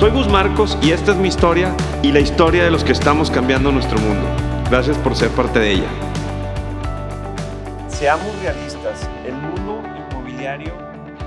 Soy 0.00 0.12
Gus 0.12 0.28
Marcos 0.28 0.78
y 0.80 0.92
esta 0.92 1.10
es 1.12 1.18
mi 1.18 1.28
historia 1.28 1.76
y 2.02 2.10
la 2.10 2.20
historia 2.20 2.64
de 2.64 2.70
los 2.70 2.84
que 2.84 2.92
estamos 2.92 3.30
cambiando 3.30 3.70
nuestro 3.70 3.98
mundo. 3.98 4.26
Gracias 4.70 4.96
por 4.96 5.14
ser 5.14 5.28
parte 5.32 5.58
de 5.58 5.72
ella. 5.72 5.88
Seamos 7.86 8.34
realistas, 8.40 9.10
el 9.26 9.34
mundo 9.34 9.82
inmobiliario 9.94 10.72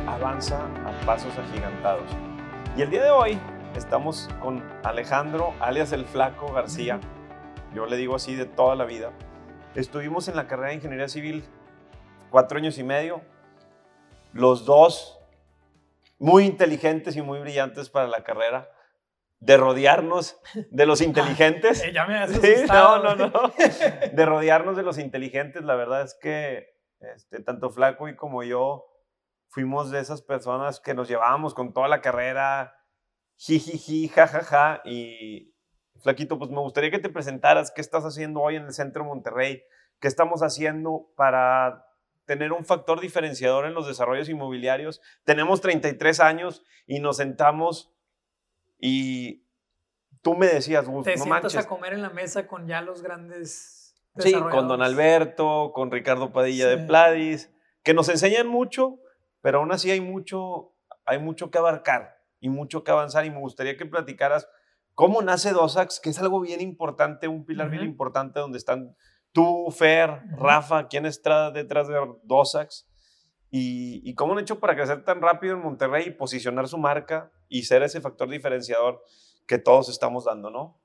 avanza 0.07 0.65
a 0.87 1.05
pasos 1.05 1.37
agigantados. 1.37 2.09
Y 2.75 2.81
el 2.81 2.89
día 2.89 3.03
de 3.03 3.11
hoy 3.11 3.39
estamos 3.75 4.27
con 4.41 4.63
Alejandro, 4.83 5.53
alias 5.59 5.91
el 5.91 6.05
Flaco 6.05 6.51
García. 6.51 6.99
Yo 7.75 7.85
le 7.85 7.95
digo 7.95 8.15
así 8.15 8.33
de 8.33 8.45
toda 8.45 8.75
la 8.75 8.85
vida. 8.85 9.11
Estuvimos 9.75 10.27
en 10.29 10.35
la 10.35 10.47
carrera 10.47 10.69
de 10.69 10.75
Ingeniería 10.77 11.09
Civil 11.09 11.43
cuatro 12.31 12.57
años 12.57 12.79
y 12.79 12.83
medio. 12.83 13.21
Los 14.33 14.65
dos 14.65 15.19
muy 16.23 16.45
inteligentes 16.45 17.17
y 17.17 17.21
muy 17.21 17.39
brillantes 17.39 17.89
para 17.89 18.07
la 18.07 18.23
carrera, 18.23 18.69
de 19.39 19.57
rodearnos 19.57 20.39
de 20.71 20.85
los 20.85 21.01
inteligentes. 21.09 21.83
ya 21.91 22.05
me 22.05 22.25
sí, 22.29 22.63
no, 22.65 23.03
no, 23.03 23.13
no. 23.13 23.31
De 24.13 24.25
rodearnos 24.25 24.77
de 24.77 24.83
los 24.83 24.97
inteligentes, 24.99 25.65
la 25.65 25.75
verdad 25.75 26.03
es 26.03 26.13
que 26.13 26.77
este, 26.99 27.41
tanto 27.41 27.71
Flaco 27.71 28.07
y 28.07 28.15
como 28.15 28.41
yo 28.43 28.85
fuimos 29.49 29.91
de 29.91 29.99
esas 29.99 30.21
personas 30.21 30.79
que 30.79 30.93
nos 30.93 31.09
llevábamos 31.09 31.53
con 31.53 31.73
toda 31.73 31.89
la 31.89 31.99
carrera, 31.99 32.73
jijiji, 33.35 34.07
jajaja, 34.07 34.81
y 34.85 35.53
Flaquito, 36.01 36.39
pues 36.39 36.51
me 36.51 36.61
gustaría 36.61 36.89
que 36.89 36.99
te 36.99 37.09
presentaras 37.09 37.69
qué 37.69 37.81
estás 37.81 38.05
haciendo 38.05 38.39
hoy 38.39 38.55
en 38.55 38.63
el 38.63 38.73
centro 38.73 39.03
de 39.03 39.09
Monterrey, 39.09 39.63
qué 39.99 40.07
estamos 40.07 40.41
haciendo 40.41 41.11
para 41.17 41.85
tener 42.25 42.51
un 42.53 42.65
factor 42.65 42.99
diferenciador 43.01 43.65
en 43.65 43.73
los 43.73 43.87
desarrollos 43.87 44.29
inmobiliarios. 44.29 45.01
Tenemos 45.23 45.61
33 45.61 46.19
años 46.19 46.63
y 46.85 46.99
nos 46.99 47.17
sentamos 47.17 47.93
y 48.79 49.45
tú 50.21 50.35
me 50.35 50.47
decías, 50.47 50.87
Gus, 50.87 51.03
Te 51.05 51.11
no 51.15 51.23
sientas 51.23 51.43
manches. 51.43 51.65
a 51.65 51.67
comer 51.67 51.93
en 51.93 52.01
la 52.01 52.09
mesa 52.09 52.47
con 52.47 52.67
ya 52.67 52.81
los 52.81 53.01
grandes 53.01 53.79
Sí, 54.19 54.31
con 54.33 54.67
Don. 54.67 54.81
Alberto, 54.83 55.71
con 55.73 55.89
Ricardo 55.91 56.31
Padilla 56.31 56.67
de 56.67 56.77
Sí. 56.81 56.85
Pladis, 56.85 57.51
que 57.81 57.95
nos 57.95 58.09
enseñan 58.09 58.47
mucho, 58.47 58.99
pero 59.41 59.57
aún 59.59 59.71
así 59.71 59.89
hay 59.89 60.01
mucho, 60.01 60.75
hay 61.05 61.17
mucho 61.17 61.49
que 61.49 61.57
abarcar 61.57 62.21
y 62.39 62.49
mucho 62.49 62.83
que 62.83 62.91
avanzar 62.91 63.25
y 63.25 63.31
me 63.31 63.39
gustaría 63.39 63.75
que 63.75 63.85
platicaras 63.87 64.47
cómo 64.93 65.23
nace 65.23 65.51
Dosax, 65.51 65.99
que 65.99 66.11
es 66.11 66.19
algo 66.19 66.39
bien 66.41 66.61
importante, 66.61 67.27
un 67.27 67.43
pilar 67.43 67.71
bien 67.71 67.81
Ujú. 67.83 67.91
importante 67.91 68.39
donde 68.39 68.59
están 68.59 68.95
tú, 69.33 69.69
Fer. 69.71 70.21
Rafa, 70.37 70.87
quién 70.87 71.05
está 71.05 71.51
detrás 71.51 71.87
de 71.89 71.95
Dosax 72.23 72.87
y, 73.49 74.01
y 74.09 74.15
cómo 74.15 74.33
han 74.33 74.39
hecho 74.39 74.59
para 74.59 74.75
crecer 74.75 75.03
tan 75.03 75.21
rápido 75.21 75.55
en 75.55 75.61
Monterrey 75.61 76.07
y 76.07 76.11
posicionar 76.11 76.67
su 76.67 76.77
marca 76.77 77.31
y 77.49 77.63
ser 77.63 77.83
ese 77.83 77.99
factor 77.99 78.29
diferenciador 78.29 79.03
que 79.45 79.57
todos 79.57 79.89
estamos 79.89 80.25
dando, 80.25 80.49
¿no? 80.49 80.79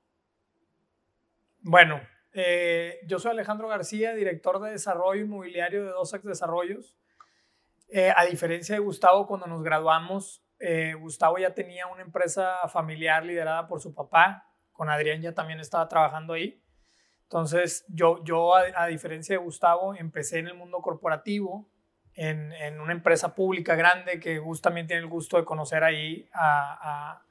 Bueno, 1.61 2.01
eh, 2.33 2.99
yo 3.05 3.19
soy 3.19 3.31
Alejandro 3.31 3.67
García, 3.67 4.13
director 4.13 4.61
de 4.61 4.71
desarrollo 4.71 5.21
inmobiliario 5.21 5.83
de 5.83 5.89
Dosax 5.91 6.23
Desarrollos. 6.23 6.97
Eh, 7.89 8.13
a 8.15 8.25
diferencia 8.25 8.75
de 8.75 8.79
Gustavo, 8.79 9.27
cuando 9.27 9.47
nos 9.47 9.63
graduamos, 9.63 10.43
eh, 10.59 10.93
Gustavo 10.93 11.37
ya 11.37 11.53
tenía 11.53 11.87
una 11.87 12.01
empresa 12.01 12.67
familiar 12.67 13.25
liderada 13.25 13.67
por 13.67 13.81
su 13.81 13.93
papá. 13.93 14.45
Con 14.71 14.89
Adrián 14.89 15.21
ya 15.21 15.33
también 15.33 15.59
estaba 15.59 15.87
trabajando 15.87 16.33
ahí. 16.33 16.63
Entonces, 17.29 17.85
yo, 17.89 18.23
yo 18.23 18.55
a, 18.55 18.87
diferencia 18.87 19.35
de 19.37 19.43
Gustavo, 19.43 19.93
empecé 19.93 20.39
en 20.39 20.47
el 20.47 20.55
mundo 20.55 20.79
corporativo, 20.79 21.69
en, 22.15 22.51
en 22.53 22.81
una 22.81 22.91
empresa 22.91 23.35
pública 23.35 23.75
grande 23.75 24.19
que 24.19 24.39
Gus 24.39 24.61
también 24.63 24.87
tiene 24.87 25.03
el 25.03 25.07
gusto 25.07 25.37
de 25.37 25.45
conocer 25.45 25.83
ahí 25.83 26.27
a, 26.33 26.79
a- 27.21 27.25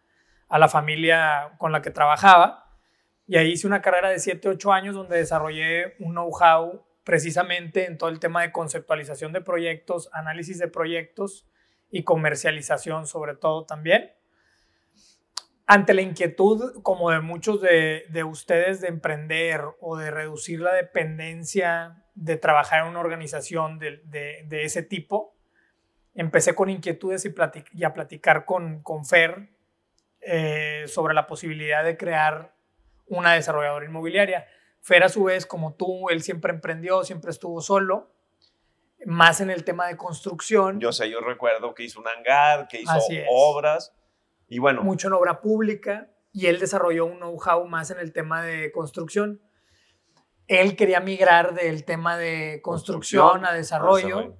a 0.51 0.59
la 0.59 0.69
familia 0.69 1.51
con 1.59 1.73
la 1.73 1.83
que 1.83 1.91
trabajaba. 1.91 2.65
Y 3.27 3.37
ahí 3.37 3.51
hice 3.51 3.67
una 3.67 3.83
carrera 3.83 4.09
de 4.09 4.21
7, 4.21 4.49
8 4.49 4.73
años 4.73 4.95
donde 4.95 5.17
desarrollé 5.19 5.97
un 5.99 6.13
know-how 6.13 6.87
precisamente 7.03 7.85
en 7.87 7.99
todo 7.99 8.09
el 8.09 8.21
tema 8.21 8.43
de 8.43 8.53
conceptualización 8.53 9.33
de 9.33 9.41
proyectos, 9.41 10.09
análisis 10.13 10.59
de 10.61 10.69
proyectos 10.69 11.45
y 11.91 12.05
comercialización 12.05 13.07
sobre 13.09 13.35
todo 13.35 13.67
también. 13.67 14.13
Ante 15.71 15.93
la 15.93 16.01
inquietud, 16.01 16.83
como 16.83 17.11
de 17.11 17.21
muchos 17.21 17.61
de, 17.61 18.05
de 18.09 18.25
ustedes, 18.25 18.81
de 18.81 18.89
emprender 18.89 19.61
o 19.81 19.99
de 19.99 20.11
reducir 20.11 20.61
la 20.61 20.73
dependencia 20.73 22.05
de 22.15 22.39
trabajar 22.39 22.83
en 22.83 22.89
una 22.89 23.01
organización 23.01 23.79
de, 23.79 23.99
de- 24.05 24.45
de 24.47 24.65
ese 24.65 24.83
tipo, 24.83 25.37
empecé 26.15 26.55
con 26.55 26.71
inquietudes 26.71 27.25
y, 27.27 27.29
platic- 27.29 27.69
y 27.75 27.85
a 27.85 27.93
platicar 27.93 28.47
con, 28.47 28.83
con 28.83 29.05
Fer 29.05 29.51
eh, 30.23 30.85
sobre 30.87 31.13
la 31.13 31.27
posibilidad 31.27 31.85
de 31.85 31.99
crear 31.99 32.55
una 33.07 33.35
desarrolladora 33.35 33.85
inmobiliaria. 33.85 34.47
Fer, 34.81 35.05
a 35.05 35.11
su 35.11 35.25
vez, 35.25 35.45
como 35.45 35.75
tú, 35.75 36.09
él 36.09 36.23
siempre 36.23 36.51
emprendió, 36.51 37.05
siempre 37.05 37.31
estuvo 37.31 37.61
solo, 37.61 38.11
más 39.05 39.41
en 39.43 39.51
el 39.51 39.65
tema 39.65 39.87
de 39.87 39.97
construcción, 39.99 40.81
Yo 40.81 40.93
sé, 40.93 41.11
yo 41.11 41.21
recuerdo 41.21 41.75
que 41.75 41.85
hizo 41.85 42.01
un 42.01 42.09
hangar, 42.09 42.69
que 42.69 42.81
hizo 42.81 42.93
obras. 43.31 43.95
Y 44.49 44.59
bueno, 44.59 44.83
mucho 44.83 45.09
en 45.09 45.15
obra 45.15 45.41
pública, 45.41 46.11
y 46.33 46.47
él 46.47 46.59
desarrolló 46.59 47.07
un 47.07 47.19
know-how 47.19 47.67
más 47.67 47.91
en 47.91 47.99
el 47.99 48.13
tema 48.13 48.43
de 48.43 48.73
construcción. 48.73 49.43
Él 50.47 50.77
quería 50.77 51.01
migrar 51.01 51.55
del 51.55 51.85
tema 51.85 52.17
de 52.17 52.61
construcción, 52.63 53.23
Construcción 53.23 53.53
a 53.53 53.57
desarrollo, 53.57 54.37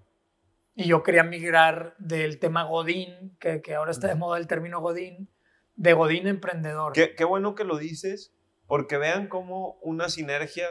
y 0.75 0.87
yo 0.87 1.03
quería 1.03 1.25
migrar 1.25 1.95
del 1.99 2.39
tema 2.39 2.65
Godín, 2.65 3.37
que, 3.41 3.61
que 3.61 3.75
ahora 3.75 3.91
está 3.91 4.09
de 4.09 4.15
moda 4.15 4.39
el 4.39 4.47
término 4.47 4.81
Godín, 4.81 5.29
de 5.77 5.93
Godín 5.93 6.27
emprendedor. 6.27 6.93
qué, 6.93 7.15
qué 7.15 7.25
bueno 7.25 7.55
que 7.55 7.65
lo 7.65 7.77
dices, 7.77 8.33
porque 8.67 8.97
vean 8.97 9.29
cómo 9.29 9.79
una 9.83 10.09
sinergia 10.09 10.69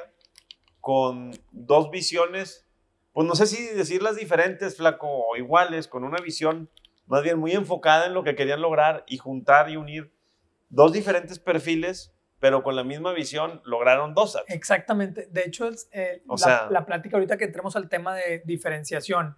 con 0.79 1.31
dos 1.51 1.91
visiones, 1.91 2.65
pues 3.11 3.27
no 3.27 3.35
sé 3.35 3.47
si 3.47 3.67
decirlas 3.75 4.15
diferentes, 4.15 4.77
flaco, 4.77 5.07
o 5.07 5.35
iguales, 5.35 5.87
con 5.87 6.03
una 6.03 6.21
visión 6.21 6.69
más 7.07 7.23
bien 7.23 7.39
muy 7.39 7.51
enfocada 7.53 8.05
en 8.05 8.13
lo 8.13 8.23
que 8.23 8.35
querían 8.35 8.61
lograr 8.61 9.03
y 9.07 9.17
juntar 9.17 9.69
y 9.69 9.77
unir 9.77 10.13
dos 10.69 10.93
diferentes 10.93 11.39
perfiles, 11.39 12.13
pero 12.39 12.61
con 12.61 12.75
la 12.75 12.83
misma 12.83 13.13
visión 13.13 13.61
lograron 13.65 14.13
dos. 14.13 14.37
Exactamente. 14.47 15.27
De 15.31 15.41
hecho, 15.41 15.69
eh, 15.91 16.21
O 16.27 16.33
la, 16.33 16.37
sea- 16.37 16.67
la 16.69 16.85
plática 16.85 17.17
ahorita 17.17 17.37
que 17.37 17.45
entremos 17.45 17.75
al 17.75 17.89
tema 17.89 18.13
de 18.15 18.43
diferenciación 18.45 19.37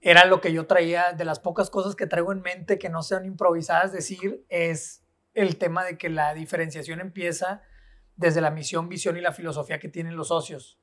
era 0.00 0.24
lo 0.24 0.40
que 0.40 0.52
yo 0.52 0.66
traía, 0.66 1.12
de 1.12 1.24
las 1.24 1.40
pocas 1.40 1.70
cosas 1.70 1.94
que 1.96 2.06
traigo 2.06 2.32
en 2.32 2.40
mente 2.40 2.78
que 2.78 2.88
no 2.88 3.02
sean 3.02 3.24
improvisadas, 3.24 3.92
decir, 3.92 4.44
es 4.48 5.04
el 5.34 5.58
tema 5.58 5.84
de 5.84 5.98
que 5.98 6.08
la 6.08 6.34
diferenciación 6.34 7.00
empieza 7.00 7.62
desde 8.16 8.40
la 8.40 8.50
misión, 8.50 8.88
visión 8.88 9.16
y 9.16 9.20
la 9.20 9.32
filosofía 9.32 9.78
que 9.78 9.88
tienen 9.88 10.16
los 10.16 10.28
socios. 10.28 10.78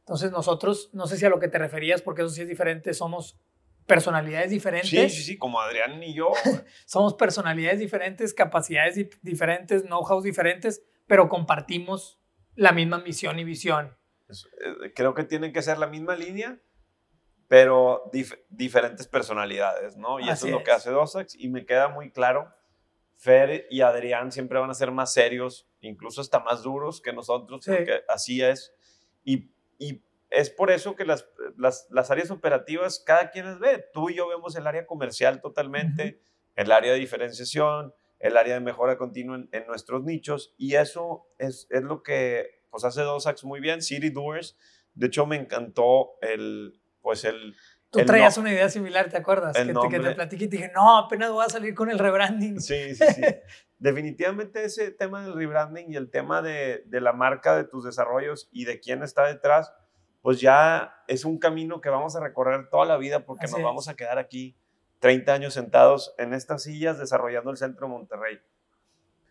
Entonces 0.00 0.30
nosotros, 0.30 0.90
no 0.92 1.06
sé 1.06 1.16
si 1.16 1.24
a 1.26 1.28
lo 1.30 1.38
que 1.38 1.48
te 1.48 1.58
referías, 1.58 2.02
porque 2.02 2.22
eso 2.22 2.30
sí 2.30 2.42
es 2.42 2.48
diferente, 2.48 2.92
somos 2.94 3.38
personalidades 3.86 4.50
diferentes. 4.50 4.90
Sí, 4.90 5.08
sí, 5.08 5.22
sí, 5.22 5.38
como 5.38 5.60
Adrián 5.60 6.02
y 6.02 6.14
yo. 6.14 6.32
Somos 6.86 7.14
personalidades 7.14 7.78
diferentes, 7.78 8.34
capacidades 8.34 8.96
di- 8.96 9.08
diferentes, 9.22 9.84
know-hows 9.84 10.24
diferentes, 10.24 10.82
pero 11.06 11.28
compartimos 11.28 12.20
la 12.54 12.72
misma 12.72 12.98
misión 12.98 13.38
y 13.38 13.44
visión. 13.44 13.96
Es- 14.28 14.46
eh, 14.84 14.92
creo 14.94 15.14
que 15.14 15.24
tienen 15.24 15.52
que 15.52 15.62
ser 15.62 15.78
la 15.78 15.86
misma 15.86 16.16
línea, 16.16 16.58
pero 17.48 18.10
dif- 18.12 18.38
diferentes 18.50 19.06
personalidades, 19.06 19.96
¿no? 19.96 20.18
Y 20.18 20.24
eso 20.24 20.32
Así 20.32 20.46
es 20.48 20.52
lo 20.52 20.64
que 20.64 20.70
es. 20.72 20.76
hace 20.78 20.90
Dosax 20.90 21.34
y 21.36 21.48
me 21.48 21.64
queda 21.64 21.88
muy 21.88 22.10
claro. 22.10 22.52
Fer 23.18 23.66
y 23.70 23.80
Adrián 23.80 24.30
siempre 24.32 24.58
van 24.58 24.68
a 24.68 24.74
ser 24.74 24.90
más 24.90 25.12
serios, 25.12 25.68
incluso 25.80 26.20
hasta 26.20 26.40
más 26.40 26.62
duros 26.62 27.00
que 27.00 27.12
nosotros, 27.12 27.64
Sí. 27.64 27.70
porque 27.70 28.00
así 28.08 28.42
es. 28.42 28.74
Y, 29.24 29.52
y 29.78 30.02
es 30.30 30.50
por 30.50 30.70
eso 30.70 30.96
que 30.96 31.04
las, 31.04 31.28
las, 31.56 31.86
las 31.90 32.10
áreas 32.10 32.30
operativas, 32.30 33.02
cada 33.04 33.30
quien 33.30 33.46
las 33.46 33.58
ve. 33.58 33.84
Tú 33.92 34.10
y 34.10 34.16
yo 34.16 34.28
vemos 34.28 34.56
el 34.56 34.66
área 34.66 34.86
comercial 34.86 35.40
totalmente, 35.40 36.20
el 36.54 36.72
área 36.72 36.92
de 36.92 36.98
diferenciación, 36.98 37.94
el 38.18 38.36
área 38.36 38.54
de 38.54 38.60
mejora 38.60 38.96
continua 38.96 39.36
en, 39.36 39.48
en 39.52 39.66
nuestros 39.66 40.02
nichos, 40.04 40.54
y 40.56 40.74
eso 40.74 41.28
es, 41.38 41.66
es 41.70 41.82
lo 41.82 42.02
que 42.02 42.62
pues, 42.70 42.84
hace 42.84 43.02
Dosax 43.02 43.44
muy 43.44 43.60
bien, 43.60 43.82
City 43.82 44.10
Doers. 44.10 44.58
De 44.94 45.08
hecho, 45.08 45.26
me 45.26 45.36
encantó 45.36 46.12
el, 46.22 46.80
pues 47.02 47.24
el, 47.24 47.54
Tú 47.90 48.00
El 48.00 48.06
traías 48.06 48.36
no- 48.36 48.42
una 48.42 48.52
idea 48.52 48.68
similar, 48.68 49.08
¿te 49.08 49.16
acuerdas? 49.16 49.56
Que 49.56 49.64
te, 49.64 49.88
que 49.88 50.00
te 50.00 50.10
platiqué 50.10 50.44
y 50.44 50.48
te 50.48 50.56
dije, 50.56 50.72
no, 50.74 50.98
apenas 50.98 51.30
voy 51.30 51.44
a 51.44 51.48
salir 51.48 51.74
con 51.74 51.88
el 51.88 51.98
rebranding. 51.98 52.60
Sí, 52.60 52.94
sí, 52.94 53.04
sí. 53.14 53.22
definitivamente 53.78 54.64
ese 54.64 54.90
tema 54.90 55.22
del 55.22 55.34
rebranding 55.34 55.92
y 55.92 55.96
el 55.96 56.10
tema 56.10 56.42
de, 56.42 56.82
de, 56.86 57.00
la 57.00 57.12
marca 57.12 57.56
de 57.56 57.64
tus 57.64 57.84
desarrollos 57.84 58.48
y 58.50 58.64
de 58.64 58.80
quién 58.80 59.02
está 59.02 59.26
detrás, 59.26 59.72
pues 60.26 60.40
ya 60.40 61.04
es 61.06 61.24
un 61.24 61.38
camino 61.38 61.80
que 61.80 61.88
vamos 61.88 62.16
a 62.16 62.20
recorrer 62.20 62.68
toda 62.68 62.84
la 62.84 62.96
vida 62.96 63.24
porque 63.24 63.46
nos 63.46 63.62
vamos 63.62 63.86
a 63.86 63.94
quedar 63.94 64.18
aquí 64.18 64.56
30 64.98 65.32
años 65.32 65.54
sentados 65.54 66.16
en 66.18 66.34
estas 66.34 66.64
sillas 66.64 66.98
desarrollando 66.98 67.52
el 67.52 67.56
centro 67.56 67.86
de 67.86 67.92
Monterrey. 67.92 68.40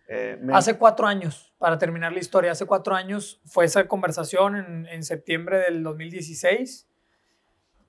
Eh, 0.08 0.40
hace 0.54 0.78
cuatro 0.78 1.06
años, 1.06 1.54
para 1.58 1.78
terminar 1.78 2.14
la 2.14 2.20
historia, 2.20 2.52
hace 2.54 2.66
cuatro 2.66 2.96
años 2.96 3.42
fue 3.44 3.66
esa 3.66 3.90
conversación 3.90 4.56
en, 4.56 4.88
en 4.88 5.04
septiembre 5.04 5.58
del 5.58 5.84
2016. 5.84 6.88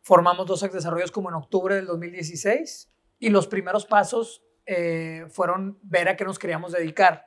Formamos 0.02 0.44
dos 0.48 0.60
desarrollos 0.72 1.12
como 1.12 1.28
en 1.28 1.36
octubre 1.36 1.76
del 1.76 1.86
2016 1.86 2.92
y 3.20 3.30
los 3.30 3.46
primeros 3.46 3.86
pasos 3.86 4.42
eh, 4.66 5.26
fueron 5.30 5.78
ver 5.82 6.08
a 6.08 6.16
qué 6.16 6.24
nos 6.24 6.40
queríamos 6.40 6.72
dedicar. 6.72 7.25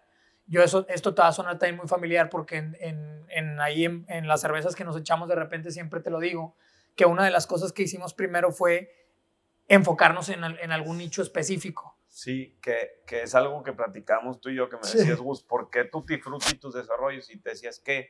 Yo 0.49 0.63
eso, 0.63 0.85
esto 0.89 1.13
te 1.13 1.21
va 1.21 1.29
a 1.29 1.31
sonar 1.31 1.59
también 1.59 1.77
muy 1.77 1.87
familiar 1.87 2.29
porque 2.29 2.57
en, 2.57 2.75
en, 3.29 3.59
ahí 3.61 3.85
en, 3.85 4.27
las 4.27 4.41
cervezas 4.41 4.75
que 4.75 4.83
nos 4.83 4.97
echamos 4.97 5.29
de 5.29 5.35
repente 5.35 5.71
siempre 5.71 6.01
te 6.01 6.09
lo 6.09 6.19
digo, 6.19 6.55
que 6.95 7.05
una 7.05 7.23
de 7.23 7.31
las 7.31 7.47
cosas 7.47 7.71
que 7.71 7.83
hicimos 7.83 8.13
primero 8.13 8.51
fue 8.51 8.91
enfocarnos 9.67 10.29
en, 10.29 10.43
algún 10.43 10.97
nicho 10.97 11.21
específico. 11.21 11.95
Sí, 12.07 12.57
que, 12.61 13.03
que, 13.05 13.21
es 13.21 13.35
algo 13.35 13.63
que 13.63 13.71
platicamos 13.71 14.41
tú 14.41 14.49
y 14.49 14.55
yo, 14.55 14.67
que 14.67 14.77
me 14.77 14.81
decías, 14.81 15.19
Gus, 15.19 15.43
¿por 15.43 15.69
qué 15.69 15.85
tú 15.85 16.03
y 16.09 16.55
tus 16.55 16.73
desarrollos? 16.73 17.29
Y 17.29 17.37
te 17.39 17.51
decías 17.51 17.79
que 17.79 18.09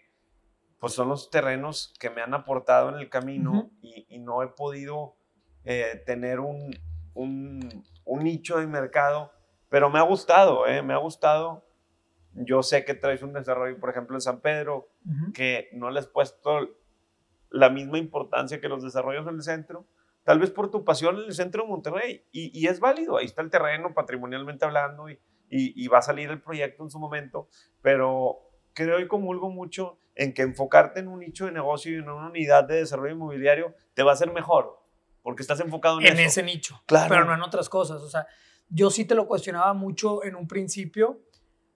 pues 0.80 0.94
son 0.94 1.10
los 1.10 1.30
terrenos 1.30 1.94
que 2.00 2.10
me 2.10 2.22
han 2.22 2.34
aportado 2.34 2.90
en 2.90 2.96
el 2.96 3.10
camino 3.10 3.70
y, 3.82 4.06
y, 4.08 4.20
no 4.20 4.42
he 4.42 4.48
podido 4.48 5.18
eh, 5.66 6.02
tener 6.06 6.40
un, 6.40 6.72
un, 7.14 8.24
nicho 8.24 8.58
de 8.58 8.68
mercado, 8.68 9.32
pero 9.68 9.90
me 9.90 10.00
ha 10.00 10.04
gustado, 10.04 10.66
¿eh? 10.68 10.82
me 10.82 10.94
ha 10.94 10.98
gustado. 10.98 11.66
Yo 12.42 12.64
sé 12.64 12.86
que 12.86 12.94
traes 12.94 13.22
un 13.22 13.34
desarrollo, 13.34 13.80
por 13.80 13.90
ejemplo, 13.90 14.16
en 14.16 14.22
San 14.22 14.40
Pedro, 14.40 14.90
que 15.34 15.70
no 15.74 15.90
le 15.92 16.00
has 16.00 16.08
puesto 16.08 16.70
la 17.50 17.70
misma 17.70 17.98
importancia 17.98 18.62
que 18.62 18.70
los 18.70 18.84
desarrollos 18.84 19.28
en 19.28 19.36
el 19.36 19.42
centro, 19.42 19.86
tal 20.24 20.40
vez 20.40 20.50
por 20.50 20.72
tu 20.72 20.86
pasión 20.86 21.18
en 21.18 21.26
el 21.26 21.34
centro 21.34 21.64
de 21.64 21.70
Monterrey, 21.70 22.26
y, 22.32 22.68
es 22.68 22.80
válido, 22.80 23.18
ahí 23.18 23.26
está 23.26 23.42
el 23.42 23.50
terreno 23.50 23.94
patrimonialmente 23.94 24.66
hablando, 24.66 25.10
y, 25.10 25.20
y, 25.50 25.88
va 25.88 25.98
a 25.98 26.02
salir 26.02 26.30
el 26.30 26.42
proyecto 26.42 26.84
en 26.84 26.92
su 26.92 27.00
momento, 27.00 27.50
pero 27.82 28.40
creo 28.74 29.00
y 29.00 29.08
comulgo 29.08 29.50
mucho 29.50 29.98
en 30.16 30.34
que 30.34 30.44
enfocarte 30.44 31.00
en 31.00 31.08
un 31.08 31.20
nicho 31.20 31.46
de 31.46 31.52
negocio 31.52 31.92
y 31.92 31.96
en 31.96 32.10
una 32.10 32.30
unidad 32.30 32.66
de 32.66 32.76
desarrollo 32.76 33.16
inmobiliario 33.16 33.74
te 33.94 34.04
va 34.04 34.14
a 34.14 34.16
ser 34.16 34.32
mejor 34.32 34.80
porque 35.22 35.42
estás 35.42 35.60
enfocado 35.60 36.00
en, 36.00 36.08
en 36.08 36.20
ese 36.20 36.44
nicho, 36.44 36.82
claro. 36.86 37.10
pero 37.10 37.26
no 37.26 37.34
en 37.34 37.42
otras 37.42 37.70
cosas. 37.70 38.02
O 38.02 38.10
sea, 38.10 38.26
yo 38.70 38.90
sí 38.90 39.06
te 39.06 39.16
lo 39.16 39.28
cuestionaba 39.28 39.74
mucho 39.74 40.24
en 40.24 40.36
un 40.36 40.48
principio, 40.48 41.20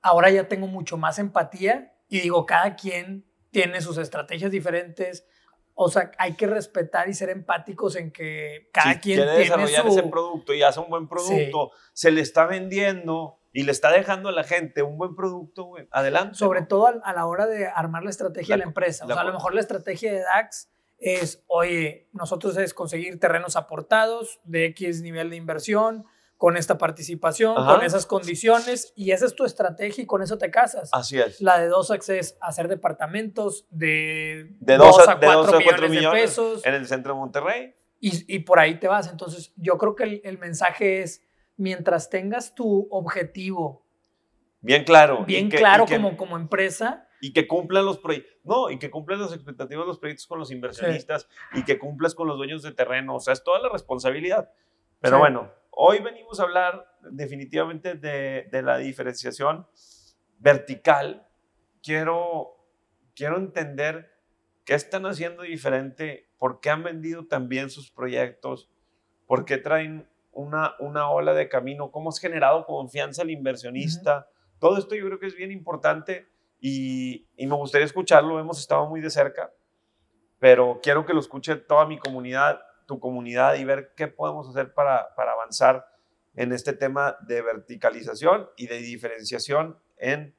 ahora 0.03 0.29
ya 0.29 0.47
tengo 0.47 0.67
mucho 0.67 0.97
más 0.97 1.17
empatía 1.17 1.95
y 2.07 2.19
digo, 2.19 2.45
cada 2.45 2.75
quien 2.75 3.25
tiene 3.49 3.81
sus 3.81 3.97
estrategias 3.97 4.51
diferentes. 4.51 5.25
O 5.73 5.89
sea, 5.89 6.11
hay 6.19 6.33
que 6.33 6.45
respetar 6.45 7.09
y 7.09 7.15
ser 7.15 7.29
empáticos 7.29 7.95
en 7.95 8.11
que 8.11 8.69
cada 8.71 8.99
quien 8.99 9.17
quiere 9.17 9.23
tiene 9.23 9.39
desarrollar 9.39 9.87
ese 9.87 10.03
producto 10.03 10.53
y 10.53 10.61
hace 10.61 10.79
un 10.79 10.89
buen 10.89 11.07
producto, 11.07 11.71
se 11.93 12.11
le 12.11 12.21
está 12.21 12.45
vendiendo 12.45 13.39
y 13.51 13.63
le 13.63 13.71
está 13.71 13.91
dejando 13.91 14.29
a 14.29 14.31
la 14.31 14.43
gente 14.43 14.83
un 14.83 14.97
buen 14.97 15.15
producto, 15.15 15.73
adelante. 15.91 16.35
Sobre 16.35 16.63
todo 16.63 17.01
a, 17.03 17.13
la 17.13 17.25
hora 17.25 17.47
de 17.47 17.67
armar 17.67 18.03
la 18.03 18.09
estrategia 18.09 18.55
de 18.55 18.59
la 18.59 18.65
empresa. 18.65 19.05
O 19.05 19.07
sea, 19.07 19.21
a 19.21 19.23
lo 19.23 19.33
mejor 19.33 19.55
la 19.55 19.61
estrategia 19.61 20.11
de 20.11 20.19
DAX 20.19 20.69
es, 20.97 21.43
oye, 21.47 22.09
nosotros 22.13 22.57
es 22.57 22.73
conseguir 22.73 23.19
terrenos 23.19 23.55
aportados 23.55 24.41
de 24.43 24.65
X 24.65 25.01
nivel 25.01 25.29
de 25.29 25.35
inversión, 25.37 26.05
con 26.43 26.57
esta 26.57 26.77
participación, 26.77 27.55
con 27.55 27.83
esas 27.83 28.05
condiciones, 28.05 28.91
y 28.97 29.11
esa 29.11 29.25
es 29.25 29.33
tu 29.33 29.45
estrategia 29.45 30.03
y 30.03 30.05
con 30.05 30.21
eso 30.21 30.37
te 30.37 30.51
casas. 30.51 30.89
Así 30.91 31.17
es. 31.17 31.39
La 31.39 31.57
de 31.57 31.69
dos 31.69 31.89
es 32.09 32.37
hacer 32.41 32.67
departamentos 32.67 33.65
de, 33.69 34.53
de 34.59 34.75
2 34.75 35.07
a 35.07 35.19
4 35.21 35.59
millones, 35.61 36.01
de 36.01 36.09
pesos. 36.09 36.65
En 36.65 36.73
el 36.73 36.85
centro 36.85 37.13
de 37.13 37.19
Monterrey. 37.19 37.75
Y, 38.01 38.35
y 38.35 38.39
por 38.39 38.59
ahí 38.59 38.77
te 38.77 38.89
vas. 38.89 39.07
Entonces, 39.07 39.53
yo 39.55 39.77
creo 39.77 39.95
que 39.95 40.03
el, 40.03 40.21
el 40.25 40.37
mensaje 40.37 41.03
es, 41.03 41.23
mientras 41.55 42.09
tengas 42.09 42.53
tu 42.53 42.89
objetivo 42.91 43.85
bien 44.59 44.83
claro, 44.83 45.23
bien 45.23 45.49
claro 45.49 45.85
como, 45.85 46.17
como 46.17 46.35
empresa, 46.35 47.07
y 47.21 47.31
que 47.31 47.47
cumplan 47.47 47.85
los 47.85 47.99
proyectos, 47.99 48.33
no, 48.43 48.69
y 48.69 48.79
que 48.79 48.91
cumplan 48.91 49.21
las 49.21 49.31
expectativas 49.31 49.85
de 49.85 49.87
los 49.87 49.97
proyectos 49.97 50.27
con 50.27 50.39
los 50.39 50.51
inversionistas 50.51 51.29
y 51.53 51.63
que 51.63 51.79
cumplas 51.79 52.13
con 52.13 52.27
los 52.27 52.35
dueños 52.35 52.63
de 52.63 52.73
terreno, 52.73 53.15
o 53.15 53.21
sea, 53.21 53.31
es 53.31 53.45
toda 53.45 53.61
la 53.61 53.69
responsabilidad. 53.69 54.51
Pero 54.99 55.19
bueno, 55.19 55.49
hoy 55.75 55.99
venimos 55.99 56.39
a 56.39 56.43
hablar 56.43 56.97
definitivamente 57.11 57.95
de, 57.95 58.47
de, 58.51 58.61
la 58.61 58.77
diferenciación 58.77 59.67
vertical. 60.39 61.27
Quiero, 61.81 62.67
quiero 63.15 63.37
entender 63.37 64.13
qué 64.65 64.75
están 64.75 65.05
haciendo 65.05 65.43
diferente, 65.43 66.29
por 66.37 66.59
qué 66.59 66.69
han 66.69 66.83
vendido 66.83 67.25
también 67.27 67.69
sus 67.69 67.91
proyectos, 67.91 68.69
por 69.27 69.45
qué 69.45 69.57
traen 69.57 70.07
una, 70.31 70.75
una 70.79 71.09
ola 71.09 71.33
de 71.33 71.49
camino, 71.49 71.91
cómo 71.91 72.09
has 72.09 72.19
generado 72.19 72.65
confianza 72.65 73.21
al 73.21 73.29
inversionista. 73.29 74.27
Todo 74.59 74.77
esto 74.77 74.95
yo 74.95 75.05
creo 75.05 75.19
que 75.19 75.27
es 75.27 75.35
bien 75.35 75.51
importante 75.51 76.27
y, 76.59 77.27
me 77.37 77.55
gustaría 77.55 77.85
escucharlo, 77.85 78.39
hemos 78.39 78.59
estado 78.59 78.87
muy 78.87 79.01
de 79.01 79.09
cerca, 79.09 79.51
pero 80.39 80.79
quiero 80.81 81.05
que 81.05 81.13
lo 81.13 81.19
escuche 81.19 81.55
toda 81.55 81.85
mi 81.85 81.97
comunidad, 81.97 82.61
tu 82.85 82.99
comunidad 82.99 83.55
y 83.55 83.65
ver 83.65 83.93
qué 83.95 84.07
podemos 84.07 84.49
hacer 84.49 84.73
para, 84.73 85.13
para 85.15 85.33
avanzar 85.33 85.85
en 86.35 86.51
este 86.51 86.73
tema 86.73 87.17
de 87.27 87.41
verticalización 87.41 88.49
y 88.57 88.67
de 88.67 88.79
diferenciación 88.79 89.77
en, 89.97 90.35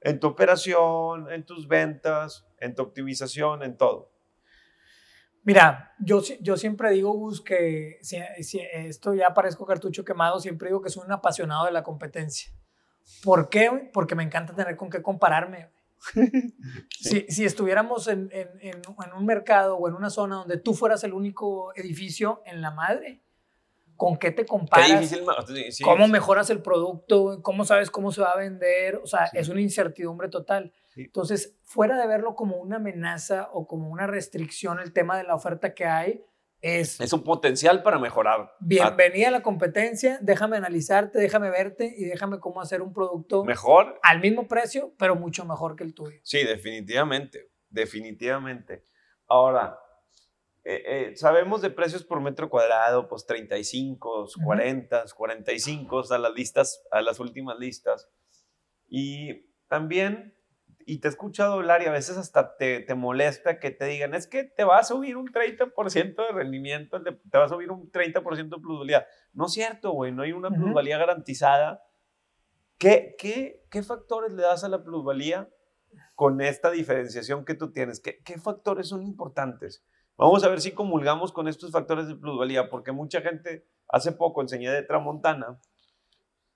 en 0.00 0.20
tu 0.20 0.26
operación, 0.28 1.30
en 1.30 1.44
tus 1.44 1.66
ventas, 1.68 2.46
en 2.58 2.74
tu 2.74 2.82
optimización, 2.82 3.62
en 3.62 3.76
todo. 3.76 4.12
Mira, 5.44 5.94
yo, 5.98 6.20
yo 6.40 6.56
siempre 6.56 6.90
digo, 6.90 7.12
Gus, 7.12 7.40
que 7.40 7.98
si, 8.02 8.18
esto 8.72 9.14
ya 9.14 9.32
parezco 9.32 9.64
cartucho 9.64 10.04
quemado, 10.04 10.40
siempre 10.40 10.68
digo 10.68 10.82
que 10.82 10.90
soy 10.90 11.06
un 11.06 11.12
apasionado 11.12 11.64
de 11.64 11.72
la 11.72 11.82
competencia. 11.82 12.52
¿Por 13.24 13.48
qué? 13.48 13.90
Porque 13.92 14.14
me 14.14 14.22
encanta 14.22 14.54
tener 14.54 14.76
con 14.76 14.90
qué 14.90 15.00
compararme. 15.00 15.70
Si, 17.00 17.26
si, 17.28 17.44
estuviéramos 17.44 18.08
en, 18.08 18.30
en, 18.32 18.48
en, 18.60 18.82
un 19.16 19.26
mercado 19.26 19.76
o 19.76 19.88
en 19.88 19.94
una 19.94 20.10
zona 20.10 20.36
donde 20.36 20.58
tú 20.58 20.74
fueras 20.74 21.04
el 21.04 21.12
único 21.12 21.72
edificio 21.74 22.42
en 22.46 22.60
la 22.60 22.70
madre, 22.70 23.22
¿con 23.96 24.16
qué 24.16 24.30
te 24.30 24.46
comparas? 24.46 25.14
¿Cómo 25.82 26.08
mejoras 26.08 26.50
el 26.50 26.62
producto? 26.62 27.42
¿Cómo 27.42 27.64
sabes 27.64 27.90
cómo 27.90 28.12
se 28.12 28.22
va 28.22 28.30
a 28.30 28.38
vender? 28.38 28.96
O 28.96 29.06
sea, 29.06 29.28
es 29.32 29.48
una 29.48 29.60
incertidumbre 29.60 30.28
total. 30.28 30.72
Entonces, 30.96 31.56
fuera 31.62 32.00
de 32.00 32.06
verlo 32.06 32.34
como 32.34 32.56
una 32.56 32.76
amenaza 32.76 33.50
o 33.52 33.66
como 33.66 33.88
una 33.88 34.06
restricción 34.06 34.78
el 34.80 34.92
tema 34.92 35.16
de 35.16 35.24
la 35.24 35.34
oferta 35.34 35.74
que 35.74 35.84
hay, 35.84 36.24
es, 36.60 37.12
un 37.12 37.22
potencial 37.22 37.82
para 37.82 37.98
mejorar. 37.98 38.54
Bienvenida 38.60 39.28
a 39.28 39.30
la 39.30 39.42
competencia, 39.42 40.18
déjame 40.20 40.56
analizarte, 40.56 41.18
déjame 41.18 41.50
verte 41.50 41.94
y 41.96 42.04
déjame 42.04 42.40
cómo 42.40 42.60
hacer 42.60 42.82
un 42.82 42.92
producto 42.92 43.44
mejor 43.44 43.98
al 44.02 44.20
mismo 44.20 44.48
precio, 44.48 44.92
pero 44.98 45.14
mucho 45.14 45.44
mejor 45.44 45.76
que 45.76 45.84
el 45.84 45.94
tuyo. 45.94 46.18
Sí, 46.22 46.44
definitivamente, 46.44 47.50
definitivamente. 47.70 48.82
Ahora, 49.26 49.78
eh, 50.64 50.82
eh, 50.86 51.16
sabemos 51.16 51.62
de 51.62 51.70
precios 51.70 52.02
por 52.02 52.20
metro 52.20 52.50
cuadrado, 52.50 53.08
pues 53.08 53.24
35, 53.26 54.28
40, 54.44 55.04
45, 55.16 56.02
a 56.10 56.18
las 56.18 56.34
listas, 56.34 56.82
a 56.90 57.00
las 57.00 57.20
últimas 57.20 57.58
listas. 57.58 58.10
Y 58.88 59.46
también 59.68 60.34
y 60.88 61.00
te 61.00 61.08
he 61.08 61.10
escuchado 61.10 61.52
hablar 61.52 61.82
y 61.82 61.84
a 61.84 61.92
veces 61.92 62.16
hasta 62.16 62.56
te, 62.56 62.80
te, 62.80 62.94
molesta 62.94 63.60
que 63.60 63.70
te 63.70 63.84
digan, 63.84 64.14
es 64.14 64.26
que 64.26 64.44
te 64.44 64.64
va 64.64 64.78
a 64.78 64.84
subir 64.84 65.18
un 65.18 65.28
30% 65.28 66.16
de 66.16 66.32
rendimiento, 66.32 67.02
te, 67.02 67.38
va 67.38 67.44
a 67.44 67.48
subir 67.50 67.70
un 67.70 67.92
30% 67.92 68.48
de 68.48 68.62
plusvalía. 68.62 69.06
No 69.34 69.46
es 69.46 69.52
cierto, 69.52 69.92
güey, 69.92 70.12
no 70.12 70.22
hay 70.22 70.32
una 70.32 70.48
plusvalía 70.48 70.96
garantizada. 70.96 71.84
¿Qué, 72.78 73.16
qué, 73.18 73.66
¿Qué 73.70 73.82
factores 73.82 74.32
le 74.32 74.40
das 74.40 74.64
a 74.64 74.70
la 74.70 74.82
plusvalía 74.82 75.50
con 76.14 76.40
esta 76.40 76.70
diferenciación 76.70 77.44
que 77.44 77.52
tú 77.52 77.70
tienes? 77.70 78.00
¿Qué, 78.00 78.22
¿Qué 78.24 78.38
factores 78.38 78.88
son 78.88 79.02
importantes? 79.02 79.84
Vamos 80.16 80.42
a 80.42 80.48
ver 80.48 80.62
si 80.62 80.72
comulgamos 80.72 81.32
con 81.32 81.48
estos 81.48 81.70
factores 81.70 82.08
de 82.08 82.14
plusvalía, 82.14 82.70
porque 82.70 82.92
mucha 82.92 83.20
gente, 83.20 83.68
hace 83.88 84.12
poco 84.12 84.40
enseñé 84.40 84.70
de 84.70 84.84
Tramontana, 84.84 85.60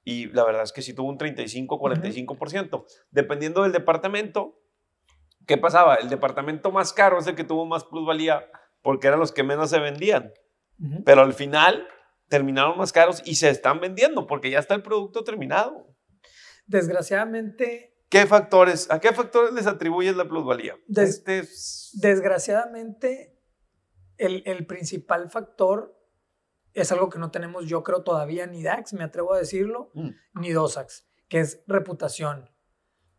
y 0.04 0.26
la 0.26 0.44
verdad 0.44 0.62
es 0.62 0.72
que 0.72 0.82
sí 0.82 0.94
tuvo 0.94 1.08
un 1.08 1.18
35-45%. 1.18 2.84
Dependiendo 3.10 3.62
del 3.62 3.72
departamento, 3.72 4.60
¿qué 5.46 5.56
pasaba? 5.58 5.96
El 5.96 6.08
departamento 6.08 6.72
más 6.72 6.92
caro 6.92 7.18
es 7.18 7.26
el 7.26 7.34
que 7.34 7.44
tuvo 7.44 7.66
más 7.66 7.84
plusvalía 7.84 8.44
porque 8.82 9.06
eran 9.06 9.20
los 9.20 9.32
que 9.32 9.44
menos 9.44 9.70
se 9.70 9.78
vendían. 9.78 10.32
Pero 11.04 11.22
al 11.22 11.32
final 11.32 11.86
terminaron 12.28 12.76
más 12.76 12.92
caros 12.92 13.22
y 13.24 13.36
se 13.36 13.50
están 13.50 13.80
vendiendo 13.80 14.26
porque 14.26 14.50
ya 14.50 14.58
está 14.58 14.74
el 14.74 14.82
producto 14.82 15.22
terminado. 15.22 15.94
Desgraciadamente. 16.66 17.94
¿Qué 18.08 18.26
factores, 18.26 18.90
¿A 18.90 18.98
qué 19.00 19.12
factores 19.12 19.54
les 19.54 19.66
atribuyes 19.66 20.16
la 20.16 20.28
plusvalía? 20.28 20.76
este... 20.96 21.44
Desgraciadamente, 21.94 23.38
el, 24.18 24.42
el 24.46 24.66
principal 24.66 25.30
factor 25.30 25.96
es 26.74 26.90
algo 26.92 27.08
que 27.10 27.18
no 27.18 27.30
tenemos, 27.30 27.66
yo 27.66 27.82
creo, 27.82 28.02
todavía 28.02 28.46
ni 28.46 28.62
DAX, 28.62 28.92
me 28.94 29.04
atrevo 29.04 29.34
a 29.34 29.38
decirlo, 29.38 29.90
mm. 29.94 30.10
ni 30.40 30.50
DOSAX, 30.52 31.06
que 31.28 31.40
es 31.40 31.62
reputación. 31.66 32.50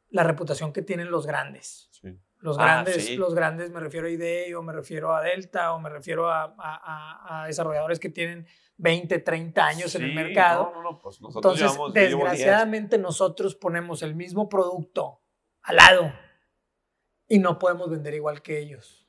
La 0.09 0.23
reputación 0.23 0.73
que 0.73 0.81
tienen 0.81 1.09
los 1.11 1.25
grandes. 1.25 1.89
Sí. 1.91 2.19
Los 2.37 2.57
Ah, 2.59 2.63
grandes, 2.63 3.05
sí. 3.05 3.15
los 3.15 3.33
grandes 3.33 3.71
me 3.71 3.79
refiero 3.79 4.07
a 4.07 4.09
IDE 4.09 4.53
o 4.55 4.61
me 4.61 4.73
refiero 4.73 5.15
a 5.15 5.21
Delta 5.21 5.73
o 5.73 5.79
me 5.79 5.89
refiero 5.89 6.29
a, 6.29 6.53
a- 6.57 7.45
desarrolladores 7.47 7.99
que 7.99 8.09
tienen 8.09 8.45
20, 8.77 9.19
30 9.19 9.65
años 9.65 9.95
en 9.95 10.03
el 10.03 10.13
mercado. 10.13 10.71
No, 10.75 10.81
no, 10.83 10.91
no, 10.91 10.99
pues 10.99 11.21
nosotros 11.21 11.53
Entonces, 11.55 11.71
llevamos, 11.77 11.93
yo 11.93 12.01
llevo 12.01 12.21
10. 12.23 12.31
desgraciadamente 12.31 12.97
nosotros 12.97 13.55
ponemos 13.55 14.01
el 14.03 14.13
mismo 14.15 14.49
producto 14.49 15.21
al 15.61 15.77
lado 15.77 16.11
y 17.29 17.39
no 17.39 17.57
podemos 17.57 17.89
vender 17.89 18.13
igual 18.13 18.41
que 18.41 18.59
ellos. 18.59 19.07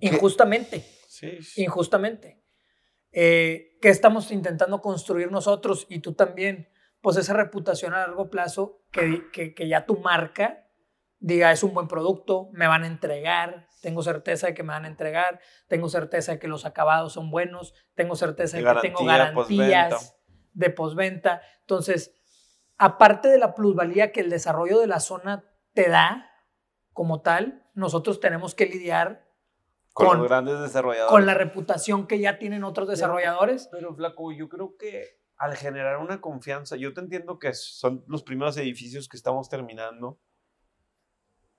¿Qué? 0.00 0.08
Injustamente, 0.08 0.80
Sí, 1.06 1.40
sí. 1.42 1.62
injustamente. 1.62 2.41
Eh, 3.12 3.78
¿Qué 3.80 3.88
estamos 3.88 4.30
intentando 4.30 4.80
construir 4.80 5.30
nosotros 5.30 5.86
y 5.88 6.00
tú 6.00 6.14
también? 6.14 6.68
Pues 7.00 7.16
esa 7.16 7.34
reputación 7.34 7.94
a 7.94 7.98
largo 7.98 8.30
plazo, 8.30 8.80
que, 8.90 9.30
que, 9.32 9.54
que 9.54 9.68
ya 9.68 9.86
tu 9.86 9.98
marca 9.98 10.62
diga 11.22 11.52
es 11.52 11.62
un 11.62 11.72
buen 11.72 11.86
producto, 11.86 12.48
me 12.52 12.66
van 12.66 12.82
a 12.82 12.88
entregar, 12.88 13.68
tengo 13.80 14.02
certeza 14.02 14.48
de 14.48 14.54
que 14.54 14.64
me 14.64 14.72
van 14.72 14.84
a 14.84 14.88
entregar, 14.88 15.40
tengo 15.68 15.88
certeza 15.88 16.32
de 16.32 16.38
que 16.40 16.48
los 16.48 16.64
acabados 16.64 17.12
son 17.12 17.30
buenos, 17.30 17.74
tengo 17.94 18.16
certeza 18.16 18.56
de 18.56 18.64
De 18.64 18.74
que 18.74 18.80
tengo 18.80 19.04
garantía, 19.04 19.66
garantías 19.66 19.94
postventa. 19.94 20.22
de 20.52 20.70
postventa. 20.70 21.42
Entonces, 21.60 22.20
aparte 22.76 23.28
de 23.28 23.38
la 23.38 23.54
plusvalía 23.54 24.10
que 24.10 24.20
el 24.20 24.30
desarrollo 24.30 24.80
de 24.80 24.88
la 24.88 24.98
zona 24.98 25.44
te 25.74 25.88
da 25.88 26.28
como 26.92 27.22
tal, 27.22 27.70
nosotros 27.74 28.18
tenemos 28.18 28.56
que 28.56 28.66
lidiar 28.66 29.24
Con, 29.92 30.06
con- 30.06 30.18
los 30.18 30.28
grandes 30.28 30.58
desarrolladores. 30.60 31.10
con 31.10 31.26
la 31.26 31.34
reputación 31.34 32.06
que 32.06 32.18
ya 32.18 32.38
tienen 32.38 32.64
otros 32.64 32.88
desarrolladores. 32.88 33.68
Pero, 33.70 33.94
Flaco, 33.94 34.32
yo 34.32 34.48
creo 34.48 34.74
que 34.78 35.20
al 35.36 35.56
generar 35.56 35.98
una 35.98 36.20
confianza, 36.20 36.76
yo 36.76 36.94
te 36.94 37.00
entiendo 37.00 37.38
que 37.38 37.52
son 37.52 38.04
los 38.06 38.22
primeros 38.22 38.56
edificios 38.56 39.08
que 39.08 39.16
estamos 39.16 39.48
terminando, 39.48 40.18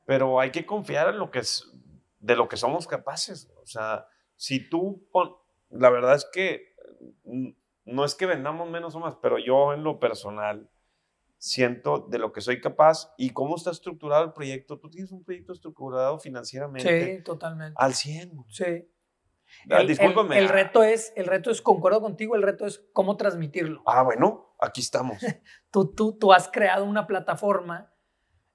pero 0.06 0.40
hay 0.40 0.52
que 0.52 0.66
confiar 0.66 1.10
en 1.10 1.20
lo 1.20 1.32
que 1.32 1.40
es, 1.40 1.72
de 2.20 2.36
lo 2.36 2.48
que 2.48 2.58
somos 2.58 2.88
capaces. 2.88 3.52
O 3.62 3.66
sea, 3.66 4.08
si 4.36 4.68
tú, 4.70 5.08
pon- 5.12 5.36
la 5.70 5.90
verdad 5.90 6.16
es 6.16 6.28
que 6.32 6.76
mm, 7.24 7.50
no 7.86 8.06
es 8.06 8.16
que 8.16 8.26
vendamos 8.26 8.70
menos 8.70 8.96
o 8.96 9.00
más, 9.00 9.16
pero 9.22 9.38
yo 9.38 9.74
en 9.74 9.84
lo 9.84 10.00
personal 10.00 10.70
siento 11.44 12.08
de 12.10 12.20
lo 12.20 12.32
que 12.32 12.40
soy 12.40 12.62
capaz 12.62 13.14
y 13.18 13.32
cómo 13.32 13.58
está 13.58 13.70
estructurado 13.72 14.24
el 14.24 14.32
proyecto. 14.32 14.80
Tú 14.80 14.90
tienes 14.90 15.12
un 15.12 15.26
proyecto 15.26 15.52
estructurado 15.52 16.18
financieramente 16.18 17.18
Sí, 17.18 17.22
totalmente. 17.24 17.74
al 17.78 17.94
100. 17.94 18.32
Sí. 18.48 18.88
Ah, 19.70 19.82
El, 19.82 19.88
Discúlpame. 19.88 20.38
el- 20.38 20.44
el 20.46 20.50
reto 20.50 20.84
es, 20.84 21.12
el 21.18 21.26
reto 21.28 21.52
es, 21.52 21.62
concuerdo 21.62 22.00
contigo, 22.00 22.36
el 22.38 22.44
reto 22.44 22.66
es 22.66 22.86
cómo 22.94 23.18
transmitirlo. 23.18 23.84
Ah, 23.86 24.04
bueno, 24.04 24.56
aquí 24.60 24.80
estamos. 24.80 25.18
Tú, 25.70 25.94
tú, 25.94 26.18
tú 26.18 26.32
has 26.32 26.48
creado 26.48 26.86
una 26.86 27.08
plataforma 27.08 27.92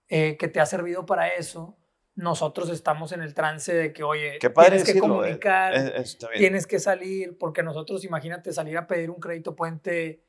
eh, 0.09 0.39
que 0.39 0.49
te 0.49 0.59
ha 0.59 0.65
servido 0.67 1.05
para 1.05 1.29
eso. 1.29 1.77
Nosotros 2.15 2.71
estamos 2.71 3.13
en 3.13 3.21
el 3.21 3.35
trance 3.35 3.75
de 3.75 3.93
que, 3.93 4.03
oye, 4.03 4.39
tienes 4.41 4.55
que 4.55 4.71
decirlo, 4.71 5.05
eh, 5.05 5.09
comunicar, 5.09 5.75
eh, 5.77 5.93
bien. 6.03 6.05
tienes 6.39 6.67
que 6.67 6.79
salir, 6.79 7.37
porque 7.39 7.63
nosotros, 7.63 8.03
imagínate, 8.05 8.51
salir 8.55 8.79
a 8.79 8.87
pedir 8.87 9.11
un 9.11 9.21
crédito 9.21 9.55
puente 9.55 10.25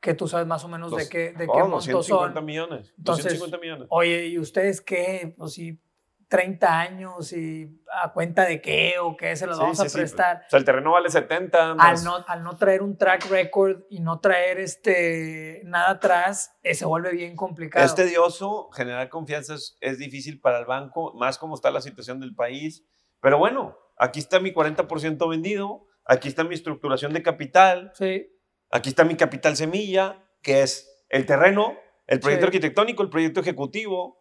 que 0.00 0.14
tú 0.14 0.28
sabes 0.28 0.46
más 0.46 0.64
o 0.64 0.68
menos 0.68 0.90
de 0.92 0.98
Dos- 0.98 1.08
qué, 1.08 1.32
de 1.32 1.46
oh, 1.48 1.52
qué 1.52 1.58
monto 1.60 1.76
250 1.76 2.34
son. 2.34 2.44
millones. 2.44 2.94
Entonces, 2.98 3.24
250 3.24 3.58
millones. 3.58 3.86
Oye, 3.90 4.26
¿y 4.26 4.38
ustedes 4.38 4.80
qué? 4.80 5.34
Pues 5.36 5.52
si 5.54 5.80
30 6.28 6.80
años 6.80 7.32
y 7.32 7.80
a 8.02 8.12
cuenta 8.12 8.44
de 8.44 8.60
qué 8.60 8.96
o 9.00 9.16
qué 9.16 9.34
se 9.34 9.46
los 9.46 9.56
Sí, 9.56 9.62
vamos 9.62 9.78
sí, 9.78 9.86
a 9.86 9.88
sí, 9.88 9.96
prestar. 9.96 10.42
O 10.46 10.50
sea, 10.50 10.58
el 10.58 10.64
terreno 10.66 10.92
vale 10.92 11.08
70. 11.08 11.70
al 11.70 11.76
más- 11.76 12.04
no, 12.04 12.22
al 12.28 12.42
no 12.44 12.56
traer 12.58 12.82
un 12.82 12.98
track 12.98 13.30
record 13.30 13.84
y 13.88 14.00
no 14.00 14.20
traer 14.20 14.58
este, 14.60 15.62
nada 15.64 15.90
atrás, 15.92 16.52
eh, 16.62 16.74
se 16.74 16.84
vuelve 16.84 17.12
bien 17.12 17.34
complicado. 17.34 17.84
Es 17.84 17.94
tedioso, 17.94 18.68
generar 18.72 19.08
confianza 19.08 19.54
es, 19.54 19.78
es 19.80 19.98
difícil 19.98 20.38
para 20.40 20.58
el 20.58 20.66
banco, 20.66 21.14
más 21.14 21.38
como 21.38 21.54
está 21.54 21.70
la 21.70 21.80
situación 21.80 22.20
del 22.20 22.34
país. 22.34 22.84
Pero 23.20 23.38
bueno, 23.38 23.76
aquí 23.96 24.18
está 24.20 24.38
mi 24.38 24.52
40% 24.52 25.28
vendido, 25.28 25.86
aquí 26.04 26.28
está 26.28 26.44
mi 26.44 26.54
estructuración 26.54 27.12
de 27.14 27.22
capital, 27.22 27.90
Sí, 27.94 28.28
aquí 28.70 28.90
está 28.90 29.04
mi 29.04 29.16
capital 29.16 29.56
semilla, 29.56 30.24
que 30.42 30.62
es 30.62 31.04
el 31.08 31.26
terreno, 31.26 31.76
el 32.06 32.20
proyecto 32.20 32.44
Sí. 32.44 32.48
arquitectónico, 32.48 33.02
el 33.02 33.10
proyecto 33.10 33.40
ejecutivo. 33.40 34.20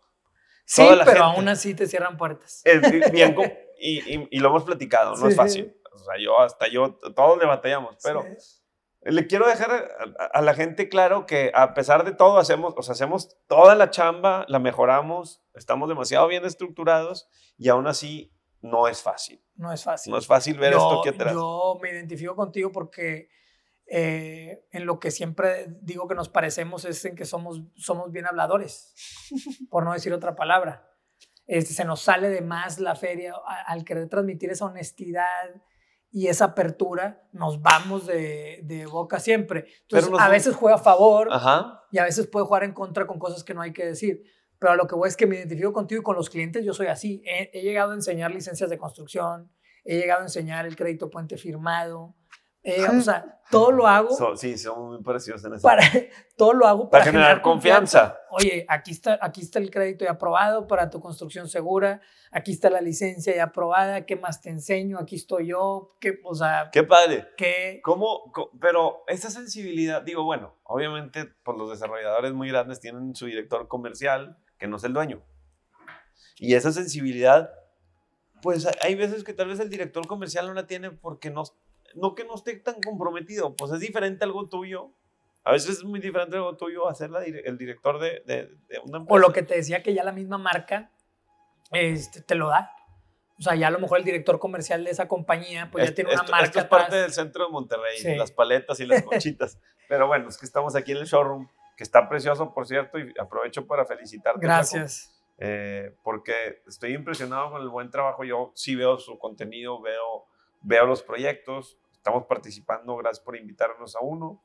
sí 0.66 0.84
pero 0.90 1.06
gente. 1.06 1.20
aún 1.20 1.48
así 1.48 1.74
te 1.74 1.88
cierran 1.88 2.18
puertas. 2.18 2.62
Es 2.66 2.82
bi- 2.92 3.00
bien 3.12 3.36
y, 3.80 4.00
y- 4.16 4.28
y 4.32 4.40
lo 4.40 4.50
hemos 4.50 4.64
platicado, 4.66 5.12
no 5.12 5.18
Sí. 5.18 5.28
es 5.30 5.36
fácil. 5.36 5.74
O 5.94 5.98
sea, 5.98 6.16
yo 6.22 6.40
hasta 6.42 6.68
yo, 6.68 6.96
todos 7.16 7.38
le 7.40 7.46
batallamos, 7.46 7.96
pero... 8.04 8.24
Sí. 8.38 8.54
Le 9.04 9.26
quiero 9.28 9.48
dejar 9.48 9.72
a, 10.20 10.26
a 10.26 10.42
la 10.42 10.54
gente 10.54 10.90
claro 10.90 11.26
que 11.26 11.52
a 11.54 11.74
pesar 11.74 12.04
de 12.04 12.12
todo 12.12 12.40
hacemos, 12.40 12.74
o 12.76 12.82
sea, 12.82 12.92
hacemos 12.92 13.38
toda 13.48 13.74
la 13.76 13.90
chamba, 13.90 14.44
la 14.50 14.60
mejoramos, 14.60 15.42
estamos 15.54 15.88
demasiado 15.88 16.28
bien 16.28 16.44
estructurados 16.44 17.30
y 17.58 17.70
aún 17.70 17.88
así 17.88 18.34
no 18.62 18.88
es 18.90 19.02
fácil. 19.02 19.42
No 19.56 19.72
es 19.72 19.84
fácil. 19.84 20.12
No 20.12 20.18
es 20.18 20.28
fácil 20.28 20.58
ver 20.60 20.74
esto 20.74 21.00
aquí 21.00 21.10
atrás. 21.10 21.32
yo 21.34 21.78
me 21.82 21.92
identifico 21.92 22.36
contigo 22.36 22.72
porque 22.74 23.30
eh, 23.90 24.66
en 24.72 24.86
lo 24.86 25.00
que 25.00 25.12
siempre 25.12 25.68
digo 25.82 26.08
que 26.08 26.16
nos 26.16 26.30
parecemos 26.30 26.86
es 26.86 27.04
en 27.06 27.16
que 27.16 27.26
somos, 27.26 27.62
somos 27.76 28.12
bien 28.12 28.26
habladores, 28.26 28.94
por 29.70 29.84
no 29.84 29.94
decir 29.94 30.14
otra 30.14 30.36
palabra. 30.36 30.90
Este, 31.46 31.74
se 31.74 31.86
nos 31.86 32.02
sale 32.02 32.30
de 32.30 32.42
más 32.42 32.80
la 32.80 32.96
feria 32.96 33.34
a- 33.34 33.72
al 33.72 33.86
querer 33.86 34.10
transmitir 34.10 34.50
esa 34.52 34.66
honestidad 34.66 35.50
y 36.12 36.28
esa 36.28 36.46
apertura, 36.46 37.28
nos 37.32 37.62
vamos 37.62 38.06
de, 38.08 38.62
de 38.64 38.86
boca 38.86 39.20
siempre. 39.20 39.68
Entonces, 39.84 40.10
a 40.20 40.30
veces 40.30 40.56
juega 40.56 40.76
a 40.76 40.80
favor 40.80 41.28
Ajá. 41.32 41.84
y 41.92 41.98
a 42.00 42.04
veces 42.04 42.28
puede 42.28 42.46
jugar 42.46 42.64
en 42.64 42.74
contra 42.74 43.06
con 43.08 43.20
cosas 43.20 43.44
que 43.44 43.54
no 43.54 43.62
hay 43.62 43.72
que 43.74 43.86
decir. 43.86 44.24
Pero 44.60 44.72
a 44.74 44.76
lo 44.76 44.88
que 44.88 44.96
voy 44.96 45.08
es 45.08 45.16
que 45.16 45.28
me 45.28 45.36
identifico 45.36 45.72
contigo 45.72 46.02
y 46.02 46.04
con 46.04 46.16
los 46.16 46.30
clientes 46.30 46.66
yo 46.66 46.74
soy 46.74 46.88
así. 46.88 47.22
He, 47.26 47.52
he 47.54 47.62
llegado 47.62 47.92
a 47.92 47.96
enseñar 47.96 48.32
licencias 48.32 48.70
de 48.70 48.78
construcción, 48.78 49.52
he 49.86 49.98
llegado 49.98 50.22
a 50.22 50.24
enseñar 50.24 50.66
el 50.66 50.76
crédito 50.76 51.10
puente 51.10 51.38
firmado. 51.38 52.16
Eh, 52.70 52.86
o 52.88 53.02
sea, 53.02 53.40
todo 53.50 53.72
lo 53.72 53.88
hago 53.88 54.14
So- 54.14 54.36
sí, 54.36 54.58
somos 54.58 54.90
muy 54.96 55.02
parecidos 55.04 55.44
en 55.46 55.54
eso. 55.54 55.62
para, 55.64 55.82
todo 56.38 56.52
lo 56.54 56.68
hago 56.68 56.90
Para 56.90 57.06
para, 57.06 57.12
generar 57.14 57.42
confianza. 57.42 58.20
Oye, 58.30 58.66
aquí 58.68 58.92
está, 58.92 59.18
aquí 59.22 59.42
está 59.42 59.60
el 59.60 59.72
crédito 59.72 60.04
ya 60.04 60.12
aprobado 60.12 60.68
para 60.68 60.90
tu 60.90 61.00
construcción 61.00 61.48
segura, 61.48 62.02
aquí 62.32 62.52
está 62.52 62.70
la 62.70 62.82
licencia 62.82 63.34
ya 63.34 63.46
aprobada, 63.46 64.06
¿qué 64.06 64.18
más 64.18 64.42
te 64.42 64.50
enseño? 64.50 65.00
Aquí 65.00 65.16
estoy 65.16 65.48
yo, 65.48 65.96
¿qué, 66.02 66.20
o 66.26 66.36
sea, 66.36 66.70
Qué 66.74 66.84
padre. 66.84 67.30
¿qué? 67.38 67.80
¿Cómo? 67.84 68.34
Pero 68.60 69.04
esa 69.08 69.30
sensibilidad, 69.30 70.02
digo, 70.02 70.24
bueno, 70.26 70.56
obviamente 70.64 71.26
pues 71.44 71.58
los 71.58 71.70
desarrolladores 71.70 72.34
muy 72.34 72.50
grandes 72.50 72.82
tienen 72.82 73.16
su 73.16 73.28
director 73.28 73.70
comercial, 73.70 74.38
que 74.58 74.68
no 74.68 74.76
es 74.76 74.84
el 74.84 74.92
dueño. 74.92 75.24
Y 76.40 76.54
esa 76.56 76.72
sensibilidad, 76.74 77.50
pues 78.42 78.68
hay 78.82 78.96
veces 78.96 79.24
que 79.24 79.34
tal 79.34 79.48
vez 79.48 79.60
el 79.62 79.70
director 79.70 80.06
comercial 80.06 80.48
no 80.48 80.54
la 80.54 80.68
tiene 80.68 80.92
porque 80.92 81.30
no, 81.32 81.44
no 81.96 82.16
que 82.16 82.24
no 82.26 82.36
esté 82.36 82.56
tan 82.58 82.82
comprometido, 82.82 83.56
pues 83.56 83.72
es 83.72 83.80
diferente 83.80 84.24
algo 84.24 84.48
tuyo. 84.48 84.92
A 85.44 85.52
veces 85.54 85.78
es 85.78 85.84
muy 85.84 86.00
diferente 86.00 86.36
algo 86.36 86.58
tuyo 86.58 86.88
hacer 86.90 87.10
la 87.10 87.24
el 87.24 87.58
director 87.58 88.00
de, 88.00 88.22
de, 88.26 88.48
de 88.68 88.80
una 88.84 88.98
empresa. 89.00 89.06
O 89.10 89.18
lo 89.18 89.32
que 89.32 89.44
te 89.44 89.56
decía 89.56 89.82
que 89.82 89.94
ya 89.94 90.04
la 90.04 90.12
misma 90.12 90.38
marca 90.38 90.92
este, 91.72 92.22
te 92.22 92.36
lo 92.36 92.50
da. 92.50 92.72
O 93.40 93.42
sea, 93.42 93.56
ya 93.56 93.68
a 93.68 93.72
lo 93.72 93.80
mejor 93.80 94.00
el 94.00 94.04
director 94.04 94.40
comercial 94.40 94.84
de 94.84 94.90
esa 94.92 95.08
compañía, 95.08 95.70
pues 95.72 95.84
ya 95.84 95.86
Esto- 95.90 95.96
tiene 95.96 96.10
una 96.12 96.22
esto- 96.22 96.32
marca 96.32 96.46
esto 96.48 96.60
es 96.60 96.66
parte 96.66 96.86
atrás. 96.88 97.02
del 97.04 97.14
centro 97.14 97.46
de 97.46 97.52
Monterrey, 97.52 97.98
Sí. 98.00 98.16
las 98.16 98.32
paletas 98.32 98.80
y 98.80 98.86
las 98.88 99.04
conchitas. 99.04 99.60
Pero 99.88 100.08
bueno, 100.08 100.28
es 100.28 100.38
que 100.38 100.46
estamos 100.46 100.76
aquí 100.76 100.92
en 100.94 100.98
el 100.98 101.06
showroom, 101.06 101.48
que 101.78 101.84
está 101.84 102.10
precioso, 102.10 102.54
por 102.54 102.66
cierto, 102.68 102.98
y 102.98 103.14
aprovecho 103.20 103.66
para 103.68 103.86
felicitarte. 103.86 104.40
Gracias. 104.42 105.14
eh, 105.40 105.96
porque 106.04 106.64
estoy 106.68 106.94
impresionado 106.96 107.52
con 107.52 107.62
el 107.62 107.70
buen 107.70 107.92
trabajo. 107.92 108.24
Yo 108.24 108.52
sí 108.56 108.76
veo 108.76 108.98
su 108.98 109.20
contenido, 109.20 109.80
veo, 109.80 110.26
veo 110.68 110.86
los 110.86 111.02
proyectos, 111.02 111.80
estamos 111.94 112.26
participando, 112.26 112.98
gracias 112.98 113.24
por 113.24 113.38
invitarnos 113.38 113.96
a 113.96 114.02
uno. 114.02 114.44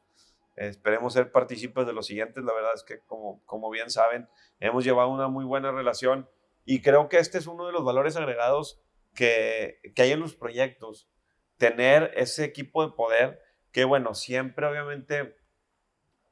Eh, 0.57 0.69
esperemos 0.69 1.13
ser 1.13 1.33
partícipes 1.33 1.85
de 1.85 1.93
los 1.93 2.07
siguientes. 2.07 2.45
La 2.45 2.53
verdad 2.53 2.71
es 2.75 2.85
que, 2.85 3.01
como, 3.01 3.45
como 3.45 3.71
bien 3.71 3.91
saben, 3.91 4.29
hemos 4.61 4.85
llevado 4.85 5.09
una 5.09 5.27
muy 5.27 5.45
buena 5.45 5.73
relación 5.73 6.29
y 6.65 6.81
creo 6.81 7.09
que 7.09 7.19
este 7.19 7.39
es 7.39 7.49
uno 7.49 7.67
de 7.67 7.73
los 7.73 7.85
valores 7.85 8.17
agregados 8.17 8.81
que, 9.15 9.81
que 9.97 10.03
hay 10.03 10.13
en 10.13 10.21
los 10.21 10.37
proyectos. 10.37 11.09
Tener 11.57 12.13
ese 12.15 12.45
equipo 12.45 12.87
de 12.87 12.95
poder 12.95 13.41
que, 13.73 13.85
bueno, 13.85 14.15
siempre 14.15 14.67
obviamente 14.67 15.37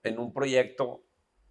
en 0.05 0.21
un 0.21 0.33
proyecto, 0.33 1.03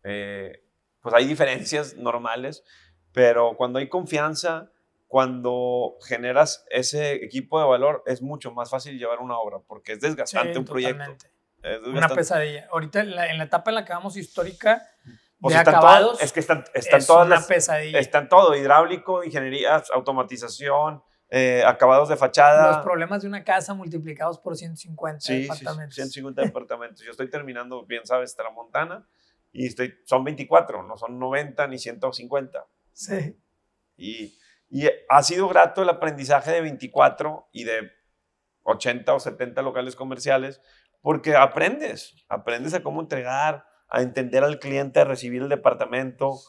eh, 0.03 0.63
pues 1.01 1.13
hay 1.13 1.25
diferencias 1.25 1.95
normales, 1.97 2.63
pero 3.11 3.57
cuando 3.57 3.79
hay 3.79 3.89
confianza, 3.89 4.71
cuando 5.09 5.95
generas 6.07 6.63
ese 6.69 7.15
equipo 7.15 7.59
de 7.59 7.65
valor, 7.67 8.03
es 8.05 8.21
mucho 8.21 8.51
más 8.51 8.69
fácil 8.69 8.97
llevar 8.99 9.19
una 9.19 9.37
obra, 9.39 9.57
porque 9.67 9.93
es 9.93 10.01
desgastante 10.01 10.53
Sí, 10.53 10.59
un 10.59 10.65
proyecto. 10.65 10.93
totalmente. 10.97 11.25
Es 11.63 11.77
Una 11.79 11.85
desgastante. 11.87 12.15
pesadilla. 12.15 12.67
Ahorita 12.71 12.99
en 13.01 13.15
la, 13.15 13.27
en 13.31 13.37
la 13.39 13.43
etapa 13.45 13.71
en 13.71 13.75
la 13.75 13.85
que 13.85 13.91
vamos 13.91 14.15
histórica 14.17 14.87
Pues 15.41 15.55
de 15.55 15.59
están 15.59 15.75
acabados, 15.75 16.21
es 16.21 16.31
que 16.31 16.39
están, 16.39 16.63
están 16.75 16.99
es 16.99 17.07
todas 17.07 17.25
una 17.25 17.37
las, 17.37 17.47
pesadilla. 17.47 17.97
están 17.99 18.29
todo, 18.29 18.55
hidráulico, 18.55 19.23
ingeniería, 19.23 19.83
automatización, 19.93 21.01
eh, 21.31 21.63
acabados 21.65 22.07
de 22.09 22.15
fachada. 22.15 22.73
Los 22.73 22.85
problemas 22.85 23.23
de 23.23 23.29
una 23.29 23.43
casa 23.43 23.73
multiplicados 23.73 24.37
por 24.37 24.55
150 24.55 25.21
Sí, 25.21 25.25
sí, 25.27 25.41
sí, 25.41 25.47
departamentos. 25.47 25.95
150 25.95 26.41
departamentos. 26.43 27.01
Yo 27.03 27.09
estoy 27.11 27.31
terminando, 27.31 27.83
bien 27.85 28.05
sabes, 28.05 28.35
Tramontana 28.35 29.07
y 29.51 29.65
estoy, 29.65 29.95
son 30.05 30.23
24, 30.23 30.83
no 30.83 30.97
son 30.97 31.17
90 31.17 31.65
ni 31.67 31.79
150. 31.79 32.63
Sí. 32.93 33.35
Y, 33.97 34.38
y 34.69 34.87
ha 35.09 35.23
sido 35.23 35.47
grato 35.47 35.81
el 35.81 35.89
aprendizaje 35.89 36.51
de 36.51 36.61
24 36.61 37.49
y 37.51 37.63
de 37.63 37.91
80 38.63 39.13
o 39.13 39.19
70 39.19 39.61
locales 39.61 39.95
comerciales, 39.95 40.61
porque 41.01 41.35
aprendes, 41.35 42.15
aprendes 42.29 42.73
a 42.73 42.83
cómo 42.83 43.01
entregar, 43.01 43.65
a 43.87 44.01
entender 44.01 44.43
al 44.43 44.59
cliente, 44.59 44.99
a 44.99 45.05
recibir 45.05 45.41
el 45.41 45.49
departamento, 45.49 46.39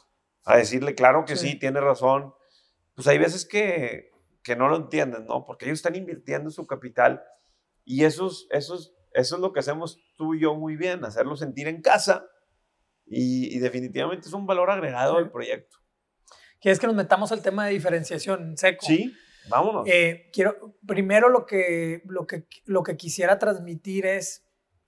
a 0.44 0.56
decirle, 0.56 0.94
claro 0.94 1.24
que 1.24 1.36
sí, 1.36 1.58
tiene 1.58 1.80
razón. 1.80 2.34
Pues 2.94 3.06
hay 3.06 3.18
veces 3.18 3.46
que, 3.46 4.10
que 4.42 4.56
no 4.56 4.68
lo 4.68 4.76
entienden, 4.76 5.26
¿no? 5.26 5.44
Porque 5.46 5.64
ellos 5.64 5.78
están 5.78 5.96
invirtiendo 5.96 6.50
su 6.50 6.66
capital 6.66 7.22
y 7.84 8.04
eso 8.04 8.26
es, 8.26 8.46
eso, 8.50 8.74
es, 8.74 8.92
eso 9.12 9.36
es 9.36 9.40
lo 9.40 9.52
que 9.52 9.60
hacemos 9.60 9.98
tú 10.16 10.34
y 10.34 10.40
yo 10.40 10.54
muy 10.54 10.76
bien, 10.76 11.04
hacerlo 11.04 11.36
sentir 11.36 11.68
en 11.68 11.80
casa 11.80 12.26
y, 13.06 13.58
definitivamente 13.58 14.28
es 14.28 14.34
un 14.34 14.46
valor 14.46 14.70
agregado 14.70 15.18
al 15.18 15.30
proyecto. 15.30 15.78
¿Quieres 16.60 16.78
que 16.78 16.86
nos 16.86 16.96
metamos 16.96 17.32
al 17.32 17.42
tema 17.42 17.66
de 17.66 17.72
diferenciación 17.72 18.56
seco? 18.56 18.84
Sí, 18.86 19.14
vámonos. 19.48 19.86
Eh, 19.86 20.28
quiero, 20.32 20.76
primero 20.86 21.28
lo 21.30 21.46
que, 21.46 22.02
lo, 22.06 22.26
que, 22.26 22.46
lo 22.66 22.82
que 22.82 22.96
quisiera 22.96 23.38
transmitir 23.38 24.04
es 24.06 24.44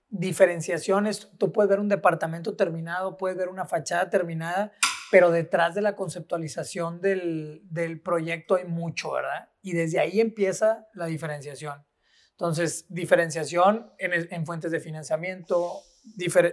diferenciaciones. 0.09 1.31
Tú 1.39 1.51
puedes 1.51 1.69
ver 1.69 1.79
un 1.79 1.89
departamento 1.89 2.55
terminado, 2.55 3.17
puedes 3.17 3.37
ver 3.37 3.49
una 3.49 3.65
fachada 3.65 4.11
terminada, 4.11 4.71
pero 5.09 5.31
detrás 5.31 5.73
de 5.73 5.81
la 5.81 5.95
conceptualización 5.95 7.01
del, 7.01 7.61
del 7.63 7.99
proyecto 8.01 8.55
hay 8.55 8.65
mucho, 8.65 9.11
¿verdad? 9.11 9.49
Y 9.63 9.73
desde 9.73 9.99
ahí 9.99 10.21
empieza 10.21 10.87
la 10.93 11.07
diferenciación. 11.07 11.83
Entonces, 12.31 12.85
diferenciación 12.89 13.91
en, 13.97 14.11
en 14.13 14.45
fuentes 14.45 14.71
de 14.71 14.79
financiamiento, 14.79 15.81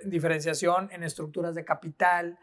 diferenciación 0.04 0.88
en 0.92 1.02
estructuras 1.02 1.54
de 1.54 1.64
capital, 1.64 2.38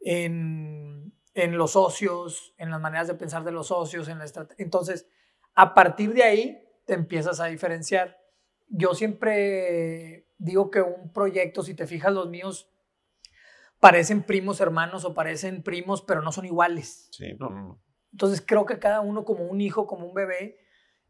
en, 0.00 1.12
en, 1.34 1.56
los 1.56 1.72
socios, 1.72 2.54
en 2.58 2.70
las 2.70 2.80
maneras 2.80 3.08
de 3.08 3.14
pensar 3.14 3.44
de 3.44 3.52
los 3.52 3.68
socios, 3.68 4.08
en 4.08 4.18
la 4.18 4.26
Entonces, 4.58 5.08
a 5.54 5.74
partir 5.74 6.12
de 6.14 6.22
ahí 6.22 6.62
te 6.86 6.94
empiezas 6.94 7.40
a 7.40 7.46
diferenciar. 7.46 8.18
Yo 8.68 8.94
siempre 8.94 10.26
digo 10.38 10.70
que 10.70 10.80
un 10.80 11.12
proyecto, 11.12 11.62
si 11.62 11.74
te 11.74 11.86
fijas, 11.86 12.12
los 12.12 12.28
míos 12.28 12.70
parecen 13.80 14.22
primos 14.22 14.60
hermanos 14.60 15.04
o 15.04 15.14
parecen 15.14 15.62
primos, 15.62 16.02
pero 16.02 16.22
no 16.22 16.32
son 16.32 16.44
iguales. 16.44 17.08
Sí, 17.12 17.34
no, 17.38 17.50
no. 17.50 17.82
Entonces, 18.12 18.42
creo 18.44 18.66
que 18.66 18.78
cada 18.78 19.00
uno 19.00 19.24
como 19.24 19.44
un 19.44 19.60
hijo, 19.60 19.86
como 19.86 20.06
un 20.06 20.14
bebé, 20.14 20.58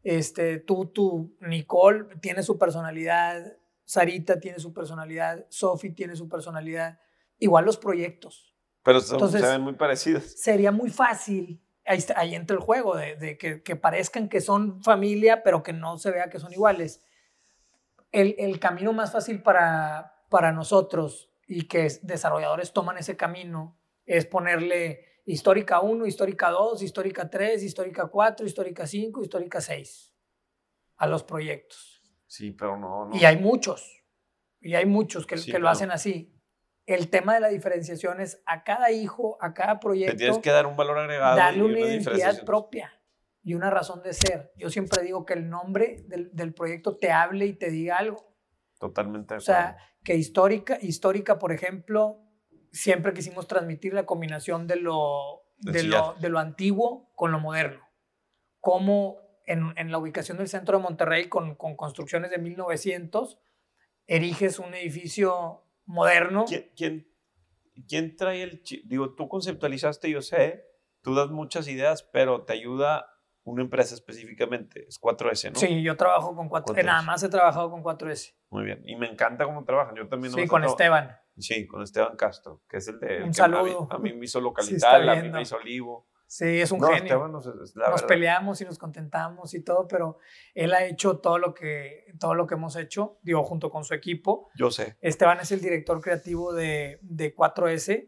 este, 0.03 0.59
tú, 0.59 0.87
tú, 0.87 1.35
Nicole 1.41 2.05
tiene 2.21 2.43
su 2.43 2.57
personalidad, 2.57 3.57
Sarita 3.83 4.39
tiene 4.39 4.59
su 4.59 4.73
personalidad, 4.73 5.45
Sophie 5.49 5.91
tiene 5.91 6.15
su 6.15 6.29
personalidad, 6.29 6.99
igual 7.39 7.65
los 7.65 7.77
proyectos. 7.77 8.50
Pero 8.83 8.99
se 9.01 9.15
ven 9.41 9.61
muy 9.61 9.73
parecidos. 9.73 10.23
Sería 10.23 10.71
muy 10.71 10.89
fácil, 10.89 11.61
ahí, 11.85 12.03
ahí 12.15 12.35
entra 12.35 12.55
el 12.55 12.63
juego, 12.63 12.95
de, 12.95 13.37
que, 13.37 13.61
que, 13.61 13.75
parezcan 13.75 14.29
que 14.29 14.41
son 14.41 14.81
familia, 14.83 15.43
pero 15.43 15.61
que 15.63 15.73
no 15.73 15.97
se 15.97 16.11
vea 16.11 16.29
que 16.29 16.39
son 16.39 16.51
iguales. 16.51 17.03
El, 18.11 18.35
el 18.39 18.59
camino 18.59 18.91
más 18.93 19.11
fácil 19.11 19.41
para, 19.41 20.25
para 20.29 20.51
nosotros 20.51 21.31
y 21.47 21.67
que 21.67 21.87
desarrolladores 22.01 22.73
toman 22.73 22.97
ese 22.97 23.15
camino 23.15 23.77
es 24.05 24.25
ponerle 24.25 25.05
histórica 25.25 25.79
1, 25.81 26.05
histórica 26.05 26.49
2, 26.49 26.81
histórica 26.81 27.29
3, 27.29 27.63
histórica 27.63 28.07
4, 28.07 28.45
histórica 28.45 28.87
5, 28.87 29.21
histórica 29.21 29.61
6 29.61 30.13
a 30.97 31.07
los 31.07 31.23
proyectos. 31.23 32.01
Sí, 32.27 32.51
pero 32.51 32.77
no, 32.77 33.09
Y 33.13 33.25
hay 33.25 33.37
muchos, 33.37 34.03
y 34.59 34.75
hay 34.75 34.85
muchos 34.85 35.25
que, 35.25 35.35
que 35.35 35.59
lo 35.59 35.67
hacen 35.67 35.91
así. 35.91 36.33
El 36.95 37.09
tema 37.09 37.33
de 37.33 37.39
la 37.39 37.47
diferenciación 37.47 38.19
es 38.19 38.41
a 38.45 38.63
cada 38.63 38.91
hijo, 38.91 39.37
a 39.39 39.53
cada 39.53 39.79
proyecto. 39.79 40.11
Te 40.13 40.17
tienes 40.17 40.39
que 40.39 40.51
dar 40.51 40.65
un 40.65 40.75
valor 40.75 40.97
agregado. 40.97 41.37
Darle 41.37 41.63
una, 41.63 41.79
identidad 41.79 42.43
propia 42.43 42.93
y 43.43 43.53
una 43.53 43.69
razón 43.69 44.03
de 44.03 44.13
ser. 44.13 44.51
Yo 44.57 44.69
siempre 44.69 45.01
digo 45.01 45.25
que 45.25 45.33
el 45.33 45.49
nombre 45.49 46.03
del, 46.07 46.29
del 46.33 46.53
proyecto 46.53 46.97
te 46.97 47.11
hable 47.11 47.45
y 47.45 47.53
te 47.53 47.71
diga 47.71 47.97
algo. 47.97 48.35
Totalmente. 48.79 49.35
O 49.35 49.39
sea, 49.39 49.77
que 50.03 50.15
histórica, 50.15 50.79
histórica, 50.81 51.39
por 51.39 51.51
ejemplo, 51.51 52.19
siempre 52.71 53.13
quisimos 53.13 53.47
transmitir 53.47 53.93
la 53.93 54.05
combinación 54.05 54.67
de 54.67 54.77
lo, 54.77 55.43
de 55.59 55.83
lo, 55.83 56.15
de 56.19 56.29
lo, 56.29 56.39
antiguo 56.39 57.11
con 57.15 57.31
lo 57.31 57.39
moderno. 57.39 57.87
Como 58.59 59.17
en, 59.45 59.73
en, 59.77 59.91
la 59.91 59.97
ubicación 59.97 60.37
del 60.37 60.47
centro 60.47 60.77
de 60.77 60.83
Monterrey, 60.83 61.29
con, 61.29 61.55
con, 61.55 61.75
construcciones 61.75 62.31
de 62.31 62.37
1900, 62.37 63.39
eriges 64.07 64.59
un 64.59 64.73
edificio 64.73 65.63
moderno. 65.85 66.45
¿Quién, 66.47 66.71
quién, 66.75 67.07
quién 67.87 68.15
trae 68.15 68.43
el... 68.43 68.63
Digo, 68.85 69.13
tú 69.15 69.27
conceptualizaste, 69.27 70.09
yo 70.09 70.21
sé, 70.21 70.65
tú 71.01 71.15
das 71.15 71.29
muchas 71.29 71.67
ideas, 71.67 72.03
pero 72.03 72.43
te 72.43 72.53
ayuda 72.53 73.07
una 73.43 73.63
empresa 73.63 73.95
específicamente, 73.95 74.85
es 74.87 75.01
4S, 75.01 75.53
¿no? 75.53 75.59
Sí, 75.59 75.81
yo 75.81 75.97
trabajo 75.97 76.35
con 76.35 76.49
4S, 76.49 76.85
nada 76.85 77.01
más 77.01 77.23
he 77.23 77.29
trabajado 77.29 77.71
con 77.71 77.83
4S. 77.83 78.35
Muy 78.51 78.65
bien, 78.65 78.81
y 78.85 78.95
me 78.95 79.07
encanta 79.07 79.45
cómo 79.45 79.63
trabajan, 79.63 79.95
yo 79.95 80.07
también. 80.07 80.31
Sí, 80.33 80.45
con 80.47 80.63
Esteban. 80.63 81.17
Sí, 81.37 81.65
con 81.65 81.81
Esteban 81.81 82.15
Castro, 82.15 82.61
que 82.69 82.77
es 82.77 82.87
el 82.87 82.99
de... 82.99 83.23
Un 83.23 83.33
saludo. 83.33 83.87
A 83.91 83.97
mí, 83.97 84.13
me 84.13 84.25
hizo 84.25 84.39
Localital, 84.39 85.09
a 85.09 85.15
mí 85.15 85.29
me 85.29 85.41
hizo 85.41 85.57
Olivo. 85.57 86.10
Sí, 86.31 86.61
es 86.61 86.71
un 86.71 86.81
genio. 86.81 87.27
nos, 87.27 88.03
peleamos 88.07 88.61
y 88.61 88.63
nos 88.63 88.77
contentamos 88.77 89.53
y 89.53 89.61
todo, 89.65 89.85
pero 89.85 90.17
él 90.55 90.73
ha 90.73 90.85
hecho 90.85 91.17
todo 91.17 91.37
lo 91.37 91.53
que 91.53 92.05
todo 92.21 92.35
lo 92.35 92.47
que 92.47 92.53
hemos 92.53 92.77
hecho, 92.77 93.19
digo, 93.21 93.43
junto 93.43 93.69
con 93.69 93.83
su 93.83 93.93
equipo. 93.93 94.47
Yo 94.55 94.71
sé. 94.71 94.95
Esteban 95.01 95.41
es 95.41 95.51
el 95.51 95.59
director 95.59 95.99
creativo 95.99 96.53
de, 96.53 96.99
de 97.01 97.35
4S 97.35 98.07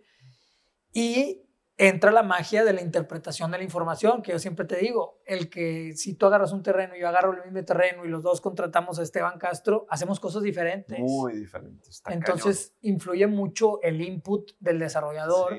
y 0.94 1.50
entra 1.76 2.14
la 2.14 2.24
magia 2.24 2.64
de 2.64 2.72
la 2.72 2.82
interpretación 2.82 3.52
de 3.52 3.58
la 3.58 3.66
información, 3.66 4.22
que 4.22 4.32
yo 4.32 4.40
siempre 4.40 4.64
te 4.64 4.78
digo, 4.78 5.22
el 5.26 5.50
que 5.50 5.92
si 5.98 6.14
tú 6.14 6.26
agarras 6.26 6.54
un 6.54 6.64
terreno 6.64 6.96
y 6.96 7.02
yo 7.02 7.10
agarro 7.10 7.34
el 7.34 7.44
mismo 7.44 7.66
terreno 7.66 8.06
y 8.06 8.08
los 8.08 8.24
dos 8.24 8.40
contratamos 8.40 9.00
a 9.00 9.04
Esteban 9.04 9.38
Castro, 9.38 9.86
hacemos 9.90 10.22
cosas 10.22 10.44
diferentes. 10.44 10.98
Muy 10.98 11.40
diferentes. 11.40 12.02
Entonces 12.08 12.74
influye 12.80 13.28
mucho 13.28 13.82
el 13.82 14.02
input 14.02 14.52
del 14.62 14.80
desarrollador 14.80 15.58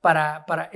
para, 0.00 0.46
para 0.46 0.70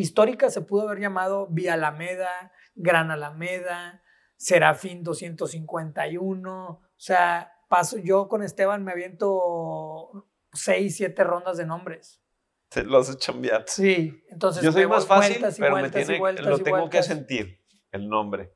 histórica 0.00 0.50
se 0.50 0.60
pudo 0.60 0.82
haber 0.82 1.00
llamado 1.00 1.48
Vía 1.50 1.74
Alameda, 1.74 2.52
Gran 2.74 3.10
Alameda, 3.10 4.02
Serafín 4.36 5.02
251, 5.02 6.68
o 6.68 6.82
sea, 6.96 7.52
paso, 7.68 7.98
yo 7.98 8.28
con 8.28 8.42
Esteban 8.42 8.84
me 8.84 8.92
aviento 8.92 10.28
seis, 10.52 10.96
siete 10.96 11.24
rondas 11.24 11.56
de 11.56 11.66
nombres. 11.66 12.22
Te 12.68 12.84
lo 12.84 12.98
has 12.98 13.18
chambear. 13.18 13.64
Sí, 13.66 14.22
entonces. 14.28 14.62
Yo 14.62 14.72
soy 14.72 14.86
más 14.86 15.06
fácil, 15.06 15.44
pero 15.58 15.76
me 15.76 15.90
tiene, 15.90 16.18
lo 16.42 16.58
tengo 16.58 16.88
que 16.90 17.02
sentir, 17.02 17.64
el 17.90 18.08
nombre. 18.08 18.54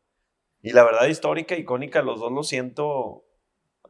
Y 0.60 0.72
la 0.72 0.84
verdad, 0.84 1.06
histórica, 1.06 1.56
icónica, 1.56 2.02
los 2.02 2.20
dos 2.20 2.30
lo 2.30 2.42
siento. 2.44 3.24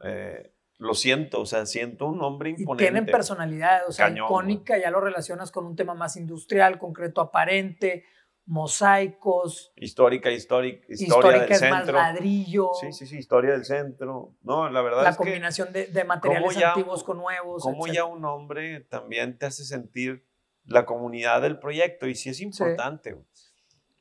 Eh, 0.03 0.52
lo 0.83 0.95
siento, 0.95 1.39
o 1.39 1.45
sea, 1.45 1.65
siento 1.65 2.07
un 2.07 2.17
nombre 2.17 2.49
imponente. 2.49 2.83
Y 2.83 2.87
tienen 2.87 3.05
personalidad, 3.05 3.87
o 3.87 3.91
sea, 3.93 4.09
icónica 4.09 4.77
ya 4.77 4.91
lo 4.91 4.99
relacionas 4.99 5.49
con 5.49 5.65
un 5.65 5.77
tema 5.77 5.93
más 5.93 6.17
industrial, 6.17 6.77
concreto 6.77 7.21
aparente, 7.21 8.03
mosaicos. 8.45 9.71
Histórica, 9.77 10.29
histórica, 10.29 10.85
historia 10.89 11.43
del 11.43 11.55
centro. 11.55 11.69
Más 11.69 11.87
ladrillo. 11.87 12.71
Sí, 12.81 12.91
sí, 12.91 13.05
sí, 13.05 13.17
historia 13.17 13.51
del 13.51 13.63
centro. 13.63 14.33
No, 14.43 14.69
la 14.69 14.81
verdad 14.81 15.03
la 15.03 15.11
es 15.11 15.15
combinación 15.15 15.71
de, 15.71 15.87
de, 15.87 16.03
materiales 16.03 16.57
antiguos 16.61 17.05
con 17.05 17.17
nuevos. 17.17 17.63
Cómo 17.63 17.87
ya 17.87 18.03
un 18.03 18.25
hombre 18.25 18.81
también 18.81 19.37
te 19.37 19.45
hace 19.45 19.63
sentir 19.63 20.25
la 20.65 20.85
comunidad 20.85 21.41
del 21.41 21.59
proyecto 21.59 22.07
y 22.07 22.15
sí 22.15 22.29
es 22.29 22.41
importante. 22.41 23.15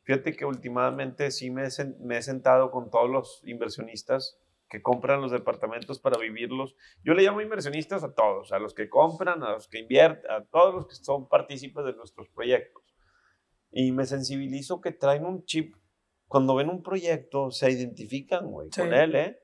Fíjate 0.02 0.34
que 0.34 0.44
últimamente 0.44 1.30
sí 1.30 1.52
me 1.52 1.62
he, 1.62 1.68
me 2.00 2.18
he 2.18 2.22
sentado 2.22 2.72
con 2.72 2.90
todos 2.90 3.08
los 3.08 3.40
inversionistas 3.44 4.41
que 4.72 4.80
compran 4.80 5.20
los 5.20 5.30
departamentos 5.30 6.00
para 6.00 6.18
vivirlos. 6.18 6.74
Yo 7.04 7.12
le 7.12 7.22
llamo 7.22 7.42
inversionistas 7.42 8.02
a 8.04 8.14
todos, 8.14 8.52
a 8.52 8.58
los 8.58 8.72
que 8.72 8.88
compran, 8.88 9.42
a 9.42 9.52
los 9.52 9.68
que 9.68 9.80
invierten, 9.80 10.30
a 10.30 10.46
todos 10.46 10.74
los 10.74 10.86
que 10.86 10.94
son 10.94 11.28
partícipes 11.28 11.84
de 11.84 11.92
nuestros 11.92 12.30
proyectos 12.30 12.82
y 13.70 13.92
me 13.92 14.06
sensibilizo 14.06 14.80
que 14.80 14.92
traen 14.92 15.26
un 15.26 15.44
chip. 15.44 15.76
Cuando 16.26 16.54
ven 16.54 16.70
un 16.70 16.82
proyecto, 16.82 17.50
se 17.50 17.70
identifican, 17.70 18.50
güey, 18.50 18.70
con 18.70 18.94
él, 18.94 19.14
¿eh? 19.14 19.38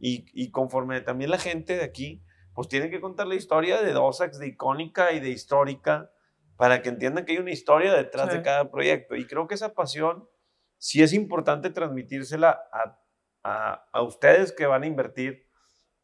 Y, 0.00 0.26
y, 0.32 0.50
conforme 0.50 1.00
también 1.02 1.30
la 1.30 1.38
gente 1.38 1.76
de 1.76 1.84
aquí, 1.84 2.24
pues 2.52 2.66
tienen 2.66 2.90
que 2.90 3.00
contar 3.00 3.28
la 3.28 3.36
historia 3.36 3.80
de 3.80 3.92
Dosax, 3.92 4.40
de 4.40 4.48
icónica 4.48 5.12
y 5.12 5.20
de 5.20 5.30
histórica, 5.30 6.10
para 6.56 6.82
que 6.82 6.88
entiendan 6.88 7.24
que 7.24 7.32
hay 7.32 7.38
una 7.38 7.52
historia 7.52 7.94
detrás 7.94 8.32
de 8.32 8.42
cada 8.42 8.72
proyecto. 8.72 9.14
Y 9.14 9.26
creo 9.28 9.46
que 9.46 9.54
esa 9.54 9.72
pasión 9.72 10.28
sí 10.78 11.00
es 11.02 11.12
importante 11.12 11.70
transmitírsela 11.70 12.50
a, 12.72 12.98
a, 13.44 13.86
a 13.92 14.02
ustedes 14.02 14.52
que 14.52 14.66
van 14.66 14.82
a 14.82 14.86
invertir 14.86 15.46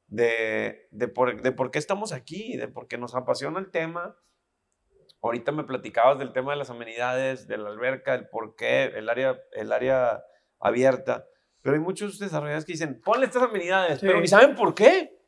de, 0.06 0.88
de, 0.92 1.08
por, 1.08 1.42
de 1.42 1.52
por 1.52 1.70
qué 1.70 1.78
estamos 1.78 2.12
aquí, 2.12 2.56
de 2.56 2.68
por 2.68 2.86
qué 2.86 2.98
nos 2.98 3.14
apasiona 3.14 3.58
el 3.58 3.70
tema 3.70 4.16
Ahorita 5.22 5.52
me 5.52 5.64
platicabas 5.64 6.18
del 6.18 6.32
tema 6.32 6.52
de 6.52 6.58
las 6.58 6.70
amenidades, 6.70 7.46
de 7.46 7.58
la 7.58 7.68
alberca, 7.68 8.14
el 8.14 8.28
por 8.28 8.56
qué, 8.56 8.84
el 8.84 9.08
área, 9.10 9.38
el 9.52 9.70
área 9.70 10.24
abierta. 10.58 11.26
Pero 11.60 11.74
hay 11.74 11.80
muchos 11.80 12.18
desarrolladores 12.18 12.64
que 12.64 12.72
dicen, 12.72 13.02
ponle 13.04 13.26
estas 13.26 13.42
amenidades, 13.42 14.00
pero 14.00 14.18
ni 14.18 14.28
saben 14.28 14.54
por 14.54 14.74
qué. 14.74 15.20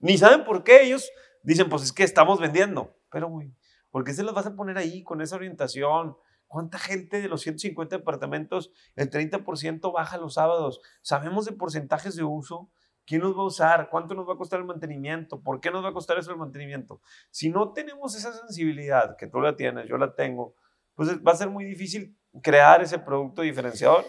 Ni 0.00 0.18
saben 0.18 0.44
por 0.44 0.64
qué. 0.64 0.82
Ellos 0.82 1.08
dicen, 1.44 1.68
pues 1.68 1.84
es 1.84 1.92
que 1.92 2.02
estamos 2.02 2.40
vendiendo. 2.40 2.96
Pero, 3.08 3.28
güey, 3.28 3.54
¿Por 3.90 4.04
qué 4.04 4.12
se 4.12 4.22
las 4.22 4.34
vas 4.34 4.46
a 4.46 4.54
poner 4.54 4.78
ahí 4.78 5.02
con 5.02 5.20
esa 5.20 5.34
orientación? 5.34 6.16
¿Cuánta 6.50 6.80
gente 6.80 7.22
de 7.22 7.28
los 7.28 7.42
150 7.42 7.98
departamentos, 7.98 8.72
el 8.96 9.08
30% 9.08 9.92
baja 9.92 10.18
los 10.18 10.34
sábados? 10.34 10.80
Sabemos 11.00 11.44
de 11.44 11.52
porcentajes 11.52 12.16
de 12.16 12.24
uso. 12.24 12.72
¿Quién 13.06 13.20
los 13.20 13.38
va 13.38 13.42
a 13.42 13.46
usar? 13.46 13.88
¿Cuánto 13.88 14.16
nos 14.16 14.28
va 14.28 14.32
a 14.32 14.36
costar 14.36 14.58
el 14.58 14.66
mantenimiento? 14.66 15.40
¿Por 15.40 15.60
qué 15.60 15.70
nos 15.70 15.84
va 15.84 15.90
a 15.90 15.92
costar 15.92 16.18
eso 16.18 16.32
el 16.32 16.38
mantenimiento? 16.38 17.00
Si 17.30 17.50
no 17.50 17.72
tenemos 17.72 18.16
esa 18.16 18.32
sensibilidad, 18.32 19.16
que 19.16 19.28
tú 19.28 19.40
la 19.40 19.54
tienes, 19.54 19.88
yo 19.88 19.96
la 19.96 20.16
tengo, 20.16 20.56
pues 20.96 21.24
va 21.24 21.30
a 21.30 21.36
ser 21.36 21.50
muy 21.50 21.64
difícil 21.64 22.18
crear 22.42 22.82
ese 22.82 22.98
producto 22.98 23.42
diferenciador. 23.42 24.04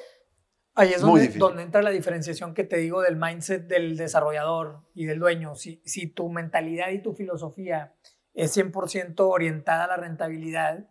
Ahí 0.73 0.93
es 0.93 1.01
donde, 1.01 1.27
donde, 1.27 1.61
entra 1.61 1.83
la 1.83 1.91
diferenciación 1.91 2.55
que 2.55 2.63
te 2.63 2.77
digo 2.77 3.01
del 3.01 3.17
mindset 3.17 3.67
del 3.67 3.97
desarrollador 3.97 4.81
y 4.95 5.05
del 5.05 5.19
dueño. 5.19 5.53
Si, 5.53 5.79
si 5.85 6.07
tu 6.07 6.27
mentalidad 6.29 6.89
y 6.89 7.03
tu 7.03 7.13
filosofía 7.13 7.93
es 8.33 8.57
100% 8.57 9.13
orientada 9.19 9.83
a 9.83 9.87
la 9.89 9.97
rentabilidad, 9.97 10.90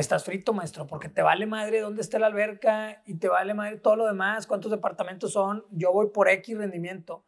estás 0.00 0.24
frito, 0.24 0.52
maestro, 0.52 0.86
porque 0.86 1.08
te 1.08 1.22
vale 1.22 1.46
madre 1.46 1.80
dónde 1.80 2.02
está 2.02 2.18
la 2.18 2.26
alberca 2.26 3.02
y 3.06 3.18
te 3.18 3.28
vale 3.28 3.54
madre 3.54 3.78
todo 3.78 3.96
lo 3.96 4.06
demás, 4.06 4.46
cuántos 4.46 4.70
departamentos 4.70 5.32
son, 5.32 5.64
yo 5.70 5.92
voy 5.92 6.10
por 6.10 6.28
X 6.28 6.56
rendimiento. 6.56 7.24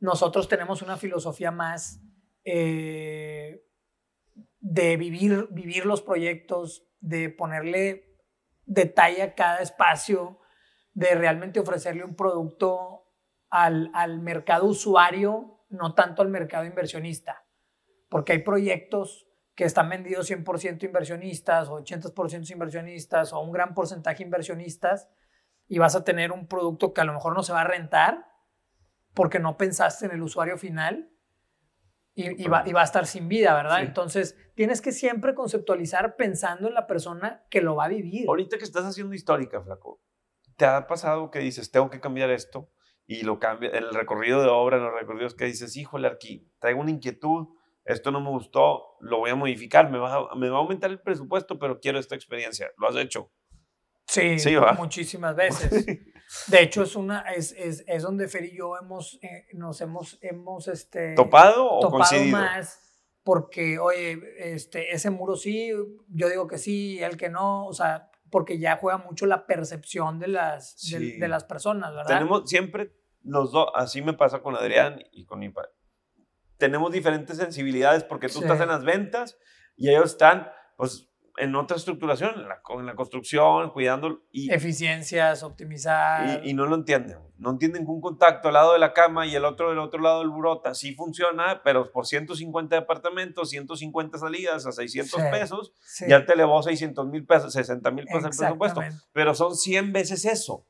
Nosotros 0.00 0.48
tenemos 0.48 0.82
una 0.82 0.96
filosofía 0.96 1.50
más 1.50 2.00
eh, 2.44 3.64
de 4.60 4.96
vivir, 4.96 5.48
vivir 5.50 5.84
los 5.86 6.02
proyectos, 6.02 6.86
de 7.00 7.30
ponerle 7.30 8.16
detalle 8.64 9.22
a 9.22 9.34
cada 9.34 9.58
espacio, 9.58 10.40
de 10.92 11.14
realmente 11.14 11.60
ofrecerle 11.60 12.04
un 12.04 12.16
producto 12.16 13.12
al, 13.50 13.90
al 13.94 14.20
mercado 14.20 14.66
usuario, 14.66 15.64
no 15.68 15.94
tanto 15.94 16.22
al 16.22 16.28
mercado 16.28 16.64
inversionista 16.64 17.46
porque 18.08 18.32
hay 18.32 18.38
proyectos 18.40 19.25
que 19.56 19.64
están 19.64 19.88
vendidos 19.88 20.30
100% 20.30 20.84
inversionistas 20.84 21.68
o 21.68 21.80
80% 21.80 22.50
inversionistas 22.50 23.32
o 23.32 23.40
un 23.40 23.50
gran 23.50 23.74
porcentaje 23.74 24.22
inversionistas 24.22 25.08
y 25.66 25.78
vas 25.78 25.96
a 25.96 26.04
tener 26.04 26.30
un 26.30 26.46
producto 26.46 26.92
que 26.92 27.00
a 27.00 27.04
lo 27.04 27.14
mejor 27.14 27.34
no 27.34 27.42
se 27.42 27.54
va 27.54 27.62
a 27.62 27.64
rentar 27.64 28.26
porque 29.14 29.40
no 29.40 29.56
pensaste 29.56 30.04
en 30.06 30.12
el 30.12 30.22
usuario 30.22 30.58
final 30.58 31.10
y, 32.18 32.48
va, 32.48 32.64
a 32.64 32.84
estar 32.84 33.06
sin 33.06 33.28
vida, 33.28 33.54
¿verdad? 33.54 33.82
Entonces, 33.82 34.38
tienes 34.54 34.80
que 34.80 34.92
siempre 34.92 35.34
conceptualizar 35.34 36.16
pensando 36.16 36.66
en 36.66 36.72
la 36.72 36.86
persona 36.86 37.44
que 37.50 37.60
lo 37.60 37.76
va 37.76 37.84
a 37.84 37.88
vivir. 37.88 38.26
Ahorita 38.26 38.56
que 38.56 38.64
estás 38.64 38.86
haciendo 38.86 39.14
histórica, 39.14 39.60
Flaco, 39.60 40.00
¿te 40.56 40.64
ha 40.64 40.86
pasado 40.86 41.30
que 41.30 41.40
dices, 41.40 41.70
tengo 41.70 41.90
que 41.90 42.00
cambiar 42.00 42.30
esto? 42.30 42.70
Y 43.06 43.22
lo 43.22 43.38
cambia, 43.38 43.68
el 43.70 43.92
recorrido 43.92 44.40
de 44.40 44.48
obra, 44.48 44.78
los 44.78 44.94
recorridos 44.94 45.34
que 45.34 45.44
dices, 45.44 45.76
híjole, 45.76 46.08
aquí 46.08 46.50
traigo 46.58 46.80
una 46.80 46.90
inquietud, 46.90 47.48
esto 47.86 48.10
no 48.10 48.20
me 48.20 48.30
gustó, 48.30 48.96
lo 49.00 49.18
voy 49.18 49.30
a 49.30 49.36
modificar, 49.36 49.90
me 49.90 49.98
va 49.98 50.14
a, 50.14 50.34
me 50.34 50.48
va 50.48 50.58
a 50.58 50.60
aumentar 50.60 50.90
el 50.90 51.00
presupuesto, 51.00 51.58
pero 51.58 51.80
quiero 51.80 51.98
esta 51.98 52.14
experiencia. 52.14 52.68
¿Lo 52.78 52.88
has 52.88 52.96
hecho? 52.96 53.30
Sí, 54.06 54.36
muchísimas 54.76 55.34
veces. 55.34 55.86
De 56.48 56.60
hecho, 56.60 56.82
es, 56.82 56.96
una, 56.96 57.20
es, 57.20 57.52
es, 57.52 57.84
es 57.86 58.02
donde 58.02 58.26
Fer 58.26 58.44
y 58.46 58.56
yo 58.56 58.76
hemos, 58.76 59.18
eh, 59.22 59.46
nos 59.52 59.80
hemos, 59.80 60.18
hemos 60.20 60.66
este, 60.66 61.14
¿Topado 61.14 61.70
o 61.70 61.80
topado 61.80 62.24
más 62.24 62.82
porque, 63.22 63.80
oye, 63.80 64.20
este, 64.38 64.94
ese 64.94 65.10
muro 65.10 65.34
sí, 65.34 65.72
yo 66.08 66.28
digo 66.28 66.46
que 66.46 66.58
sí, 66.58 67.02
el 67.02 67.16
que 67.16 67.28
no, 67.28 67.66
o 67.66 67.72
sea, 67.72 68.10
porque 68.30 68.58
ya 68.58 68.76
juega 68.76 68.98
mucho 68.98 69.26
la 69.26 69.46
percepción 69.46 70.20
de 70.20 70.28
las, 70.28 70.76
de, 70.90 71.26
las 71.26 71.42
personas, 71.42 71.90
¿verdad? 71.90 72.18
Tenemos 72.18 72.48
siempre 72.48 72.92
los 73.22 73.50
dos, 73.50 73.68
así 73.74 74.00
me 74.00 74.12
pasa 74.12 74.42
con 74.42 74.54
Adrián 74.54 75.02
y 75.10 75.24
con 75.24 75.40
mi 75.40 75.48
padre 75.48 75.75
tenemos 76.58 76.92
diferentes 76.92 77.36
sensibilidades 77.36 78.04
porque 78.04 78.28
tú 78.28 78.40
estás 78.40 78.60
en 78.60 78.68
las 78.68 78.84
ventas 78.84 79.38
y 79.76 79.90
ellos 79.90 80.12
están, 80.12 80.48
pues, 80.76 81.08
en 81.38 81.54
otra 81.54 81.76
estructuración, 81.76 82.32
en 82.34 82.48
la, 82.48 82.60
en 82.70 82.86
la 82.86 82.94
construcción, 82.94 83.70
cuidando. 83.70 84.22
Y, 84.32 84.50
Eficiencias, 84.52 85.42
optimizar. 85.42 86.44
Y, 86.44 86.54
no 86.54 86.66
lo 86.66 86.76
entienden. 86.76 87.18
No 87.36 87.50
entienden 87.50 87.84
que 87.84 87.90
un 87.90 88.00
contacto 88.00 88.48
al 88.48 88.54
lado 88.54 88.72
de 88.72 88.78
la 88.78 88.94
cama 88.94 89.26
y 89.26 89.34
el 89.34 89.44
otro 89.44 89.68
del 89.68 89.78
otro 89.78 90.00
lado 90.00 90.20
del 90.20 90.30
burota 90.30 90.74
sí 90.74 90.94
funciona, 90.94 91.60
pero 91.62 91.92
por 91.92 92.06
150 92.06 92.74
departamentos, 92.74 93.50
150 93.50 94.18
salidas 94.18 94.66
a 94.66 94.72
600 94.72 95.20
pesos, 95.30 95.72
ya 96.08 96.24
te 96.24 96.32
elevó 96.32 96.62
600 96.62 97.06
mil 97.08 97.26
pesos, 97.26 97.52
60 97.52 97.90
mil 97.90 98.06
pesos 98.06 98.24
el 98.24 98.38
presupuesto. 98.38 98.80
Pero 99.12 99.34
son 99.34 99.54
100 99.54 99.92
veces 99.92 100.24
eso. 100.24 100.66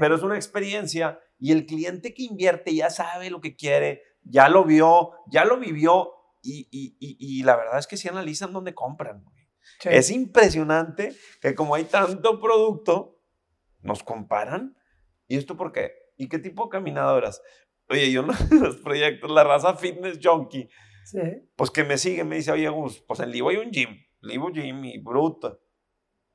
Pero 0.00 0.14
es 0.14 0.22
una 0.22 0.36
experiencia 0.36 1.20
y 1.38 1.52
el 1.52 1.66
cliente 1.66 2.14
que 2.14 2.22
invierte 2.22 2.74
ya 2.74 2.88
sabe 2.88 3.28
lo 3.28 3.42
que 3.42 3.56
quiere, 3.56 4.02
ya 4.28 4.48
lo 4.48 4.64
vio, 4.64 5.12
ya 5.28 5.44
lo 5.44 5.58
vivió 5.58 6.12
y, 6.42 6.68
y, 6.70 6.96
y, 7.00 7.42
la 7.42 7.56
verdad 7.56 7.78
es 7.78 7.86
que 7.86 7.96
si 7.96 8.08
analizan 8.08 8.52
dónde 8.52 8.74
compran. 8.74 9.24
Es 9.82 10.10
impresionante 10.10 11.14
que 11.40 11.54
como 11.54 11.74
hay 11.74 11.84
tanto 11.84 12.40
producto, 12.40 13.20
nos 13.80 14.02
comparan. 14.04 14.76
¿Y 15.26 15.36
esto 15.36 15.56
por 15.56 15.72
qué? 15.72 15.92
¿Y 16.16 16.28
qué 16.28 16.38
tipo 16.38 16.64
de 16.64 16.70
caminadoras? 16.70 17.42
Oye, 17.88 18.10
yo 18.12 18.22
los 18.50 18.76
proyectos, 18.76 19.30
la 19.30 19.44
raza 19.44 19.74
fitness 19.74 20.18
junkie, 20.22 20.68
pues 21.56 21.70
que 21.70 21.84
me 21.84 21.98
sigue, 21.98 22.24
me 22.24 22.36
dice, 22.36 22.52
oye, 22.52 22.70
pues 23.06 23.20
en 23.20 23.30
Livo 23.30 23.48
hay 23.48 23.56
un 23.56 23.70
gym, 23.70 24.04
Livo 24.20 24.52
Gym 24.52 24.84
y 24.84 24.98
Bruto. 24.98 25.60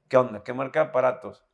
¿Qué 0.08 0.17
onda? 0.17 0.43
¿Qué 0.43 0.54
marca 0.54 0.84
de 0.84 0.89
aparatos? 0.89 1.45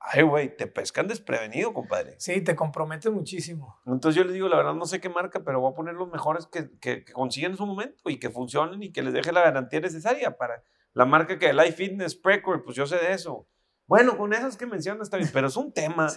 Ay, 0.00 0.22
güey, 0.22 0.56
te 0.56 0.66
pescan 0.66 1.08
desprevenido, 1.08 1.74
compadre. 1.74 2.14
Sí, 2.18 2.40
te 2.40 2.54
compromete 2.54 3.10
muchísimo. 3.10 3.80
Entonces 3.84 4.16
yo 4.16 4.24
les 4.24 4.32
digo, 4.32 4.48
la 4.48 4.56
verdad 4.56 4.74
no 4.74 4.86
sé 4.86 5.00
qué 5.00 5.08
marca, 5.08 5.42
pero 5.44 5.60
voy 5.60 5.72
a 5.72 5.74
poner 5.74 5.94
los 5.94 6.08
mejores 6.08 6.46
que, 6.46 6.70
que, 6.78 7.04
consiguen 7.12 7.52
en 7.52 7.56
su 7.56 7.66
momento 7.66 8.08
y 8.08 8.18
que 8.18 8.30
funcionen 8.30 8.82
y 8.82 8.92
que 8.92 9.02
les 9.02 9.12
deje 9.12 9.32
la 9.32 9.42
garantía 9.42 9.80
necesaria 9.80 10.36
para 10.36 10.62
la 10.92 11.04
marca 11.04 11.38
que 11.38 11.52
Life 11.52 11.72
Fitness, 11.72 12.14
Precor, 12.14 12.64
pues 12.64 12.76
yo 12.76 12.86
sé 12.86 12.96
de 12.96 13.12
eso. 13.12 13.48
Bueno, 13.86 14.16
con 14.16 14.32
esas 14.32 14.56
que 14.56 14.66
mencionas 14.66 15.08
está 15.08 15.16
bien, 15.16 15.30
pero 15.32 15.48
es 15.48 15.56
un 15.56 15.72
tema 15.72 16.08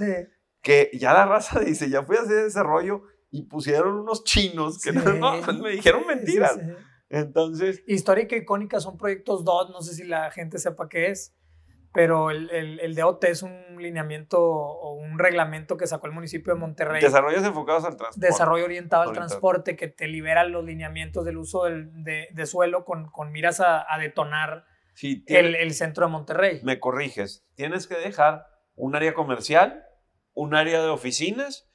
que 0.61 0.91
ya 0.93 1.13
la 1.13 1.25
raza 1.25 1.59
dice, 1.65 1.89
ya 1.89 2.03
fui 2.03 2.17
a 2.17 2.21
hacer 2.21 2.43
desarrollo 2.43 3.03
y 3.31 3.43
pusieron 3.43 3.97
unos 3.99 4.23
chinos 4.23 4.79
que 4.79 4.91
no, 4.91 5.41
me 5.61 5.71
dijeron 5.71 6.05
mentiras. 6.05 6.59
Entonces... 7.09 7.83
Histórica 7.87 8.35
e 8.35 8.39
icónica 8.39 8.79
son 8.79 8.97
proyectos 8.97 9.43
DOT, 9.43 9.71
no 9.71 9.81
sé 9.81 9.95
si 9.95 10.03
la 10.03 10.31
gente 10.31 10.59
sepa 10.59 10.87
qué 10.87 11.07
es 11.07 11.35
pero 11.93 12.31
el, 12.31 12.49
el, 12.51 12.79
el, 12.79 12.95
DOT 12.95 13.25
es 13.25 13.43
un 13.43 13.77
lineamiento 13.77 14.41
o 14.41 14.93
un 14.93 15.19
reglamento 15.19 15.75
que 15.75 15.87
sacó 15.87 16.07
el 16.07 16.13
municipio 16.13 16.53
de 16.53 16.59
Monterrey. 16.59 17.01
Desarrollos 17.01 17.43
enfocados 17.43 17.83
al 17.83 17.97
transporte. 17.97 18.25
Desarrollo 18.25 18.65
orientado 18.65 19.03
al 19.03 19.11
transporte 19.11 19.75
que 19.75 19.87
te 19.87 20.07
libera 20.07 20.45
los 20.45 20.63
lineamientos 20.63 21.25
del 21.25 21.37
uso 21.37 21.65
del, 21.65 22.03
de, 22.03 22.29
de, 22.31 22.45
suelo 22.45 22.85
con, 22.85 23.09
con 23.11 23.31
miras 23.31 23.59
a, 23.59 23.85
a 23.93 23.97
detonar 23.97 24.65
el, 25.01 25.55
el, 25.55 25.73
centro 25.73 26.05
de 26.05 26.11
Monterrey. 26.11 26.61
Me 26.63 26.79
corriges, 26.79 27.45
tienes 27.55 27.87
que 27.87 27.95
dejar 27.95 28.45
un 28.75 28.95
área 28.95 29.13
comercial, 29.13 29.83
un 30.33 30.55
área 30.55 30.81
de 30.81 30.89
oficinas 30.89 31.69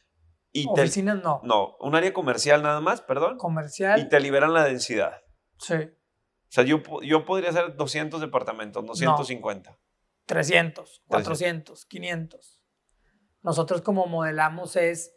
y... 0.52 0.66
Oficinas 0.66 1.22
no. 1.22 1.40
No, 1.44 1.76
un 1.80 1.94
área 1.94 2.14
comercial 2.14 2.62
nada 2.62 2.80
más, 2.80 3.02
perdón. 3.02 3.36
Comercial. 3.36 4.00
Y 4.00 4.08
te 4.08 4.20
liberan 4.20 4.54
la 4.54 4.64
densidad. 4.64 5.20
Sí. 5.58 5.74
O 5.74 6.52
sea, 6.56 6.64
yo, 6.64 6.80
yo 7.02 7.24
podría 7.26 7.50
hacer 7.50 7.76
200 7.76 8.20
departamentos, 8.20 8.86
250. 8.86 9.76
300, 10.26 11.04
400, 11.06 11.86
500. 11.86 12.64
Nosotros 13.42 13.80
como 13.80 14.06
modelamos 14.06 14.76
es, 14.76 15.14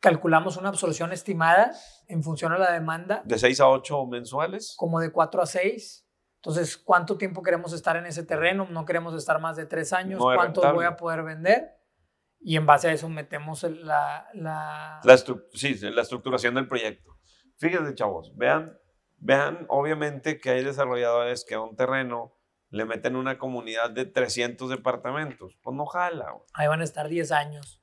calculamos 0.00 0.56
una 0.56 0.70
absorción 0.70 1.12
estimada 1.12 1.72
en 2.08 2.22
función 2.22 2.52
a 2.52 2.58
la 2.58 2.72
demanda. 2.72 3.22
De 3.24 3.38
6 3.38 3.60
a 3.60 3.68
8 3.68 4.06
mensuales. 4.06 4.74
Como 4.76 5.00
de 5.00 5.12
4 5.12 5.42
a 5.42 5.46
6. 5.46 6.06
Entonces, 6.36 6.76
¿cuánto 6.76 7.16
tiempo 7.16 7.42
queremos 7.42 7.72
estar 7.72 7.96
en 7.96 8.06
ese 8.06 8.22
terreno? 8.22 8.66
No 8.70 8.84
queremos 8.84 9.14
estar 9.14 9.40
más 9.40 9.56
de 9.56 9.66
3 9.66 9.92
años. 9.92 10.20
¿Cuánto 10.20 10.60
voy 10.72 10.84
a 10.84 10.96
poder 10.96 11.22
vender? 11.22 11.70
Y 12.40 12.56
en 12.56 12.66
base 12.66 12.88
a 12.88 12.92
eso 12.92 13.08
metemos 13.08 13.62
la... 13.62 14.28
La, 14.34 15.00
la, 15.02 15.18
sí, 15.52 15.74
la 15.80 16.02
estructuración 16.02 16.54
del 16.54 16.68
proyecto. 16.68 17.12
Fíjense, 17.56 17.94
chavos, 17.94 18.36
vean, 18.36 18.76
vean 19.16 19.64
obviamente 19.68 20.38
que 20.38 20.50
hay 20.50 20.64
desarrolladores 20.64 21.44
que 21.46 21.54
a 21.54 21.60
un 21.60 21.76
terreno 21.76 22.36
le 22.74 22.84
meten 22.84 23.14
una 23.14 23.38
comunidad 23.38 23.90
de 23.90 24.04
300 24.04 24.68
departamentos. 24.68 25.56
Pues 25.62 25.76
no 25.76 25.86
jala. 25.86 26.34
Ahí 26.54 26.66
van 26.66 26.80
a 26.80 26.84
estar 26.84 27.08
10 27.08 27.30
años. 27.30 27.80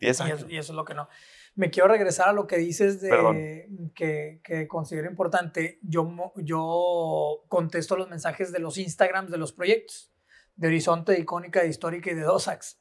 10 0.00 0.20
años. 0.22 0.46
Y 0.48 0.56
eso, 0.56 0.72
es 0.72 0.76
lo 0.76 0.86
que 0.86 0.94
no. 0.94 1.08
Me 1.54 1.70
quiero 1.70 1.88
regresar 1.88 2.30
a 2.30 2.32
lo 2.32 2.46
que 2.46 2.56
dices 2.56 3.02
de 3.02 3.68
que, 3.94 4.40
que, 4.42 4.66
considero 4.68 5.10
importante. 5.10 5.78
Yo, 5.82 6.32
yo 6.36 7.44
contesto 7.48 7.96
los 7.96 8.08
mensajes 8.08 8.52
de 8.52 8.58
los 8.58 8.78
Instagrams 8.78 9.30
de 9.30 9.36
los 9.36 9.52
proyectos, 9.52 10.14
de 10.56 10.68
Horizonte, 10.68 11.12
de 11.12 11.20
Icónica, 11.20 11.60
de 11.60 11.68
Histórica 11.68 12.10
y 12.10 12.14
de 12.14 12.22
Dosax. 12.22 12.80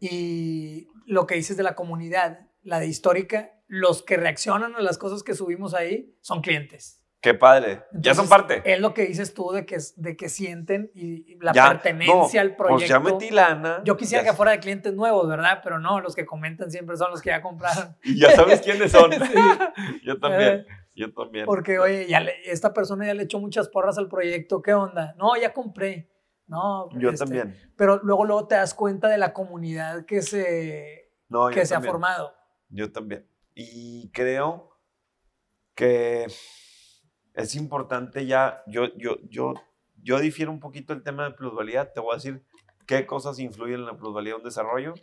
Y 0.00 0.88
lo 1.04 1.26
que 1.26 1.34
dices 1.34 1.58
de 1.58 1.62
la 1.62 1.74
comunidad, 1.74 2.48
la 2.62 2.80
de 2.80 2.86
Histórica, 2.86 3.52
los 3.66 4.02
que 4.02 4.16
reaccionan 4.16 4.76
a 4.76 4.80
las 4.80 4.96
cosas 4.96 5.22
que 5.22 5.34
subimos 5.34 5.74
ahí 5.74 6.16
son 6.22 6.40
clientes. 6.40 7.05
Qué 7.20 7.34
padre. 7.34 7.82
ya 7.92 8.14
son 8.14 8.28
parte. 8.28 8.62
Es 8.64 8.80
lo 8.80 8.94
que 8.94 9.06
dices 9.06 9.34
tú 9.34 9.50
de 9.50 9.66
que, 9.66 9.78
de 9.96 10.16
que 10.16 10.28
sienten 10.28 10.90
y 10.94 11.36
la 11.40 11.52
pertenencia 11.52 12.40
al 12.40 12.54
proyecto. 12.54 12.78
Pues 12.78 12.88
ya 12.88 13.00
metí 13.00 13.30
lana. 13.30 13.82
Yo 13.84 13.96
quisiera 13.96 14.22
que 14.22 14.32
fuera 14.32 14.52
de 14.52 14.60
clientes 14.60 14.92
nuevos, 14.94 15.28
¿verdad? 15.28 15.60
Pero 15.62 15.78
no, 15.78 16.00
los 16.00 16.14
que 16.14 16.24
comentan 16.24 16.70
siempre 16.70 16.96
son 16.96 17.10
los 17.10 17.20
que 17.20 17.30
ya 17.30 17.42
compraron. 17.42 17.96
Y 18.04 18.20
ya 18.20 18.30
sabes 18.32 18.60
quiénes 18.60 18.92
son. 18.92 19.10
Yo 20.04 20.18
también. 20.20 20.66
Yo 20.94 21.12
también. 21.12 21.46
Porque, 21.46 21.78
oye, 21.78 22.06
ya 22.06 22.20
esta 22.44 22.72
persona 22.72 23.06
ya 23.06 23.14
le 23.14 23.24
echó 23.24 23.38
muchas 23.38 23.68
porras 23.68 23.98
al 23.98 24.08
proyecto, 24.08 24.62
¿qué 24.62 24.72
onda? 24.72 25.14
No, 25.18 25.36
ya 25.36 25.52
compré. 25.52 26.10
No, 26.46 26.88
yo 26.92 27.10
este, 27.10 27.24
también. 27.24 27.56
Pero 27.76 28.00
luego, 28.04 28.24
luego 28.24 28.46
te 28.46 28.54
das 28.54 28.72
cuenta 28.72 29.08
de 29.08 29.18
la 29.18 29.32
comunidad 29.32 30.06
que 30.06 30.22
se, 30.22 31.12
que 31.52 31.66
se 31.66 31.74
ha 31.74 31.80
formado. 31.80 32.32
Yo 32.68 32.92
también. 32.92 33.28
Y 33.54 34.10
creo 34.12 34.78
que 35.74 36.26
es 37.36 37.54
importante 37.54 38.26
ya, 38.26 38.62
yo, 38.66 38.86
yo, 38.96 39.18
yo, 39.28 39.54
yo 40.02 40.18
difiero 40.18 40.50
un 40.50 40.58
poquito 40.58 40.94
el 40.94 41.02
tema 41.02 41.24
de 41.24 41.32
plusvalía, 41.32 41.92
te 41.92 42.00
voy 42.00 42.12
a 42.12 42.16
decir 42.16 42.42
qué 42.86 43.06
cosas 43.06 43.38
influyen 43.38 43.80
en 43.80 43.86
la 43.86 43.96
plusvalía 43.96 44.32
de 44.32 44.38
un 44.38 44.44
desarrollo 44.44 44.94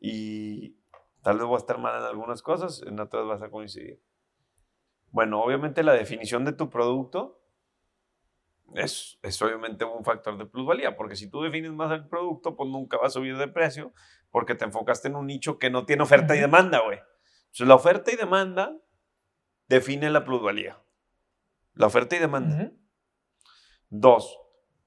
y 0.00 0.78
tal 1.22 1.36
vez 1.36 1.46
voy 1.46 1.56
a 1.56 1.58
estar 1.58 1.78
mal 1.78 2.00
en 2.00 2.06
algunas 2.06 2.40
cosas, 2.40 2.82
en 2.86 2.98
otras 2.98 3.26
vas 3.26 3.42
a 3.42 3.50
coincidir. 3.50 4.02
Bueno, 5.10 5.42
obviamente 5.42 5.82
la 5.82 5.92
definición 5.92 6.46
de 6.46 6.54
tu 6.54 6.70
producto 6.70 7.42
es, 8.74 9.18
es, 9.22 9.42
obviamente 9.42 9.84
un 9.84 10.04
factor 10.04 10.38
de 10.38 10.46
plusvalía, 10.46 10.96
porque 10.96 11.16
si 11.16 11.28
tú 11.28 11.42
defines 11.42 11.72
más 11.72 11.92
el 11.92 12.08
producto, 12.08 12.56
pues 12.56 12.70
nunca 12.70 12.96
va 12.96 13.08
a 13.08 13.10
subir 13.10 13.36
de 13.36 13.48
precio, 13.48 13.92
porque 14.30 14.54
te 14.54 14.64
enfocaste 14.64 15.08
en 15.08 15.16
un 15.16 15.26
nicho 15.26 15.58
que 15.58 15.68
no 15.68 15.84
tiene 15.84 16.02
oferta 16.02 16.34
y 16.34 16.40
demanda, 16.40 16.80
güey. 16.80 16.98
Entonces, 17.40 17.66
la 17.66 17.74
oferta 17.74 18.10
y 18.10 18.16
demanda 18.16 18.74
define 19.68 20.08
la 20.08 20.24
plusvalía. 20.24 20.80
La 21.80 21.86
oferta 21.86 22.14
y 22.14 22.18
demanda. 22.18 22.74
Dos, 23.88 24.38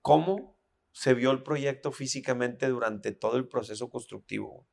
¿cómo 0.04 0.60
se 0.92 1.16
vio 1.16 1.32
el 1.32 1.42
proyecto 1.42 1.92
físicamente 1.92 2.68
durante 2.68 3.12
todo 3.12 3.38
el 3.38 3.48
proceso 3.48 3.90
constructivo? 3.90 4.68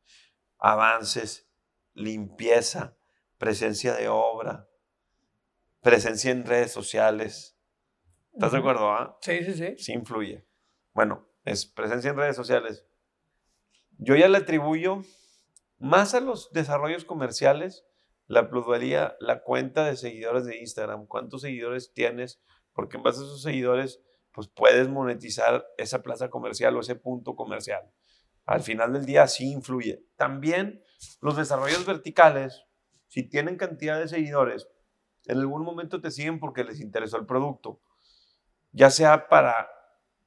Avances, 0.58 1.50
limpieza, 1.94 2.94
presencia 3.38 3.94
de 3.94 4.08
obra, 4.10 4.68
presencia 5.80 6.30
en 6.30 6.44
redes 6.44 6.70
sociales. 6.72 7.58
¿Estás 8.34 8.52
de 8.52 8.58
acuerdo? 8.58 8.90
Ah? 8.90 9.16
Sí, 9.22 9.42
sí, 9.42 9.54
sí. 9.54 9.74
Sí 9.78 9.92
influye. 9.94 10.46
Bueno, 10.92 11.26
es 11.46 11.64
presencia 11.64 12.10
en 12.10 12.18
redes 12.18 12.36
sociales. 12.36 12.84
Yo 13.96 14.14
ya 14.14 14.28
le 14.28 14.36
atribuyo 14.36 15.04
más 15.78 16.12
a 16.12 16.20
los 16.20 16.52
desarrollos 16.52 17.06
comerciales 17.06 17.86
la 18.30 18.48
plusvalía, 18.48 19.16
la 19.18 19.42
cuenta 19.42 19.84
de 19.84 19.96
seguidores 19.96 20.44
de 20.44 20.58
Instagram, 20.58 21.06
cuántos 21.06 21.40
seguidores 21.40 21.92
tienes, 21.92 22.40
porque 22.72 22.96
en 22.96 23.02
base 23.02 23.18
a 23.18 23.24
esos 23.24 23.42
seguidores, 23.42 24.00
pues 24.30 24.46
puedes 24.46 24.88
monetizar 24.88 25.66
esa 25.76 26.00
plaza 26.04 26.30
comercial 26.30 26.76
o 26.76 26.80
ese 26.80 26.94
punto 26.94 27.34
comercial. 27.34 27.90
Al 28.46 28.62
final 28.62 28.92
del 28.92 29.04
día 29.04 29.26
sí 29.26 29.50
influye. 29.50 30.04
También 30.14 30.80
los 31.20 31.36
desarrollos 31.36 31.84
verticales, 31.84 32.62
si 33.08 33.28
tienen 33.28 33.56
cantidad 33.56 33.98
de 33.98 34.06
seguidores, 34.06 34.68
en 35.26 35.38
algún 35.38 35.64
momento 35.64 36.00
te 36.00 36.12
siguen 36.12 36.38
porque 36.38 36.62
les 36.62 36.80
interesó 36.80 37.16
el 37.16 37.26
producto, 37.26 37.80
ya 38.70 38.90
sea 38.90 39.26
para 39.26 39.68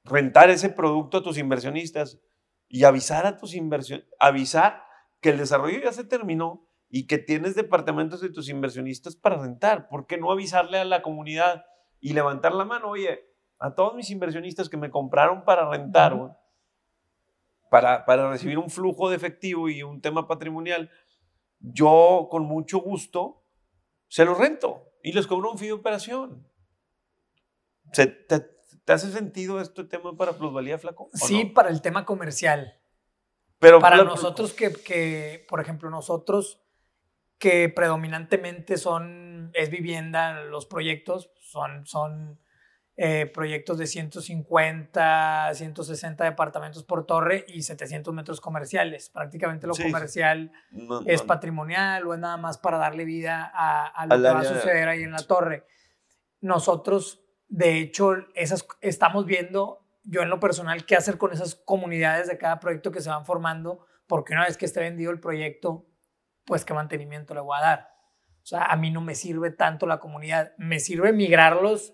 rentar 0.04 0.50
ese 0.50 0.68
producto 0.68 1.20
a 1.20 1.24
tus 1.24 1.38
inversionistas 1.38 2.20
y 2.68 2.84
avisar 2.84 3.26
a 3.26 3.38
tus 3.38 3.56
inversionistas, 3.56 4.14
avisar 4.20 4.84
que 5.22 5.30
el 5.30 5.38
desarrollo 5.38 5.80
ya 5.80 5.94
se 5.94 6.04
terminó 6.04 6.68
y 6.96 7.08
que 7.08 7.18
tienes 7.18 7.56
departamentos 7.56 8.22
de 8.22 8.30
tus 8.30 8.50
inversionistas 8.50 9.16
para 9.16 9.40
rentar. 9.40 9.90
¿Por 9.90 10.06
qué 10.06 10.20
no 10.20 10.32
avisarle 10.32 10.78
a 10.78 10.86
la 10.86 11.02
comunidad 11.02 11.66
y 12.00 12.14
levantar 12.14 12.54
la 12.54 12.66
mano? 12.66 12.90
Oye, 12.90 13.34
a 13.58 13.74
todos 13.74 13.96
mis 13.96 14.12
inversionistas 14.12 14.70
que 14.70 14.78
me 14.78 14.92
compraron 14.92 15.44
para 15.44 15.68
rentar, 15.68 16.38
para, 17.72 18.06
para 18.06 18.30
recibir 18.30 18.60
un 18.60 18.70
flujo 18.70 19.10
de 19.10 19.16
efectivo 19.16 19.70
y 19.70 19.82
un 19.82 20.02
tema 20.02 20.28
patrimonial, 20.28 20.92
yo 21.58 22.28
con 22.30 22.44
mucho 22.44 22.78
gusto 22.78 23.44
se 24.08 24.24
los 24.24 24.38
rento 24.38 24.92
y 25.02 25.14
les 25.14 25.26
cobro 25.26 25.52
un 25.52 25.58
fee 25.58 25.70
de 25.70 25.74
operación. 25.74 26.48
te, 27.92 28.28
hace 28.86 29.12
sentido 29.12 29.60
este 29.60 29.84
tema 29.84 30.16
para 30.16 30.34
plusvalía, 30.34 30.78
Flaco? 30.78 31.10
Sí, 31.14 31.46
para 31.46 31.70
el 31.70 31.82
tema 31.82 32.06
comercial. 32.06 32.80
Pero 33.58 33.80
para 33.80 34.04
nosotros 34.04 34.54
que, 34.54 34.72
que, 34.72 35.44
por 35.50 35.60
ejemplo, 35.60 35.90
nosotros 35.90 36.63
que 37.44 37.68
predominantemente 37.68 38.78
son, 38.78 39.52
es 39.54 39.70
vivienda, 39.70 40.44
los 40.44 40.66
proyectos 40.66 41.30
son, 41.42 41.86
son 41.86 42.40
eh, 42.96 43.26
proyectos 43.26 43.78
de 43.78 43.86
150, 43.86 45.52
160 45.54 46.24
departamentos 46.24 46.86
por 46.86 47.06
torre 47.06 47.44
y 47.50 47.64
700 47.64 48.14
metros 48.14 48.40
comerciales. 48.40 49.10
Prácticamente 49.10 49.68
lo 49.68 49.76
comercial 49.76 50.54
es 51.06 51.22
patrimonial 51.24 52.08
o 52.08 52.14
es 52.14 52.20
nada 52.22 52.38
más 52.38 52.58
para 52.58 52.78
darle 52.78 53.04
vida 53.04 53.52
a, 53.54 54.06
lo 54.06 54.16
que 54.16 54.22
va 54.22 54.40
a 54.40 54.46
suceder 54.46 54.88
ahí 54.88 55.04
en 55.04 55.12
la 55.12 55.24
torre. 55.24 55.66
Nosotros, 56.40 57.26
de 57.50 57.78
hecho, 57.80 58.16
esas, 58.36 58.66
estamos 58.80 59.26
viendo, 59.26 59.86
yo 60.06 60.22
en 60.22 60.30
lo 60.30 60.40
personal, 60.40 60.86
qué 60.86 60.96
hacer 60.96 61.18
con 61.18 61.34
esas 61.34 61.56
comunidades 61.56 62.30
de 62.30 62.38
cada 62.38 62.62
proyecto 62.62 62.94
que 62.94 63.02
se 63.02 63.10
van 63.10 63.26
formando, 63.26 63.86
porque 64.08 64.32
una 64.32 64.46
vez 64.46 64.56
que 64.56 64.64
esté 64.64 64.80
vendido 64.80 65.12
el 65.12 65.20
proyecto, 65.20 65.90
pues 66.46 66.66
qué 66.66 66.74
mantenimiento 66.74 67.34
le 67.34 67.42
voy 67.42 67.58
a 67.58 67.62
dar. 67.62 67.90
O 68.42 68.46
sea, 68.46 68.66
a 68.66 68.76
mí 68.76 68.92
no 68.92 69.02
me 69.02 69.16
sirve 69.16 69.52
tanto 69.52 69.86
la 69.86 70.00
comunidad, 70.00 70.52
me 70.58 70.80
sirve 70.80 71.14
migrarlos 71.14 71.94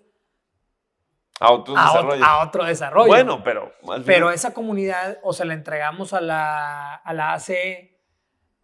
a 1.38 1.52
otro 1.52 1.74
desarrollo. 1.74 2.24
A 2.24 2.44
otro 2.44 2.64
desarrollo. 2.64 3.08
Bueno, 3.08 3.42
pero... 3.42 3.72
Pero 4.04 4.30
esa 4.30 4.52
comunidad, 4.52 5.18
o 5.22 5.32
se 5.32 5.46
la 5.46 5.54
entregamos 5.54 6.12
a 6.12 6.20
la, 6.20 6.94
a 6.96 7.14
la 7.14 7.32
AC, 7.32 7.52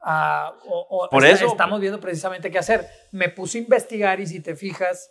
o, 0.03 1.09
Por 1.11 1.25
eso. 1.25 1.47
estamos 1.47 1.81
viendo 1.81 2.01
precisamente 2.01 2.51
qué 2.51 2.59
hacer. 2.59 2.87
Me 3.13 3.29
puse 3.29 3.59
a 3.59 3.63
investigar 3.63 4.21
y 4.21 4.27
si 4.27 4.41
te 4.41 4.55
fijas, 4.55 5.11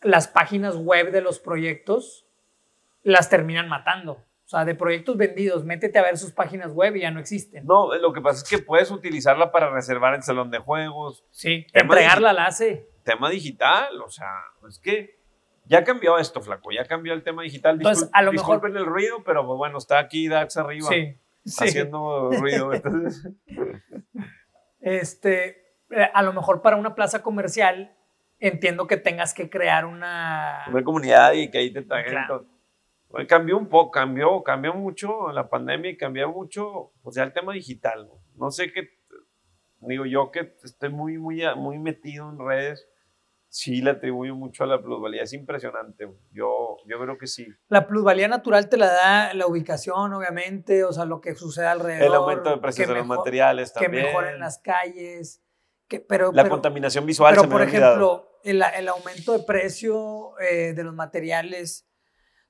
las 0.00 0.28
páginas 0.28 0.76
web 0.76 1.10
de 1.10 1.20
los 1.20 1.38
proyectos 1.38 2.26
las 3.02 3.28
terminan 3.28 3.68
matando. 3.68 4.24
O 4.52 4.54
sea, 4.54 4.66
de 4.66 4.74
proyectos 4.74 5.16
vendidos, 5.16 5.64
métete 5.64 5.98
a 5.98 6.02
ver 6.02 6.18
sus 6.18 6.30
páginas 6.30 6.74
web 6.74 6.94
y 6.96 7.00
ya 7.00 7.10
no 7.10 7.20
existen. 7.20 7.64
No, 7.64 7.96
lo 7.96 8.12
que 8.12 8.20
pasa 8.20 8.42
es 8.42 8.44
que 8.46 8.58
puedes 8.58 8.90
utilizarla 8.90 9.50
para 9.50 9.70
reservar 9.70 10.12
el 10.12 10.22
salón 10.22 10.50
de 10.50 10.58
juegos. 10.58 11.24
Sí, 11.30 11.66
entregarla 11.72 12.30
al 12.30 12.38
ACE. 12.38 12.86
Tema 13.02 13.30
digital, 13.30 13.98
o 14.02 14.10
sea, 14.10 14.28
es 14.68 14.78
que 14.78 15.18
ya 15.64 15.84
cambió 15.84 16.18
esto, 16.18 16.42
flaco, 16.42 16.70
ya 16.70 16.84
cambió 16.84 17.14
el 17.14 17.22
tema 17.22 17.44
digital. 17.44 17.76
Entonces, 17.76 18.10
a 18.12 18.20
lo 18.20 18.30
disculpen 18.30 18.76
el 18.76 18.84
ruido, 18.84 19.24
pero 19.24 19.46
pues, 19.46 19.56
bueno, 19.56 19.78
está 19.78 19.98
aquí 19.98 20.28
Dax 20.28 20.58
arriba 20.58 20.90
sí, 20.90 21.16
haciendo 21.58 22.30
ruido. 22.32 22.72
este, 24.82 25.64
eh, 25.88 26.10
a 26.12 26.22
lo 26.22 26.34
mejor 26.34 26.60
para 26.60 26.76
una 26.76 26.94
plaza 26.94 27.22
comercial 27.22 27.96
entiendo 28.38 28.86
que 28.86 28.98
tengas 28.98 29.32
que 29.32 29.48
crear 29.48 29.86
una... 29.86 30.66
Una 30.68 30.84
comunidad 30.84 31.32
y 31.32 31.50
que 31.50 31.56
ahí 31.56 31.72
te 31.72 31.80
traigan 31.80 32.26
cambió 33.28 33.58
un 33.58 33.68
poco, 33.68 33.90
cambió, 33.90 34.42
cambió 34.42 34.74
mucho 34.74 35.30
la 35.32 35.48
pandemia 35.48 35.90
y 35.90 35.96
cambió 35.96 36.30
mucho, 36.30 36.92
o 37.02 37.12
sea, 37.12 37.24
el 37.24 37.32
tema 37.32 37.52
digital. 37.52 38.10
No, 38.36 38.50
sé 38.50 38.72
qué, 38.72 38.88
digo 39.80 40.06
yo 40.06 40.30
que 40.30 40.54
estoy 40.64 40.90
muy, 40.90 41.18
muy, 41.18 41.42
muy 41.56 41.78
metido 41.78 42.30
en 42.30 42.38
redes, 42.38 42.88
sí 43.48 43.82
le 43.82 43.90
atribuyo 43.90 44.34
mucho 44.34 44.64
a 44.64 44.66
la 44.66 44.80
plusvalía, 44.80 45.22
es 45.22 45.32
impresionante. 45.34 46.08
Yo, 46.32 46.78
yo 46.86 46.98
creo 46.98 47.18
que 47.18 47.26
sí. 47.26 47.46
La 47.68 47.86
plusvalía 47.86 48.26
natural 48.26 48.68
te 48.70 48.78
la 48.78 48.86
da 48.86 49.34
la 49.34 49.46
ubicación, 49.46 50.14
obviamente, 50.14 50.84
o 50.84 50.92
sea, 50.92 51.04
lo 51.04 51.20
que 51.20 51.34
sucede 51.34 51.66
alrededor. 51.66 52.06
El 52.06 52.14
aumento 52.14 52.50
de 52.50 52.56
precios 52.58 52.88
de 52.88 52.94
los 52.94 53.06
materiales 53.06 53.74
también. 53.74 54.04
Que 54.04 54.08
mejoren 54.08 54.40
las 54.40 54.58
calles. 54.58 55.42
Que, 55.86 56.00
pero, 56.00 56.32
la 56.32 56.48
contaminación 56.48 57.04
visual. 57.04 57.34
Pero, 57.36 57.50
por 57.50 57.60
ejemplo, 57.60 58.38
el, 58.42 58.62
el, 58.74 58.88
aumento 58.88 59.36
de 59.36 59.44
precio 59.44 60.32
eh, 60.40 60.72
de 60.72 60.84
los 60.84 60.94
materiales 60.94 61.86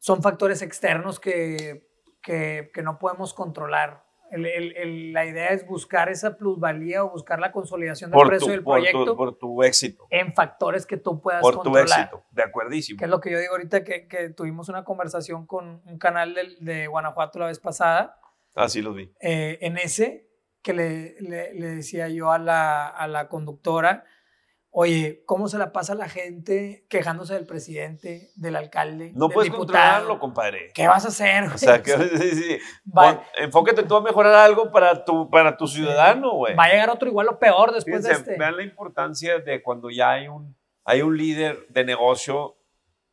son 0.02 0.20
factores 0.20 0.62
externos 0.62 1.20
que, 1.20 1.86
que, 2.24 2.72
no 2.82 2.98
podemos 2.98 3.32
controlar. 3.34 4.04
la 4.32 5.24
idea 5.24 5.50
es 5.50 5.64
buscar 5.64 6.08
esa 6.08 6.36
plusvalía 6.36 7.04
o 7.04 7.10
buscar 7.10 7.38
la 7.38 7.52
consolidación 7.52 8.10
del 8.10 8.26
precio 8.26 8.50
del 8.50 8.64
proyecto. 8.64 9.16
Por 9.16 9.38
tu, 9.38 9.62
éxito. 9.62 10.08
En 10.10 10.32
factores 10.34 10.86
que 10.86 10.96
tú 10.96 11.20
puedas 11.20 11.40
controlar. 11.40 11.86
Por 11.86 11.94
tu 11.94 12.00
éxito, 12.00 12.24
de 12.32 12.42
acuerdísimo. 12.42 12.98
Que 12.98 13.04
es 13.04 13.10
lo 13.12 13.20
que 13.20 13.30
yo 13.30 13.38
digo 13.38 13.52
ahorita, 13.52 13.84
que, 13.84 14.08
que 14.08 14.30
tuvimos 14.30 14.68
una 14.68 14.82
conversación 14.82 15.46
con 15.46 15.80
un 15.86 15.98
canal 15.98 16.34
de, 16.34 16.56
de 16.58 16.88
Guanajuato 16.88 17.38
la 17.38 17.46
vez 17.46 17.60
pasada. 17.60 18.18
Ah, 18.56 18.68
sí, 18.68 18.82
lo 18.82 18.94
vi. 18.94 19.08
Eh, 19.20 19.58
en 19.60 19.76
ese, 19.76 20.28
que 20.62 20.72
le, 20.72 21.14
le, 21.20 21.54
le, 21.54 21.76
decía 21.76 22.08
yo 22.08 22.32
a 22.32 22.40
la, 22.40 22.88
a 22.88 23.06
la 23.06 23.28
conductora, 23.28 24.04
Oye, 24.74 25.22
¿cómo 25.26 25.48
se 25.48 25.58
la 25.58 25.70
pasa 25.70 25.94
la 25.94 26.08
gente 26.08 26.87
quejándose 26.88 27.35
del 27.35 27.44
presidente, 27.44 28.30
del 28.37 28.56
alcalde? 28.56 29.12
No 29.14 29.28
puedes 29.28 29.52
controlarlo, 29.52 30.18
compadre. 30.18 30.70
¿Qué 30.72 30.88
vas 30.88 31.04
a 31.04 31.08
hacer? 31.08 31.44
O 31.44 31.58
sea, 31.58 31.82
que, 31.82 31.92
sí, 32.18 32.30
sí. 32.30 32.58
enfócate 33.37 33.82
tú 33.82 33.96
a 33.96 34.00
mejorar 34.00 34.35
algo 34.35 34.72
para 34.72 35.04
tu, 35.04 35.28
para 35.28 35.58
tu 35.58 35.66
ciudadano, 35.66 36.37
güey. 36.37 36.54
Va 36.56 36.64
a 36.64 36.68
llegar 36.70 36.88
otro 36.88 37.06
igual 37.06 37.28
o 37.28 37.38
peor 37.38 37.74
después 37.74 38.02
de 38.02 38.12
este. 38.12 38.38
Vean 38.38 38.56
la 38.56 38.62
importancia 38.62 39.40
de 39.40 39.62
cuando 39.62 39.90
ya 39.90 40.12
hay 40.12 40.28
un, 40.28 40.56
hay 40.85 41.02
un 41.02 41.18
líder 41.18 41.66
de 41.68 41.85
negocio, 41.85 42.56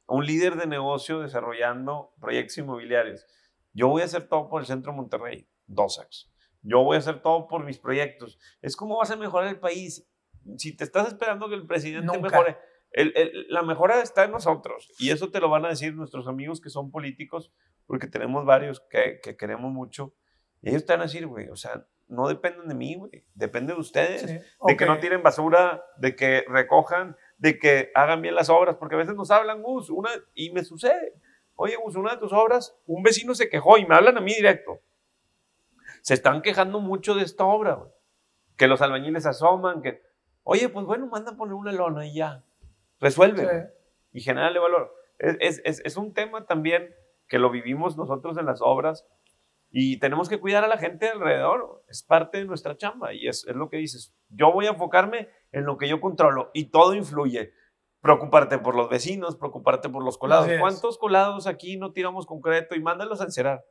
un 0.07 0.25
líder 0.25 0.55
de 0.55 0.65
negocio 0.65 1.19
desarrollando 1.19 2.13
proyectos 2.21 2.57
inmobiliarios. 2.57 3.25
Yo 3.73 3.89
voy 3.89 4.01
a 4.01 4.05
hacer 4.05 4.29
todo 4.29 4.47
por 4.47 4.61
el 4.61 4.67
Centro 4.67 4.93
Monterrey, 4.93 5.45
DOSAX. 5.67 6.31
Yo 6.61 6.83
voy 6.83 6.95
a 6.95 6.99
hacer 6.99 7.21
todo 7.21 7.49
por 7.49 7.65
mis 7.65 7.79
proyectos. 7.79 8.39
Es 8.61 8.77
como 8.77 8.97
vas 8.97 9.11
a 9.11 9.17
mejorar 9.17 9.49
el 9.49 9.59
país 9.59 10.09
si 10.57 10.75
te 10.75 10.83
estás 10.83 11.07
esperando 11.07 11.49
que 11.49 11.55
el 11.55 11.65
presidente 11.65 12.17
mejore, 12.19 12.57
la 13.49 13.61
mejora 13.61 14.01
está 14.01 14.23
en 14.23 14.31
nosotros 14.31 14.91
y 14.99 15.11
eso 15.11 15.29
te 15.29 15.39
lo 15.39 15.49
van 15.49 15.65
a 15.65 15.69
decir 15.69 15.93
nuestros 15.95 16.27
amigos 16.27 16.59
que 16.61 16.69
son 16.69 16.91
políticos, 16.91 17.51
porque 17.85 18.07
tenemos 18.07 18.45
varios 18.45 18.79
que, 18.89 19.19
que 19.21 19.37
queremos 19.37 19.71
mucho. 19.71 20.13
Y 20.61 20.69
ellos 20.69 20.85
te 20.85 20.93
van 20.93 21.01
a 21.01 21.03
decir, 21.03 21.25
güey, 21.25 21.49
o 21.49 21.55
sea, 21.55 21.85
no 22.09 22.27
dependen 22.27 22.67
de 22.67 22.75
mí, 22.75 22.95
güey, 22.95 23.23
depende 23.35 23.73
de 23.73 23.79
ustedes, 23.79 24.25
de 24.25 24.77
que 24.77 24.85
no 24.85 24.99
tiren 24.99 25.21
basura, 25.21 25.85
de 25.97 26.15
que 26.15 26.43
recojan, 26.47 27.15
de 27.37 27.59
que 27.59 27.91
hagan 27.93 28.21
bien 28.21 28.35
las 28.35 28.49
obras, 28.49 28.75
porque 28.77 28.95
a 28.95 28.97
veces 28.97 29.15
nos 29.15 29.31
hablan, 29.31 29.61
Gus, 29.61 29.89
una, 29.89 30.09
y 30.33 30.49
me 30.51 30.63
sucede, 30.63 31.13
oye, 31.55 31.75
Gus, 31.75 31.95
una 31.95 32.15
de 32.15 32.17
tus 32.17 32.33
obras, 32.33 32.75
un 32.87 33.03
vecino 33.03 33.35
se 33.35 33.47
quejó 33.47 33.77
y 33.77 33.85
me 33.85 33.95
hablan 33.95 34.17
a 34.17 34.21
mí 34.21 34.33
directo. 34.33 34.81
Se 36.01 36.15
están 36.15 36.41
quejando 36.41 36.79
mucho 36.79 37.13
de 37.13 37.23
esta 37.23 37.45
obra, 37.45 37.75
güey. 37.75 37.91
que 38.57 38.67
los 38.67 38.81
albañiles 38.81 39.25
asoman, 39.27 39.81
que, 39.81 40.01
oye, 40.49 40.69
pues 40.69 40.85
bueno, 40.85 41.07
manda 41.07 41.31
a 41.31 41.37
poner 41.37 41.53
una 41.53 41.71
lona 41.71 42.05
y 42.05 42.15
ya, 42.15 42.43
resuelve 42.99 43.71
y 44.11 44.21
generale 44.21 44.59
valor. 44.59 44.93
Es, 45.17 45.61
es, 45.63 45.81
es 45.83 45.97
un 45.97 46.13
tema 46.13 46.45
también 46.45 46.93
que 47.27 47.39
lo 47.39 47.49
vivimos 47.49 47.97
nosotros 47.97 48.37
en 48.37 48.45
las 48.45 48.61
obras, 48.61 49.05
y 49.71 49.97
tenemos 49.99 50.29
que 50.29 50.39
cuidar 50.39 50.63
a 50.63 50.67
la 50.67 50.77
gente 50.77 51.09
alrededor. 51.09 51.83
Es 51.87 52.01
parte 52.03 52.39
de 52.39 52.45
nuestra 52.45 52.75
chamba 52.75 53.13
y 53.13 53.27
es, 53.27 53.45
es, 53.47 53.55
lo 53.55 53.69
que 53.69 53.77
dices. 53.77 54.15
Yo 54.29 54.51
voy 54.51 54.65
a 54.65 54.71
enfocarme 54.71 55.29
en 55.51 55.65
lo 55.65 55.77
que 55.77 55.87
yo 55.87 56.01
controlo 56.01 56.49
y 56.53 56.65
todo 56.65 56.95
influye. 56.95 57.53
Preocuparte 58.01 58.57
por 58.57 58.75
los 58.75 58.89
vecinos, 58.89 59.35
preocuparte 59.35 59.89
por 59.89 60.03
los 60.03 60.17
colados. 60.17 60.49
¿Cuántos 60.59 60.97
colados 60.97 61.47
aquí 61.47 61.77
no 61.77 61.91
tiramos 61.91 62.25
concreto 62.25 62.75
y 62.75 62.81
mándalos 62.81 63.21
a 63.21 63.25
encerar? 63.25 63.63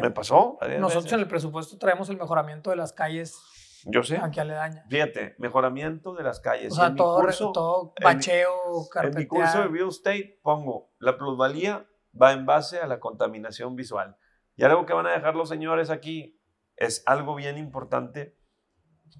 Me 0.00 0.10
pasó. 0.10 0.58
Nosotros 0.78 1.12
en 1.12 1.20
el 1.20 1.28
presupuesto 1.28 1.76
traemos 1.76 2.08
el 2.08 2.16
mejoramiento 2.16 2.70
de 2.70 2.76
las 2.76 2.92
calles. 2.92 3.38
Yo 3.88 4.02
sé. 4.02 4.18
Aquí 4.18 4.40
aledaña. 4.40 4.84
Fíjate, 4.88 5.36
mejoramiento 5.38 6.14
de 6.14 6.24
las 6.24 6.40
calles. 6.40 6.72
O 6.72 6.76
sea, 6.76 6.94
todo, 6.94 7.52
todo 7.52 7.94
bacheo, 8.02 8.52
en, 8.96 9.08
en 9.08 9.14
mi 9.14 9.26
curso 9.26 9.60
de 9.60 9.68
real 9.68 9.88
estate 9.88 10.40
pongo 10.42 10.92
la 10.98 11.16
plusvalía 11.16 11.86
va 12.20 12.32
en 12.32 12.46
base 12.46 12.80
a 12.80 12.86
la 12.86 13.00
contaminación 13.00 13.76
visual. 13.76 14.16
Y 14.56 14.64
algo 14.64 14.86
que 14.86 14.94
van 14.94 15.06
a 15.06 15.12
dejar 15.12 15.36
los 15.36 15.48
señores 15.48 15.90
aquí 15.90 16.40
es 16.76 17.02
algo 17.06 17.34
bien 17.34 17.58
importante, 17.58 18.36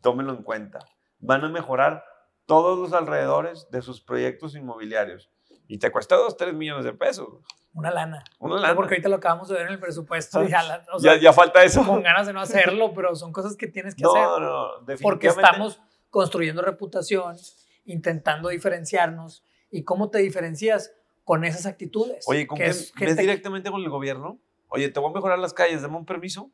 tómenlo 0.02 0.32
en 0.32 0.42
cuenta. 0.42 0.80
Van 1.18 1.44
a 1.44 1.48
mejorar 1.48 2.04
todos 2.46 2.78
los 2.78 2.92
alrededores 2.92 3.68
de 3.70 3.82
sus 3.82 4.02
proyectos 4.02 4.54
inmobiliarios. 4.54 5.30
Y 5.68 5.78
te 5.78 5.90
cuesta 5.90 6.16
2, 6.16 6.36
3 6.36 6.54
millones 6.54 6.84
de 6.84 6.92
pesos. 6.92 7.28
Una 7.76 7.90
lana. 7.90 8.24
Una 8.38 8.56
lana. 8.56 8.74
Porque 8.74 8.94
ahorita 8.94 9.10
lo 9.10 9.16
acabamos 9.16 9.48
de 9.48 9.54
ver 9.54 9.66
en 9.66 9.74
el 9.74 9.78
presupuesto. 9.78 10.42
ya, 10.44 10.82
ya, 11.20 11.32
falta 11.34 11.62
eso. 11.62 11.84
Con 11.84 12.02
ganas 12.02 12.26
de 12.26 12.32
no 12.32 12.40
hacerlo, 12.40 12.94
pero 12.94 13.14
son 13.14 13.34
cosas 13.34 13.54
que 13.54 13.66
tienes 13.66 13.94
que 13.94 14.02
hacer. 14.02 14.22
No, 14.22 14.40
no, 14.40 14.66
definitivamente. 14.86 15.02
Porque 15.02 15.26
estamos 15.28 15.82
construyendo 16.08 16.62
reputación, 16.62 17.36
intentando 17.84 18.48
diferenciarnos. 18.48 19.44
¿Y 19.70 19.84
cómo 19.84 20.08
te 20.08 20.18
diferencias? 20.18 20.94
Con 21.22 21.44
esas 21.44 21.66
actitudes. 21.66 22.24
Oye, 22.28 22.46
¿con 22.46 22.56
qué, 22.56 22.66
es, 22.66 22.94
directamente 22.94 23.70
con 23.70 23.82
el 23.82 23.90
gobierno? 23.90 24.38
Oye, 24.68 24.88
¿te 24.88 24.98
voy 24.98 25.10
a 25.10 25.12
mejorar 25.12 25.38
las 25.38 25.52
calles? 25.52 25.82
¿Dame 25.82 25.98
un 25.98 26.06
permiso? 26.06 26.50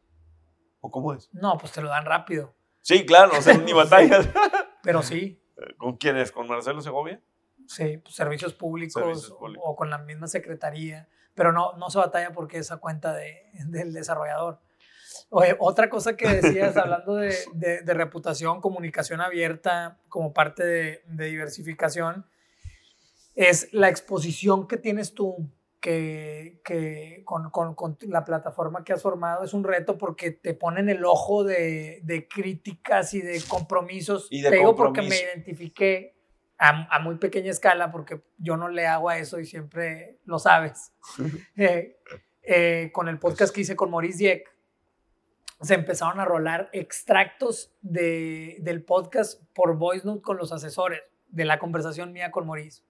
¿O 0.81 0.91
cómo 0.91 1.15
es? 1.15 1.29
No, 1.33 1.57
pues 1.57 1.71
te 1.71 1.83
lo 1.83 1.89
dan 1.89 2.05
rápido. 2.05 2.53
Sí, 2.81 3.07
claro, 3.07 3.33
o 3.39 3.43
sea, 3.43 3.57
ni 3.59 3.73
batallas. 3.75 4.29
Pero 4.83 5.03
sí. 5.03 5.41
¿Con 5.79 5.99
quién 5.99 6.17
es? 6.17 6.33
¿Con 6.33 6.49
Marcelo 6.49 6.81
Segovia? 6.81 7.23
Sí, 7.75 7.99
pues, 7.99 8.15
servicios, 8.15 8.55
públicos, 8.55 9.35
O, 9.39 9.77
con 9.77 9.91
la 9.91 9.99
misma 9.99 10.27
secretaría. 10.27 11.09
Pero 11.35 11.53
no, 11.53 11.73
no 11.79 11.89
se 11.91 11.99
batalla 11.99 12.33
porque 12.33 12.59
esa 12.59 12.77
cuenta 12.77 13.15
de, 13.15 13.43
del 13.67 13.93
desarrollador. 13.93 14.61
Oye, 15.31 15.57
otra 15.59 15.89
cosa 15.89 16.17
que 16.17 16.29
decías, 16.29 16.77
hablando 16.77 17.15
de, 17.17 17.35
de, 17.55 17.95
reputación, 17.95 18.61
comunicación 18.61 19.21
abierta 19.21 19.99
como 20.09 20.33
parte 20.33 20.65
de, 20.65 21.03
de 21.07 21.27
diversificación, 21.27 22.27
es 23.35 23.73
la 23.73 23.89
exposición 23.89 24.67
que 24.67 24.77
tienes 24.77 25.15
tú 25.15 25.51
que, 25.83 26.61
que 26.65 27.23
con, 27.25 27.51
con, 27.51 27.75
con, 27.75 27.99
la 28.03 28.25
plataforma 28.25 28.85
que 28.85 28.93
has 28.93 29.03
formado 29.03 29.45
es 29.45 29.53
un 29.53 29.65
reto 29.65 29.99
porque 29.99 30.31
te 30.31 30.55
ponen 30.55 30.89
el 30.89 31.05
ojo 31.05 31.43
de, 31.43 32.01
de 32.05 32.29
críticas 32.29 33.13
y 33.15 33.21
de 33.21 33.43
compromisos. 33.49 34.29
Y 34.31 34.43
de 34.43 34.51
te 34.51 34.57
digo 34.57 34.77
porque 34.77 35.03
me 35.03 35.19
identifiqué 35.19 36.15
a, 36.63 36.95
a, 36.95 37.01
muy 37.01 37.17
pequeña 37.17 37.51
escala 37.51 37.91
porque 37.91 38.23
yo 38.39 38.57
no 38.57 38.69
le 38.69 38.87
hago 38.87 39.09
a 39.09 39.19
eso 39.19 39.41
y 39.41 39.47
siempre 39.47 40.21
lo 40.25 40.39
sabes. 40.39 40.93
eh, 41.57 41.99
eh, 42.43 42.91
con 42.93 43.09
el 43.09 43.19
podcast 43.19 43.53
que 43.53 43.63
hice 43.63 43.75
con 43.75 43.91
Maurice 43.91 44.19
Dieck, 44.19 44.53
se 45.61 45.75
empezaron 45.75 46.21
a 46.21 46.25
rolar 46.25 46.71
extractos 46.73 47.75
de, 47.83 48.59
del 48.61 48.85
podcast 48.85 49.43
por 49.55 49.77
voice 49.77 50.07
note 50.07 50.23
con 50.23 50.37
los 50.37 50.53
asesores 50.53 51.01
de 51.29 51.45
la 51.45 51.59
conversación 51.59 52.13
mía 52.13 52.31
con 52.31 52.47
Maurice. 52.47 52.85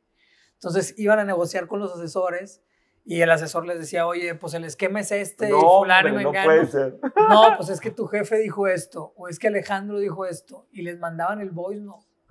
Entonces 0.54 0.94
iban 0.98 1.18
a 1.18 1.24
negociar 1.24 1.66
con 1.66 1.80
los 1.80 1.94
asesores 1.94 2.62
y 3.06 3.22
el 3.22 3.30
asesor 3.30 3.66
les 3.66 3.78
decía, 3.78 4.06
oye, 4.06 4.34
pues 4.34 4.52
el 4.52 4.64
esquema 4.64 5.00
es 5.00 5.12
este, 5.12 5.48
no, 5.48 5.58
y 5.58 5.60
fulano 5.60 6.20
y 6.20 6.24
No, 6.24 6.32
puede 6.32 6.66
ser. 6.66 6.98
no, 7.28 7.56
pues 7.56 7.70
es 7.70 7.80
que 7.80 7.90
tu 7.90 8.06
jefe 8.06 8.36
dijo 8.36 8.68
esto, 8.68 9.12
o 9.16 9.28
es 9.28 9.38
que 9.38 9.48
Alejandro 9.48 9.98
dijo 9.98 10.24
esto, 10.24 10.68
y 10.70 10.82
les 10.82 10.98
mandaban 10.98 11.40
el 11.40 11.50
voice. 11.50 11.82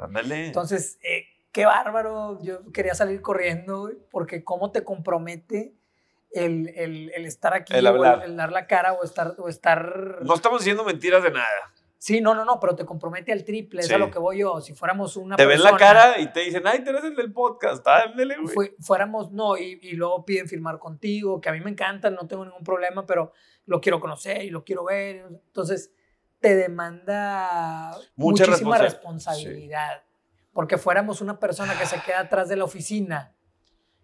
Ándale. 0.02 0.48
Entonces, 0.48 1.00
eh, 1.04 1.26
qué 1.52 1.66
bárbaro, 1.66 2.40
yo 2.42 2.72
quería 2.72 2.96
salir 2.96 3.22
corriendo, 3.22 3.92
porque 4.10 4.44
cómo 4.44 4.72
te 4.72 4.84
compromete 4.84 5.76
el, 6.32 6.70
el, 6.76 7.12
el 7.14 7.26
estar 7.26 7.54
aquí, 7.54 7.74
el, 7.74 7.88
o 7.88 8.22
el, 8.24 8.36
dar 8.36 8.52
la 8.52 8.68
cara, 8.68 8.94
o 8.94 9.04
estar, 9.04 9.36
o 9.38 9.48
estar... 9.48 10.20
No 10.24 10.34
estamos 10.34 10.62
diciendo 10.62 10.84
mentiras 10.84 11.24
de 11.24 11.32
nada. 11.32 11.74
Sí, 11.98 12.20
no, 12.20 12.34
no, 12.34 12.46
no, 12.46 12.60
pero 12.60 12.76
te 12.76 12.84
compromete 12.84 13.32
al 13.32 13.44
triple, 13.44 13.82
es 13.82 13.92
a 13.92 14.00
lo 14.00 14.10
que 14.10 14.18
voy 14.18 14.40
yo. 14.40 14.60
Si 14.60 14.74
fuéramos 14.74 15.18
una 15.18 15.36
Te 15.36 15.46
ven 15.46 15.62
la 15.62 15.78
cara 15.78 16.20
y 16.20 16.34
te 16.34 16.40
dicen, 16.40 16.64
ay, 16.66 16.84
tú 16.84 16.90
eres 16.90 17.04
el 17.04 17.16
del 17.16 17.32
podcast, 17.32 17.88
ándale, 17.88 18.38
güey. 18.38 18.74
fuéramos, 18.80 19.32
no, 19.32 19.56
y, 19.56 19.78
y, 19.84 19.92
luego 19.92 20.26
piden 20.26 20.48
firmar 20.48 20.80
contigo, 20.80 21.40
que 21.40 21.50
a 21.50 21.52
mí 21.52 21.60
me 21.60 21.70
encanta, 21.70 22.10
no 22.10 22.28
tengo 22.28 22.44
ningún 22.44 22.64
problema, 22.64 23.06
pero 23.06 23.34
lo 23.68 23.80
quiero 23.80 24.00
conocer 24.00 24.42
y 24.44 24.50
lo 24.50 24.64
quiero 24.64 24.84
ver. 24.84 25.28
Entonces, 25.30 25.94
te 26.41 26.56
demanda 26.56 27.95
muchísima 28.15 28.77
responsabilidad. 28.77 30.04
Porque 30.51 30.77
fuéramos 30.77 31.21
una 31.21 31.39
persona 31.39 31.77
que 31.80 31.86
se 31.86 32.01
queda 32.01 32.19
atrás 32.19 32.49
de 32.49 32.58
la 32.58 32.65
oficina, 32.65 33.34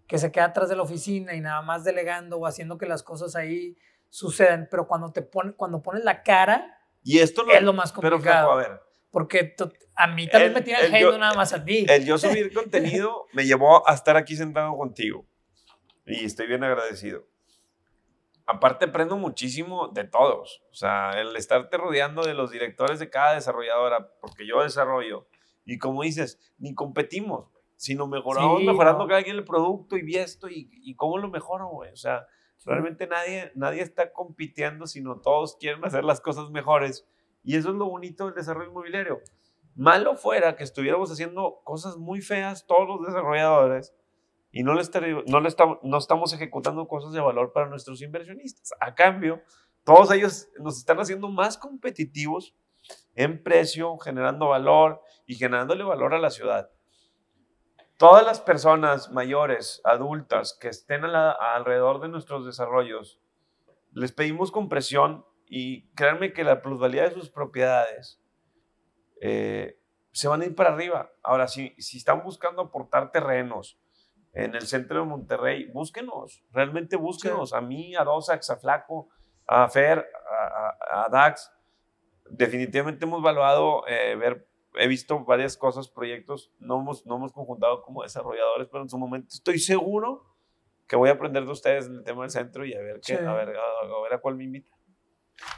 que 0.08 0.18
se 0.18 0.32
queda 0.32 0.46
atrás 0.46 0.70
de 0.70 0.78
la 0.78 0.84
oficina 0.84 1.34
y 1.34 1.42
nada 1.42 1.62
más 1.62 1.84
delegando 1.84 2.38
o 2.38 2.46
haciendo 2.46 2.78
que 2.78 2.86
las 2.86 3.04
cosas 3.04 3.36
ahí 3.36 3.76
sucedan. 4.08 4.70
Pero 4.72 4.88
cuando, 4.88 5.12
te 5.12 5.24
pone, 5.24 5.52
cuando 5.54 5.82
pones 5.82 6.06
la 6.06 6.24
cara 6.24 6.78
y 7.04 7.20
esto 7.20 7.46
es 7.50 7.62
lo 7.62 7.74
más 7.74 7.92
complicado. 7.92 8.22
Pero, 8.22 8.52
a 8.52 8.56
ver. 8.56 8.82
Porque 9.12 9.56
a 9.96 10.08
mí 10.08 10.30
también 10.30 10.54
me 10.54 10.62
tiran 10.62 10.94
hate 10.94 11.18
nada 11.18 11.34
más 11.34 11.54
a 11.54 11.64
ti. 11.64 11.86
El 11.90 12.06
yo 12.06 12.18
subir 12.18 12.54
contenido 12.54 13.26
me 13.34 13.46
llevó 13.46 13.88
a 13.88 13.94
estar 13.94 14.16
aquí 14.18 14.36
sentado 14.36 14.76
contigo. 14.78 15.26
Y 16.06 16.26
estoy 16.26 16.48
bien 16.48 16.64
agradecido. 16.64 17.26
Aparte, 18.48 18.86
aprendo 18.86 19.18
muchísimo 19.18 19.90
de 19.90 20.06
todos. 20.06 20.64
O 20.72 20.74
sea, 20.74 21.12
el 21.12 21.36
estarte 21.36 21.78
rodeando 21.78 22.24
de 22.24 22.34
los 22.34 22.50
directores 22.50 22.98
de 23.00 23.10
cada 23.10 23.36
desarrolladora, 23.36 24.10
porque 24.20 24.48
yo 24.48 24.64
desarrollo. 24.64 25.28
Y 25.66 25.78
como 25.78 26.04
dices, 26.04 26.40
ni 26.58 26.74
competimos, 26.74 27.50
sino 27.76 28.08
mejoramos, 28.08 28.64
mejorando 28.64 29.06
cada 29.08 29.22
quien 29.22 29.36
el 29.36 29.44
producto 29.44 29.98
y 29.98 30.16
esto 30.16 30.50
y, 30.50 30.70
y 30.72 30.96
cómo 30.96 31.18
lo 31.18 31.30
mejoro, 31.30 31.68
güey. 31.68 31.92
O 31.92 31.98
sea, 31.98 32.26
Realmente 32.66 33.08
nadie, 33.08 33.52
nadie 33.56 33.82
está 33.82 34.12
compitiendo, 34.12 34.88
sino 34.88 35.22
todos 35.22 35.56
quieren 35.56 35.84
hacer 35.86 36.04
las 36.04 36.20
cosas 36.20 36.50
mejores. 36.50 37.08
Y 37.44 37.56
eso 37.56 37.70
es 37.70 37.76
lo 37.76 37.86
bonito 37.86 38.26
del 38.26 38.36
desarrollo 38.36 38.72
inmobiliario. 38.72 39.22
Malo 39.76 40.16
fuera 40.16 40.56
que 40.56 40.64
estuviéramos 40.64 41.12
haciendo 41.12 41.62
cosas 41.64 41.98
muy 41.98 42.22
feas 42.22 42.66
todos 42.66 42.88
los 42.88 43.08
desarrolladores 43.08 43.96
y 44.60 44.64
no, 44.64 44.74
le 44.74 44.84
no, 45.28 45.48
estamos, 45.48 45.78
no 45.84 45.98
estamos 45.98 46.34
ejecutando 46.34 46.88
cosas 46.88 47.14
de 47.14 47.22
valor 47.22 47.52
para 47.54 47.68
nuestros 47.68 48.02
inversionistas. 48.02 48.72
A 48.80 48.96
cambio, 48.96 49.42
todos 49.84 50.12
ellos 50.12 50.50
nos 50.60 50.78
están 50.78 51.00
haciendo 51.00 51.30
más 51.30 51.58
competitivos 51.58 52.56
en 53.16 53.44
precio, 53.44 53.98
generando 53.98 54.50
valor 54.50 55.02
y 55.26 55.36
generándole 55.36 55.84
valor 55.84 56.14
a 56.14 56.20
la 56.20 56.30
ciudad 56.30 56.70
todas 57.98 58.24
las 58.24 58.40
personas 58.40 59.12
mayores, 59.12 59.82
adultas, 59.84 60.58
que 60.60 60.70
estén 60.70 61.04
alrededor 61.04 62.00
de 62.00 62.10
nuestros 62.10 62.46
desarrollos, 62.46 63.20
les 63.92 64.12
pedimos 64.12 64.52
compresión 64.52 65.26
y 65.48 65.88
créanme 65.94 66.34
que 66.34 66.44
la 66.44 66.62
plusvalía 66.62 67.04
de 67.04 67.12
sus 67.12 67.30
propiedades 67.30 68.22
eh, 69.20 69.80
se 70.12 70.28
van 70.28 70.42
a 70.42 70.46
ir 70.46 70.56
para 70.56 70.74
arriba. 70.74 71.12
Ahora, 71.24 71.48
si, 71.48 71.74
si 71.80 71.98
están 71.98 72.24
buscando 72.24 72.62
aportar 72.62 73.12
terrenos 73.12 73.80
en 74.44 74.56
el 74.56 74.68
centro 74.68 75.00
de 75.00 75.06
Monterrey, 75.06 75.66
búsquenos, 75.72 76.44
realmente 76.52 76.96
búsquenos. 76.96 77.54
A 77.54 77.62
mí, 77.62 77.96
a 77.96 78.04
Dosax, 78.04 78.50
a 78.52 78.58
Flaco, 78.58 79.10
a 79.48 79.68
Fer, 79.68 80.06
a, 80.92 81.08
Dax. 81.10 81.52
Definitivamente 82.30 83.06
hemos 83.06 83.20
evaluado 83.20 83.88
eh, 83.88 84.16
ver 84.16 84.48
he 84.80 84.88
visto 84.88 85.24
varias 85.26 85.58
cosas, 85.58 85.88
proyectos, 85.90 86.52
no 86.60 86.80
hemos, 86.80 87.06
no 87.06 87.16
hemos 87.16 87.32
conjuntado 87.32 87.82
como 87.82 88.04
desarrolladores, 88.04 88.68
pero 88.72 88.84
en 88.84 88.90
su 88.90 88.98
momento 88.98 89.30
estoy 89.34 89.60
seguro 89.60 90.26
que 90.88 90.96
voy 90.96 91.10
a 91.10 91.14
aprender 91.14 91.46
de 91.46 91.52
ustedes 91.52 91.88
en 91.88 91.96
el 91.96 92.04
tema 92.04 92.22
del 92.22 92.32
centro 92.32 92.66
y 92.66 92.74
a 92.74 92.80
ver, 92.80 93.02
qué, 93.06 93.16
a, 93.16 93.34
ver, 93.34 93.50
a, 93.50 94.02
ver 94.04 94.14
a 94.14 94.22
cuál 94.22 94.36
me 94.36 94.44
invita. 94.44 94.72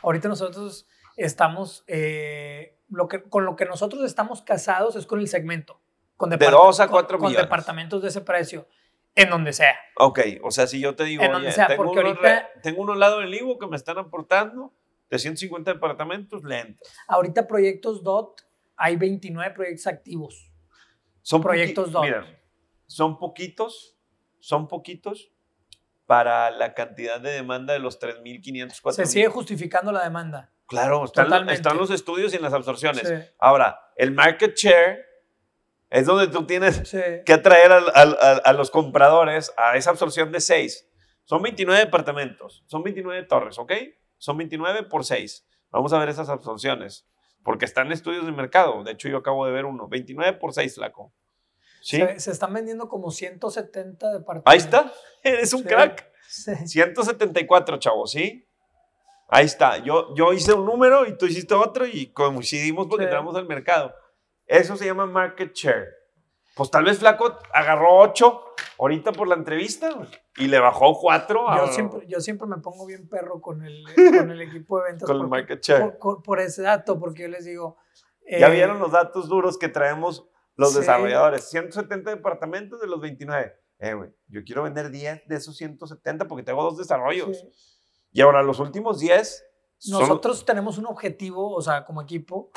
Ahorita 0.02 0.28
nosotros 0.28 0.88
estamos, 1.18 1.84
eh, 1.88 2.80
lo 2.90 3.08
que, 3.08 3.24
con 3.24 3.46
lo 3.46 3.56
que 3.56 3.66
nosotros 3.66 4.04
estamos 4.04 4.42
casados 4.42 4.96
es 4.96 5.06
con 5.06 5.20
el 5.20 5.28
segmento, 5.28 5.82
con, 6.20 6.30
De 6.30 6.38
dos 6.38 6.80
a 6.82 6.88
cuatro 6.90 7.18
con, 7.18 7.24
con 7.26 7.30
millones. 7.30 7.46
departamentos 7.48 8.02
de 8.02 8.10
ese 8.10 8.20
precio, 8.22 8.68
en 9.16 9.30
donde 9.30 9.54
sea. 9.54 9.76
Ok, 9.96 10.20
o 10.44 10.52
sea, 10.52 10.68
si 10.68 10.82
yo 10.82 10.94
te 10.96 11.06
digo, 11.06 11.24
En 11.24 11.32
donde 11.32 11.48
oye, 11.48 11.56
sea, 11.56 11.68
tengo, 11.68 11.86
porque 11.86 12.00
unos 12.02 12.18
ahorita- 12.18 12.50
tengo 12.62 12.82
unos 12.82 12.98
lados 12.98 13.22
del 13.22 13.34
Ivo 13.34 13.58
que 13.58 13.68
me 13.68 13.78
están 13.78 13.98
aportando 13.98 14.74
de 15.10 15.18
150 15.18 15.74
departamentos, 15.74 16.44
lentos. 16.44 16.88
Ahorita 17.08 17.48
proyectos 17.48 18.04
DOT, 18.04 18.42
hay 18.76 18.98
29 18.98 19.54
proyectos 19.56 19.88
activos. 19.88 20.52
Son 21.22 21.42
Proyectos 21.42 21.92
DOT. 21.92 22.04
Mira, 22.04 22.26
son 22.86 23.18
poquitos, 23.18 23.96
son 24.40 24.68
poquitos 24.68 25.32
para 26.06 26.52
la 26.52 26.74
cantidad 26.74 27.20
de 27.22 27.32
demanda 27.32 27.72
de 27.74 27.80
los 27.80 27.98
3.500, 28.00 28.74
Se 28.76 28.82
4.000. 28.82 29.06
sigue 29.06 29.28
justificando 29.30 29.92
la 29.94 30.04
demanda. 30.04 30.52
Claro, 30.68 31.06
están, 31.06 31.50
están 31.50 31.78
los 31.78 31.90
estudios 31.92 32.34
y 32.34 32.36
en 32.36 32.42
las 32.44 32.54
absorciones. 32.54 33.08
Sí. 33.08 33.14
Ahora, 33.40 33.80
el 33.96 34.12
market 34.12 34.56
share 34.56 35.06
es 35.90 36.06
donde 36.06 36.28
tú 36.28 36.46
tienes 36.46 36.82
Sí. 36.88 37.00
que 37.26 37.34
atraer 37.34 37.72
al- 37.72 37.92
al- 37.94 38.18
al- 38.22 38.42
a, 38.44 38.54
los 38.54 38.70
compradores 38.72 39.52
a 39.58 39.76
esa 39.78 39.90
absorción 39.92 40.32
de 40.32 40.40
6. 40.40 40.88
Son 41.26 41.42
29 41.42 41.80
departamentos, 41.86 42.64
son 42.68 42.84
29 42.84 43.24
torres, 43.24 43.58
¿ok? 43.60 43.72
Son 44.18 44.38
29 44.38 44.84
por 44.84 45.06
6. 45.06 45.46
Vamos 45.72 45.94
a 45.94 46.00
ver 46.00 46.10
esas 46.10 46.30
absorciones, 46.30 47.08
porque 47.44 47.66
están 47.66 47.92
estudios 47.92 48.26
de 48.26 48.32
mercado. 48.32 48.84
De 48.84 48.92
hecho, 48.92 49.08
yo 49.10 49.18
acabo 49.18 49.46
de 49.46 49.52
ver 49.52 49.66
uno. 49.66 49.88
29 49.88 50.34
por 50.40 50.54
6, 50.54 50.76
flaco. 50.76 51.14
¿Sí? 51.82 51.98
Se, 51.98 52.20
se 52.20 52.32
están 52.32 52.54
vendiendo 52.54 52.90
como 52.90 53.12
170 53.12 54.12
departamentos. 54.12 54.52
Ahí 54.52 54.58
está. 54.58 54.92
Eres 55.24 55.54
un 55.54 55.62
Sí. 55.62 55.68
crack. 55.68 56.10
Sí. 56.28 56.52
174, 56.68 57.78
chavos, 57.78 58.12
¿sí? 58.12 58.46
Ahí 59.30 59.46
está. 59.46 59.78
Yo, 59.78 60.14
yo 60.16 60.34
hice 60.34 60.54
un 60.54 60.66
número 60.66 61.06
y 61.08 61.16
tú 61.18 61.26
hiciste 61.28 61.54
otro 61.54 61.86
y 61.86 62.08
coincidimos 62.12 62.88
porque 62.88 63.06
entramos 63.06 63.36
al 63.36 63.46
mercado. 63.46 63.94
Eso 64.50 64.76
se 64.76 64.86
llama 64.86 65.06
market 65.06 65.54
share. 65.54 65.88
Pues 66.56 66.72
tal 66.72 66.84
vez 66.84 66.98
Flaco 67.00 67.38
agarró 67.54 68.00
8 68.00 68.44
ahorita 68.80 69.12
por 69.14 69.28
la 69.28 69.36
entrevista 69.36 69.92
y 70.38 70.48
le 70.48 70.60
bajó 70.60 71.00
4 71.00 71.46
Yo 71.56 71.68
siempre, 71.68 72.08
yo 72.08 72.20
siempre 72.20 72.48
me 72.48 72.58
pongo 72.58 72.86
bien 72.86 73.08
perro 73.08 73.40
con 73.40 73.64
el, 73.64 73.84
con 74.18 74.32
el 74.32 74.42
equipo 74.42 74.80
de 74.80 74.86
ventas. 74.92 75.08
con 75.08 75.16
el 75.18 75.22
porque- 75.22 75.30
market 75.30 75.62
share. 75.64 75.98
por, 76.00 76.24
por- 76.24 76.40
ese 76.40 76.64
dato, 76.64 77.00
porque 77.00 77.22
yo 77.24 77.28
les 77.30 77.46
digo. 77.46 77.78
ya 78.28 78.48
eh, 78.48 78.52
vieron 78.52 78.80
los 78.80 78.92
datos 78.92 79.30
duros 79.30 79.58
que 79.58 79.70
traemos 79.70 80.28
los 80.56 80.74
Sí. 80.74 80.80
desarrolladores. 80.80 81.48
170 81.50 82.10
departamentos 82.10 82.82
de 82.82 82.88
los 82.88 83.00
29. 83.00 83.54
Eh, 83.78 83.94
güey, 83.94 84.10
yo 84.28 84.44
quiero 84.44 84.64
vender 84.64 84.90
10 84.90 85.28
de 85.28 85.36
esos 85.38 85.56
170 85.56 86.28
porque 86.28 86.44
tengo 86.44 86.64
dos 86.64 86.78
desarrollos. 86.78 87.38
sí. 87.40 87.50
Y 88.12 88.22
ahora 88.22 88.42
los 88.42 88.60
últimos 88.60 89.00
10 89.00 89.46
son- 89.78 90.02
Nosotros 90.02 90.44
tenemos 90.44 90.78
un 90.80 90.88
objetivo, 90.88 91.54
o 91.56 91.62
sea, 91.62 91.86
como 91.86 92.02
equipo, 92.02 92.50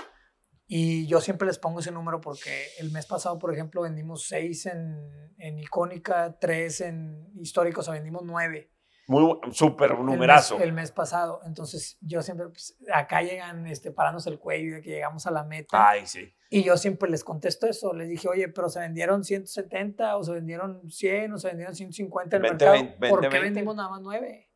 y 0.74 1.06
yo 1.06 1.20
siempre 1.20 1.46
les 1.46 1.58
pongo 1.58 1.80
ese 1.80 1.90
número 1.90 2.18
porque 2.20 2.68
el 2.78 2.90
mes 2.92 3.04
pasado, 3.04 3.38
por 3.38 3.52
ejemplo, 3.52 3.82
vendimos 3.82 4.26
6 4.28 4.66
en, 4.66 5.34
en 5.36 5.58
Icónica, 5.58 6.38
3 6.40 6.80
en 6.82 7.30
Histórico, 7.38 7.80
o 7.80 7.84
sea, 7.84 7.92
vendimos 7.92 8.22
9. 8.24 8.70
muy 9.08 9.36
súper 9.52 9.90
el 9.90 9.98
mes- 9.98 10.06
numerazo. 10.06 10.58
El 10.60 10.72
mes, 10.72 10.90
pasado. 10.90 11.40
Entonces, 11.44 11.98
yo 12.00 12.22
siempre, 12.22 12.46
pues, 12.48 12.78
acá 12.90 13.20
llegan 13.20 13.66
este, 13.66 13.90
parándose 13.90 14.30
el 14.30 14.38
cuello 14.38 14.76
de 14.76 14.80
que 14.80 14.90
llegamos 14.90 15.26
a 15.26 15.30
la 15.30 15.44
meta. 15.44 15.90
Ay, 15.90 16.06
sí. 16.06 16.32
Y 16.48 16.62
yo 16.62 16.76
siempre 16.78 17.10
les 17.10 17.22
contesto 17.22 17.66
eso. 17.66 17.92
Les 17.92 18.08
dije, 18.08 18.26
oye, 18.28 18.48
pero 18.48 18.68
se 18.70 18.80
vendieron 18.80 19.24
170 19.24 20.16
o 20.16 20.24
se 20.24 20.32
vendieron 20.32 20.90
100 20.90 21.32
o 21.34 21.38
se 21.38 21.48
vendieron 21.48 21.74
150 21.74 22.36
en 22.36 22.44
el 22.44 22.50
20, 22.50 22.64
mercado. 22.64 22.84
20, 23.00 23.08
¿Por 23.10 23.20
qué 23.20 23.28
20? 23.28 23.40
vendimos 23.44 23.76
nada 23.76 23.90
más 23.90 24.00
9? 24.00 24.48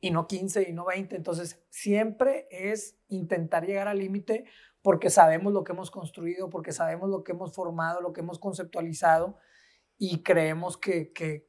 Y 0.00 0.10
no 0.10 0.26
15 0.26 0.68
y 0.68 0.72
no 0.72 0.84
20. 0.86 1.14
Entonces, 1.16 1.62
siempre 1.70 2.48
es 2.50 2.98
intentar 3.08 3.64
llegar 3.66 3.86
al 3.88 3.98
límite 3.98 4.44
porque 4.82 5.10
sabemos 5.10 5.52
lo 5.52 5.64
que 5.64 5.72
hemos 5.72 5.90
construido, 5.90 6.50
porque 6.50 6.72
sabemos 6.72 7.08
lo 7.08 7.22
que 7.24 7.32
hemos 7.32 7.54
formado, 7.54 8.00
lo 8.00 8.12
que 8.12 8.20
hemos 8.20 8.38
conceptualizado 8.38 9.38
y 9.96 10.22
creemos 10.22 10.76
que, 10.76 11.12
que, 11.12 11.48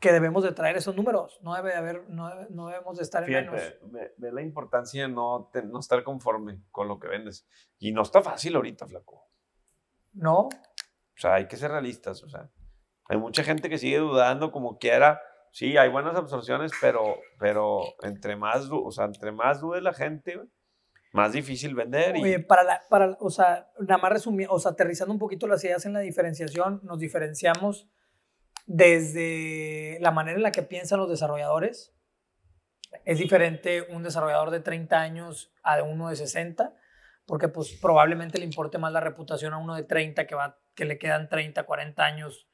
que 0.00 0.12
debemos 0.12 0.42
de 0.42 0.52
traer 0.52 0.76
esos 0.76 0.96
números. 0.96 1.38
No 1.42 1.54
debe 1.54 1.70
de 1.70 1.76
haber, 1.76 2.08
no, 2.10 2.28
debe- 2.28 2.48
no 2.50 2.66
debemos 2.68 2.96
de 2.96 3.02
estar 3.04 3.22
en 3.22 3.30
menos. 3.30 3.54
Fíjate, 3.62 3.78
ve, 3.84 4.14
ve 4.16 4.32
la 4.32 4.42
importancia 4.42 5.06
de 5.06 5.12
no, 5.12 5.48
te- 5.52 5.62
no 5.62 5.78
estar 5.78 6.02
conforme 6.02 6.62
con 6.70 6.88
lo 6.88 6.98
que 6.98 7.06
vendes. 7.08 7.46
Y 7.78 7.92
no 7.92 8.02
está 8.02 8.20
fácil 8.22 8.56
ahorita, 8.56 8.86
flaco. 8.86 9.28
No, 10.12 10.38
O 10.48 10.48
sea, 11.16 11.34
hay 11.34 11.46
que 11.46 11.56
ser 11.56 11.70
realistas. 11.70 12.22
O 12.24 12.28
sea, 12.28 12.50
hay 13.08 13.18
mucha 13.18 13.44
gente 13.44 13.68
que 13.68 13.78
sigue 13.78 13.98
dudando 13.98 14.50
como 14.50 14.78
quiera. 14.78 15.20
Sí, 15.52 15.76
hay 15.76 15.88
buenas 15.90 16.16
absorciones, 16.16 16.72
pero, 16.80 17.16
pero 17.38 17.82
entre 18.02 18.36
más, 18.36 18.68
o 18.72 18.90
sea, 18.90 19.04
entre 19.04 19.30
más 19.32 19.60
dude 19.60 19.80
la 19.82 19.92
gente, 19.92 20.40
más 21.12 21.32
difícil 21.32 21.74
vender. 21.74 22.16
Y, 22.16 22.22
Oye, 22.22 22.38
para 22.40 22.62
la, 22.62 22.82
para, 22.88 23.16
o 23.20 23.30
sea, 23.30 23.70
nada 23.80 23.98
más 23.98 24.12
resumiendo, 24.12 24.54
o 24.54 24.60
sea, 24.60 24.72
aterrizando 24.72 25.12
un 25.12 25.18
poquito 25.18 25.46
las 25.46 25.62
ideas 25.64 25.84
en 25.86 25.92
la 25.92 26.00
diferenciación, 26.00 26.80
nos 26.82 26.98
diferenciamos 26.98 27.88
desde 28.66 29.98
la 30.00 30.12
manera 30.12 30.36
en 30.36 30.42
la 30.42 30.52
que 30.52 30.62
piensan 30.62 31.00
los 31.00 31.08
desarrolladores. 31.08 31.92
Es 33.04 33.18
diferente 33.18 33.82
un 33.90 34.02
desarrollador 34.02 34.50
de 34.50 34.60
30 34.60 35.00
años 35.00 35.52
a 35.62 35.82
uno 35.82 36.08
de 36.08 36.16
60, 36.16 36.74
porque 37.26 37.48
pues 37.48 37.72
probablemente 37.80 38.38
le 38.38 38.44
importe 38.44 38.78
más 38.78 38.92
la 38.92 39.00
reputación 39.00 39.52
a 39.54 39.58
uno 39.58 39.74
de 39.74 39.84
30 39.84 40.26
que, 40.26 40.34
va, 40.34 40.58
que 40.74 40.84
le 40.84 40.98
quedan 40.98 41.28
30, 41.28 41.64
40 41.64 42.04
años 42.04 42.48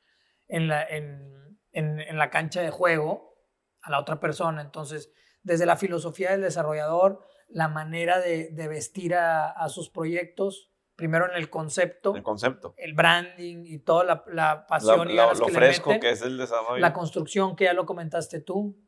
en 0.49 0.69
la, 0.69 0.83
en, 0.83 1.59
en, 1.73 2.01
en 2.01 2.19
la 2.19 2.31
cancha 2.31 2.61
de 2.63 2.71
juego 2.71 3.35
a 3.83 3.91
la 3.91 4.01
otra 4.01 4.21
persona. 4.21 4.63
Entonces, 4.63 5.13
desde 5.43 5.67
la 5.67 5.77
filosofía 5.77 6.33
del 6.33 6.43
desarrollador, 6.43 7.25
la 7.49 7.69
manera 7.69 8.19
de, 8.21 8.51
de 8.51 8.69
vestir 8.69 9.15
a, 9.15 9.51
a 9.51 9.69
sus 9.69 9.89
proyectos, 9.91 10.71
primero 10.97 11.29
en 11.31 11.37
el 11.37 11.49
concepto, 11.51 12.15
el 12.17 12.23
concepto. 12.23 12.75
el 12.77 12.95
branding 12.95 13.65
y 13.67 13.79
toda 13.79 14.05
la, 14.05 14.25
la 14.29 14.33
La- 14.35 14.67
pasión 14.67 15.11
y 15.11 15.15
la- 15.15 15.33
lo 15.35 15.47
que 15.47 15.53
le 15.53 15.59
fresco 15.59 15.91
meten, 15.91 16.01
que 16.01 16.11
es 16.11 16.23
el 16.23 16.37
desarrollo. 16.39 16.79
la 16.81 16.93
construcción 16.93 17.55
que 17.57 17.65
ya 17.65 17.73
lo 17.75 17.87
comentaste 17.87 18.41
tú, 18.41 18.79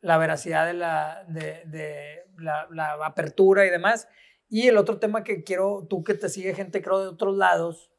la 0.00 0.18
veracidad 0.18 0.66
de 0.66 0.74
la, 0.74 1.24
de, 1.28 1.62
de 1.66 2.24
la, 2.38 2.66
la 2.70 2.92
apertura 3.04 3.66
y 3.66 3.70
demás. 3.70 4.08
Y 4.48 4.66
el 4.68 4.76
otro 4.78 4.98
tema 4.98 5.22
que 5.24 5.44
quiero, 5.44 5.86
tú 5.88 6.02
que 6.04 6.14
te 6.14 6.28
sigue 6.28 6.54
gente 6.54 6.82
creo 6.82 7.00
de 7.00 7.08
otros 7.08 7.36
lados, 7.36 7.90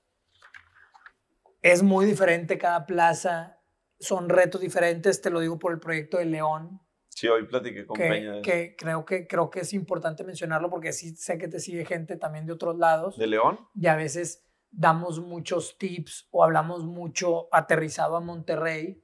es 1.61 1.83
muy 1.83 2.05
diferente 2.05 2.57
cada 2.57 2.85
plaza, 2.85 3.59
son 3.99 4.29
retos 4.29 4.61
diferentes, 4.61 5.21
te 5.21 5.29
lo 5.29 5.39
digo 5.41 5.59
por 5.59 5.71
el 5.71 5.79
proyecto 5.79 6.17
de 6.17 6.25
León, 6.25 6.81
sí, 7.14 7.28
hoy 7.28 7.45
platiqué 7.45 7.86
con 7.86 7.97
Peña. 7.97 8.41
que, 8.41 8.51
de- 8.51 8.70
que 8.70 8.76
creo 8.76 9.05
que 9.05 9.28
creo 9.28 9.49
que 9.49 9.59
es 9.62 9.74
importante 9.74 10.24
mencionarlo 10.24 10.70
porque 10.70 10.91
sí 10.93 11.16
sé 11.16 11.38
que 11.38 11.47
te 11.47 11.59
sigue 11.59 11.86
gente 11.86 12.18
también 12.18 12.45
de 12.45 12.53
otros 12.53 12.78
lados 12.78 13.18
¿De 13.18 13.28
León? 13.28 13.59
y 13.76 13.88
a 13.88 13.95
veces 13.95 14.47
damos 14.72 15.20
muchos 15.20 15.78
tips 15.78 16.28
o 16.32 16.43
hablamos 16.43 16.86
mucho 16.86 17.47
aterrizado 17.53 18.16
a 18.16 18.22
Monterrey 18.22 19.03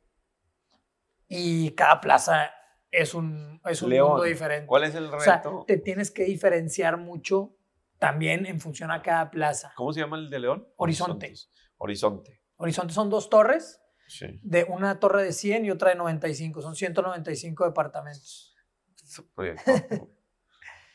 y 1.28 1.72
cada 1.72 2.00
plaza 2.02 2.52
es 2.92 3.14
un, 3.14 3.60
es 3.66 3.82
un 3.82 3.90
León. 3.90 4.10
mundo 4.12 4.24
diferente. 4.24 4.66
¿Cuál 4.66 4.86
es 4.86 4.96
el 4.96 5.06
o 5.14 5.20
sea, 5.20 5.38
reto? 5.38 5.66
te 5.68 5.78
tienes 5.78 6.10
que 6.10 6.24
diferenciar 6.24 6.98
mucho 6.98 7.54
también 8.00 8.46
en 8.46 8.60
función 8.62 8.92
a 8.92 9.02
cada 9.02 9.30
plaza. 9.30 9.74
¿Cómo 9.76 9.92
se 9.92 10.00
llama 10.00 10.18
el 10.18 10.30
de 10.30 10.40
León? 10.40 10.68
Horizonte. 10.78 11.28
Horizontes. 11.28 11.52
Horizonte. 11.78 12.42
Horizonte 12.56 12.94
son 12.94 13.10
dos 13.10 13.30
torres, 13.30 13.82
Sí. 14.08 14.40
de 14.42 14.64
una 14.66 15.00
torre 15.00 15.24
de 15.24 15.34
100 15.34 15.66
y 15.66 15.72
otra 15.72 15.90
de 15.90 15.96
95, 15.96 16.62
son 16.62 16.76
195 16.76 17.66
departamentos. 17.66 18.56
Ese 19.04 19.22
proyecto. 19.36 19.72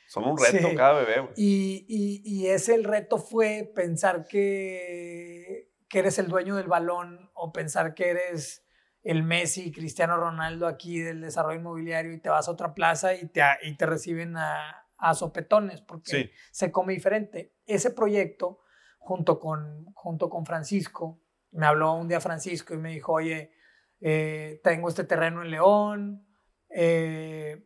Son 0.09 0.25
un 0.25 0.37
reto 0.53 0.69
Sí. 0.69 0.77
cada 0.77 0.95
bebé. 1.01 1.29
Y, 1.37 1.87
y, 1.89 2.23
y 2.25 2.47
ese 2.49 2.75
el 2.75 2.85
reto 2.85 3.19
fue 3.19 3.71
pensar 3.75 4.27
que, 4.27 5.71
que 5.89 5.99
eres 5.99 6.19
el 6.19 6.29
dueño 6.29 6.57
del 6.57 6.69
balón 6.69 7.31
o 7.35 7.53
pensar 7.53 7.95
que 7.95 8.11
eres 8.11 8.67
el 9.03 9.23
Messi, 9.25 9.73
Cristiano 9.73 10.17
Ronaldo 10.17 10.67
aquí 10.67 11.01
del 11.01 11.21
desarrollo 11.21 11.59
inmobiliario 11.59 12.13
y 12.13 12.21
te 12.21 12.29
vas 12.29 12.47
a 12.49 12.53
otra 12.53 12.73
plaza 12.75 13.15
y 13.15 13.27
te, 13.29 13.43
y 13.65 13.77
te 13.77 13.85
reciben 13.87 14.37
a, 14.37 14.87
a 14.97 15.15
sopetones 15.15 15.81
porque 15.81 16.11
Sí. 16.11 16.31
se 16.53 16.71
come 16.71 16.93
diferente. 16.95 17.53
Ese 17.67 17.91
proyecto, 17.91 18.61
junto 18.99 19.41
con, 19.41 19.87
junto 19.95 20.31
con 20.31 20.47
Francisco, 20.47 21.21
me 21.53 21.67
habló 21.67 21.95
un 21.95 22.09
día 22.09 22.21
Francisco 22.21 22.75
y 22.75 22.79
me 22.79 22.91
dijo, 22.93 23.13
oye, 23.13 23.53
eh, 24.01 24.61
tengo 24.63 24.89
este 24.89 25.05
terreno 25.05 25.43
en 25.43 25.51
León, 25.51 26.27
eh, 26.71 27.65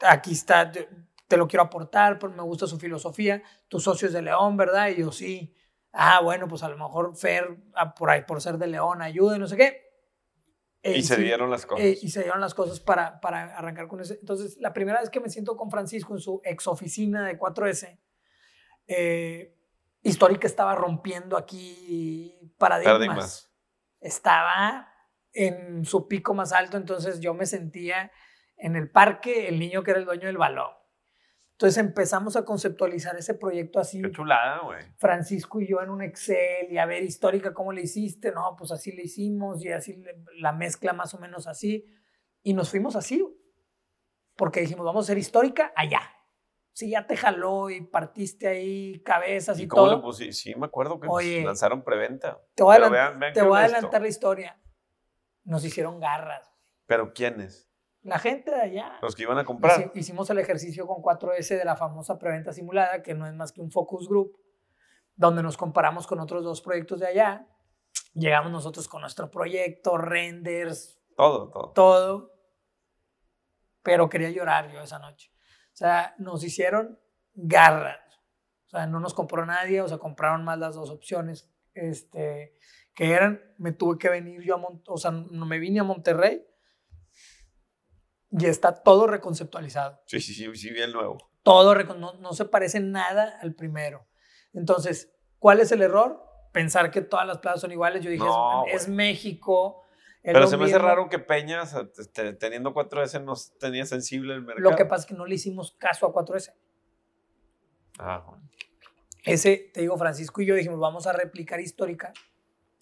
aquí 0.00 0.32
está, 0.32 0.70
te, 0.70 0.88
te 1.26 1.36
lo 1.36 1.46
quiero 1.48 1.62
aportar, 1.62 2.18
porque 2.18 2.36
me 2.36 2.42
gusta 2.42 2.66
su 2.66 2.78
filosofía, 2.78 3.42
tus 3.68 3.84
socios 3.84 4.12
de 4.12 4.22
León, 4.22 4.56
¿verdad? 4.56 4.88
Y 4.88 4.96
yo 5.00 5.12
sí. 5.12 5.54
Ah, 5.92 6.20
bueno, 6.22 6.46
pues 6.48 6.62
a 6.62 6.68
lo 6.68 6.76
mejor 6.76 7.16
Fer, 7.16 7.56
ah, 7.74 7.94
por 7.94 8.10
ahí, 8.10 8.22
por 8.22 8.40
ser 8.40 8.58
de 8.58 8.66
León, 8.66 9.02
ayuda 9.02 9.36
y 9.36 9.38
no 9.38 9.46
sé 9.46 9.56
qué. 9.56 9.90
Eh, 10.82 10.98
Y 10.98 11.02
se 11.02 11.16
dieron 11.16 11.50
las 11.50 11.66
cosas. 11.66 11.84
eh, 11.84 11.98
y 12.00 12.08
se 12.10 12.22
dieron 12.22 12.40
las 12.40 12.54
cosas 12.54 12.80
para, 12.80 13.20
para 13.20 13.56
arrancar 13.56 13.86
con 13.86 14.00
ese. 14.00 14.14
Entonces, 14.20 14.56
la 14.60 14.72
primera 14.72 15.00
vez 15.00 15.10
que 15.10 15.20
me 15.20 15.28
siento 15.28 15.56
con 15.56 15.70
Francisco 15.70 16.14
en 16.14 16.20
su 16.20 16.40
ex 16.44 16.66
oficina 16.66 17.26
de 17.26 17.38
4S, 17.38 17.98
eh, 18.86 19.54
Histórica 20.02 20.46
estaba 20.46 20.74
rompiendo 20.74 21.36
aquí 21.36 22.38
paradigmas. 22.60 22.94
Paradigmas. 22.94 23.52
Estaba 24.00 24.88
en 25.32 25.84
su 25.84 26.06
pico 26.06 26.34
más 26.34 26.52
alto, 26.52 26.76
entonces 26.76 27.18
yo 27.20 27.34
me 27.34 27.46
sentía 27.46 28.12
en 28.56 28.76
el 28.76 28.90
parque 28.90 29.48
el 29.48 29.58
niño 29.58 29.82
que 29.82 29.90
era 29.90 30.00
el 30.00 30.06
dueño 30.06 30.26
del 30.26 30.38
balón. 30.38 30.70
Entonces 31.52 31.76
empezamos 31.78 32.36
a 32.36 32.44
conceptualizar 32.44 33.16
ese 33.16 33.34
proyecto 33.34 33.80
así. 33.80 34.00
Qué 34.00 34.10
chulada, 34.10 34.60
güey. 34.60 34.82
Francisco 34.96 35.60
y 35.60 35.68
yo 35.68 35.82
en 35.82 35.90
un 35.90 36.02
Excel 36.02 36.70
y 36.70 36.78
a 36.78 36.86
ver 36.86 37.02
histórica 37.02 37.52
cómo 37.52 37.72
le 37.72 37.82
hiciste. 37.82 38.32
No, 38.32 38.54
pues 38.56 38.72
así 38.72 38.92
le 38.92 39.02
hicimos 39.02 39.62
y 39.62 39.70
así 39.70 40.02
la 40.38 40.52
mezcla 40.52 40.94
más 40.94 41.12
o 41.12 41.18
menos 41.18 41.46
así. 41.46 41.84
Y 42.42 42.54
nos 42.54 42.70
fuimos 42.70 42.96
así. 42.96 43.22
Porque 44.36 44.60
dijimos, 44.60 44.86
vamos 44.86 45.04
a 45.04 45.06
hacer 45.06 45.18
histórica 45.18 45.70
allá. 45.76 46.00
Si 46.72 46.90
ya 46.90 47.06
te 47.06 47.16
jaló 47.16 47.68
y 47.68 47.82
partiste 47.82 48.48
ahí 48.48 49.02
cabezas 49.02 49.58
y, 49.58 49.68
cómo 49.68 49.82
todo. 49.82 49.96
Le 49.96 50.02
puse? 50.02 50.32
Sí, 50.32 50.54
me 50.54 50.66
acuerdo 50.66 50.98
que 51.00 51.42
lanzaron 51.44 51.82
preventa. 51.82 52.40
Te 52.54 52.62
voy 52.62 52.76
a, 52.76 53.32
te 53.32 53.42
voy 53.42 53.58
a 53.58 53.64
adelantar 53.64 54.00
la 54.00 54.08
historia. 54.08 54.60
Nos 55.44 55.64
hicieron 55.64 56.00
garras. 56.00 56.50
¿Pero 56.86 57.12
quiénes? 57.12 57.70
La 58.02 58.18
gente 58.18 58.50
de 58.50 58.60
allá. 58.60 58.98
Los 59.02 59.14
que 59.14 59.24
iban 59.24 59.38
a 59.38 59.44
comprar. 59.44 59.92
Hicimos 59.94 60.30
el 60.30 60.38
ejercicio 60.38 60.86
con 60.86 61.02
4S 61.02 61.58
de 61.58 61.64
la 61.64 61.76
famosa 61.76 62.18
preventa 62.18 62.52
simulada, 62.52 63.02
que 63.02 63.14
no 63.14 63.26
es 63.26 63.34
más 63.34 63.52
que 63.52 63.60
un 63.60 63.70
focus 63.70 64.08
group, 64.08 64.38
donde 65.16 65.42
nos 65.42 65.56
comparamos 65.56 66.06
con 66.06 66.18
otros 66.20 66.42
dos 66.44 66.62
proyectos 66.62 67.00
de 67.00 67.08
allá. 67.08 67.46
Llegamos 68.14 68.50
nosotros 68.50 68.88
con 68.88 69.02
nuestro 69.02 69.30
proyecto, 69.30 69.98
renders. 69.98 70.98
Todo, 71.16 71.50
todo. 71.50 71.72
Todo. 71.72 72.32
Pero 73.82 74.08
quería 74.08 74.30
llorar 74.30 74.72
yo 74.72 74.80
esa 74.80 74.98
noche. 74.98 75.30
O 75.80 75.82
sea, 75.82 76.14
nos 76.18 76.44
hicieron 76.44 77.00
garras. 77.32 77.98
O 78.66 78.68
sea, 78.68 78.86
no 78.86 79.00
nos 79.00 79.14
compró 79.14 79.46
nadie, 79.46 79.80
o 79.80 79.88
sea, 79.88 79.96
compraron 79.96 80.44
más 80.44 80.58
las 80.58 80.74
dos 80.74 80.90
opciones. 80.90 81.50
Este, 81.72 82.58
que 82.94 83.12
eran, 83.12 83.40
me 83.56 83.72
tuve 83.72 83.96
que 83.96 84.10
venir 84.10 84.42
yo 84.42 84.56
a, 84.56 84.60
o 84.88 84.98
sea, 84.98 85.10
no 85.10 85.46
me 85.46 85.58
vine 85.58 85.80
a 85.80 85.84
Monterrey 85.84 86.46
y 88.30 88.44
está 88.44 88.74
todo 88.74 89.06
reconceptualizado. 89.06 90.02
Sí, 90.04 90.20
sí, 90.20 90.34
sí, 90.34 90.54
sí, 90.54 90.70
bien 90.70 90.92
nuevo. 90.92 91.16
Todo, 91.42 91.74
no, 91.94 92.12
no 92.12 92.32
se 92.34 92.44
parece 92.44 92.80
nada 92.80 93.38
al 93.40 93.54
primero. 93.54 94.06
Entonces, 94.52 95.10
¿cuál 95.38 95.60
es 95.60 95.72
el 95.72 95.80
error? 95.80 96.22
Pensar 96.52 96.90
que 96.90 97.00
todas 97.00 97.26
las 97.26 97.38
plazas 97.38 97.62
son 97.62 97.72
iguales. 97.72 98.04
Yo 98.04 98.10
dije, 98.10 98.26
es, 98.70 98.86
México. 98.86 99.82
Pero 100.22 100.46
se 100.46 100.56
me 100.56 100.66
hace 100.66 100.78
raro 100.78 101.08
que 101.08 101.18
Peñas, 101.18 101.74
teniendo 102.38 102.74
4S, 102.74 103.22
no 103.24 103.34
tenía 103.58 103.86
sensible 103.86 104.34
el 104.34 104.42
mercado. 104.42 104.70
Lo 104.70 104.76
que 104.76 104.84
pasa 104.84 105.02
es 105.02 105.06
que 105.06 105.14
no 105.14 105.24
le 105.24 105.34
hicimos 105.36 105.72
caso 105.78 106.06
a 106.06 106.12
4S. 106.12 106.52
Ah, 107.98 108.22
bueno. 108.26 108.42
Ese, 109.24 109.70
te 109.72 109.80
digo, 109.80 109.96
Francisco 109.98 110.40
y 110.40 110.46
yo 110.46 110.54
dijimos, 110.54 110.78
vamos 110.78 111.06
a 111.06 111.12
replicar 111.12 111.60
histórica, 111.60 112.12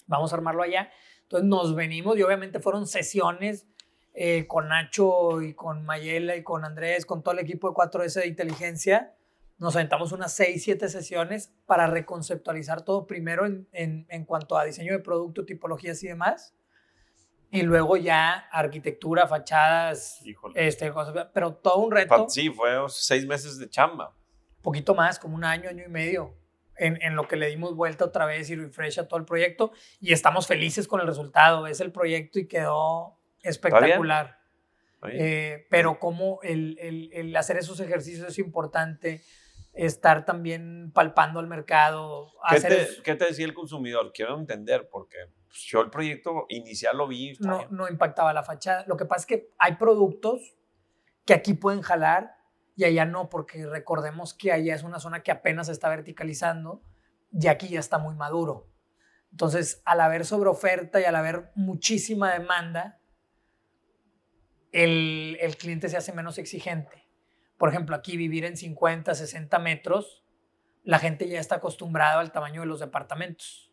vamos 0.06 0.32
a 0.32 0.36
armarlo 0.36 0.62
allá. 0.62 0.90
Entonces 1.22 1.48
nos 1.48 1.74
venimos 1.74 2.16
y 2.16 2.22
obviamente 2.22 2.60
fueron 2.60 2.86
sesiones 2.86 3.66
eh, 4.14 4.46
con 4.46 4.68
Nacho 4.68 5.42
y 5.42 5.54
con 5.54 5.84
Mayela 5.84 6.36
y 6.36 6.42
con 6.42 6.64
Andrés, 6.64 7.06
con 7.06 7.22
todo 7.22 7.34
el 7.34 7.40
equipo 7.40 7.68
de 7.68 7.74
4S 7.74 8.20
de 8.20 8.26
inteligencia, 8.26 9.14
nos 9.58 9.74
aventamos 9.74 10.12
unas 10.12 10.32
6, 10.34 10.62
7 10.62 10.88
sesiones 10.88 11.52
para 11.66 11.88
reconceptualizar 11.88 12.82
todo 12.82 13.06
primero 13.06 13.44
en, 13.44 13.66
en, 13.72 14.24
cuanto 14.24 14.56
a 14.56 14.64
diseño 14.64 14.92
de 14.92 15.00
producto, 15.00 15.44
tipologías 15.44 16.02
y 16.04 16.08
demás. 16.08 16.54
Y 17.50 17.62
luego 17.62 17.96
ya 17.96 18.48
arquitectura, 18.52 19.26
fachadas, 19.26 20.22
este, 20.54 20.92
pero 21.32 21.54
todo 21.54 21.78
un 21.78 21.90
reto. 21.90 22.28
Sí, 22.28 22.50
fue 22.50 22.76
seis 22.88 23.26
meses 23.26 23.58
de 23.58 23.70
chamba. 23.70 24.14
Poquito 24.60 24.94
más, 24.94 25.18
como 25.18 25.34
un 25.34 25.44
año, 25.44 25.70
año 25.70 25.84
y 25.86 25.88
medio, 25.88 26.36
en, 26.76 27.00
en, 27.00 27.16
lo 27.16 27.26
que 27.26 27.36
le 27.36 27.48
dimos 27.48 27.74
vuelta 27.74 28.04
otra 28.04 28.26
vez 28.26 28.50
y 28.50 28.56
refresh 28.56 29.00
a 29.00 29.08
todo 29.08 29.18
el 29.18 29.24
proyecto. 29.24 29.72
Y 29.98 30.12
estamos 30.12 30.46
felices 30.46 30.86
con 30.86 31.00
el 31.00 31.06
resultado. 31.06 31.66
Es 31.66 31.80
el 31.80 31.90
proyecto 31.90 32.38
y 32.38 32.46
quedó 32.46 33.18
espectacular. 33.42 34.38
Eh, 35.10 35.66
pero 35.70 35.98
como 35.98 36.40
el, 36.42 36.76
el, 37.12 37.34
hacer 37.36 37.56
esos 37.56 37.78
ejercicios 37.80 38.28
es 38.28 38.38
importante, 38.38 39.22
estar 39.72 40.24
también 40.24 40.90
palpando 40.92 41.40
el 41.40 41.46
mercado. 41.46 42.32
¿Qué, 42.50 42.60
te, 42.60 42.88
¿Qué, 43.04 43.14
te, 43.14 43.26
decía 43.26 43.46
el 43.46 43.54
consumidor? 43.54 44.12
Quiero 44.12 44.38
entender, 44.38 44.88
porque 44.90 45.18
pues, 45.48 45.60
yo 45.62 45.80
el 45.80 45.90
proyecto 45.90 46.46
inicial 46.48 46.96
lo 46.96 47.08
vi. 47.08 47.36
No, 47.40 47.66
no 47.70 47.88
impactaba 47.88 48.32
la 48.32 48.42
fachada. 48.42 48.84
Lo 48.86 48.96
que 48.96 49.04
pasa 49.04 49.20
es 49.20 49.26
que 49.26 49.50
hay 49.58 49.76
productos 49.76 50.56
que 51.24 51.34
aquí 51.34 51.54
pueden 51.54 51.82
jalar 51.82 52.36
y 52.76 52.84
allá 52.84 53.04
no, 53.04 53.28
porque 53.28 53.66
recordemos 53.66 54.34
que 54.34 54.52
allá 54.52 54.74
es 54.74 54.82
una 54.84 55.00
zona 55.00 55.22
que 55.22 55.32
apenas 55.32 55.66
se 55.66 55.72
está 55.72 55.88
verticalizando 55.88 56.82
y 57.32 57.48
aquí 57.48 57.68
ya 57.68 57.80
está 57.80 57.98
muy 57.98 58.14
maduro. 58.14 58.68
Entonces, 59.30 59.82
al 59.84 60.00
haber 60.00 60.24
sobre 60.24 60.48
oferta 60.48 61.00
y 61.00 61.04
al 61.04 61.16
haber 61.16 61.50
muchísima 61.54 62.32
demanda, 62.32 63.00
el, 64.72 65.56
cliente 65.58 65.88
se 65.88 65.96
hace 65.96 66.12
menos 66.12 66.38
exigente. 66.38 67.08
Por 67.56 67.68
ejemplo, 67.68 67.96
aquí 67.96 68.16
vivir 68.16 68.44
en 68.44 68.56
50, 68.56 69.14
60 69.14 69.58
metros, 69.58 70.24
la 70.84 70.98
gente 70.98 71.28
ya 71.28 71.40
está 71.40 71.56
acostumbrada 71.56 72.20
al 72.20 72.32
tamaño 72.32 72.60
de 72.60 72.66
los 72.66 72.80
departamentos. 72.80 73.67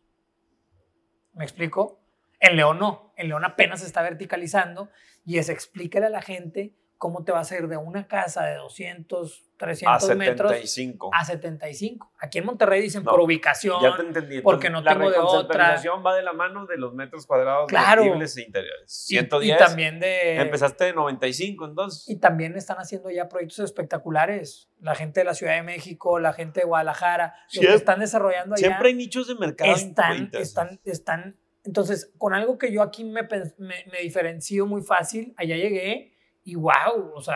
¿Me 1.36 1.44
explico? 1.44 2.00
En 2.40 2.56
León 2.56 2.78
no. 2.78 3.12
En 3.16 3.28
León 3.28 3.44
apenas 3.44 3.80
se 3.80 3.86
está 3.86 4.02
verticalizando 4.02 4.90
y 5.24 5.38
es 5.38 5.50
explícale 5.50 6.06
a 6.06 6.10
la 6.10 6.22
gente 6.22 6.72
cómo 6.98 7.24
te 7.24 7.32
vas 7.32 7.50
a 7.52 7.56
ir 7.56 7.68
de 7.68 7.76
una 7.76 8.06
casa 8.06 8.44
de 8.44 8.56
200, 8.56 9.44
300 9.56 10.10
a 10.10 10.14
metros 10.14 10.50
75. 10.50 11.10
a 11.12 11.24
75. 11.24 12.12
Aquí 12.18 12.38
en 12.38 12.46
Monterrey 12.46 12.80
dicen 12.80 13.04
por 13.04 13.20
ubicación, 13.20 13.82
ya 13.82 13.96
te 13.96 14.02
entendí. 14.02 14.40
porque 14.40 14.70
no 14.70 14.82
tengo 14.82 15.10
de 15.10 15.18
otra. 15.18 15.76
La 15.76 15.96
va 15.96 16.14
de 16.14 16.22
la 16.22 16.32
mano 16.32 16.66
de 16.66 16.78
los 16.78 16.94
metros 16.94 17.26
cuadrados 17.26 17.68
claro. 17.68 18.02
e 18.02 18.08
interiores. 18.08 18.92
110. 18.92 19.54
Y, 19.54 19.58
también 19.58 20.00
de... 20.00 20.40
Empezaste 20.40 20.84
de 20.84 20.92
95 20.94 21.66
entonces. 21.66 22.08
Y 22.08 22.18
también 22.18 22.56
están 22.56 22.78
haciendo 22.78 23.10
ya 23.10 23.28
proyectos 23.28 23.60
espectaculares. 23.60 24.70
La 24.80 24.94
gente 24.94 25.20
de 25.20 25.24
la 25.24 25.34
Ciudad 25.34 25.54
de 25.54 25.62
México, 25.62 26.18
la 26.18 26.32
gente 26.32 26.60
de 26.60 26.66
Guadalajara, 26.66 27.34
los 27.52 27.66
que 27.66 27.74
están 27.74 28.00
desarrollando 28.00 28.54
allá. 28.54 28.66
Siempre 28.66 28.88
hay 28.88 28.94
nichos 28.94 29.28
de 29.28 29.34
mercado. 29.34 29.72
Están, 29.72 30.30
están, 30.32 30.80
están. 30.84 31.36
Entonces, 31.64 32.12
con 32.16 32.32
algo 32.32 32.58
que 32.58 32.72
yo 32.72 32.82
aquí 32.82 33.04
me, 33.04 33.22
me, 33.22 33.84
me 33.90 33.98
diferencio 34.02 34.66
muy 34.66 34.82
fácil, 34.82 35.34
allá 35.36 35.56
llegué 35.56 36.15
y 36.46 36.54
wow, 36.54 37.12
o 37.12 37.20
sea, 37.20 37.34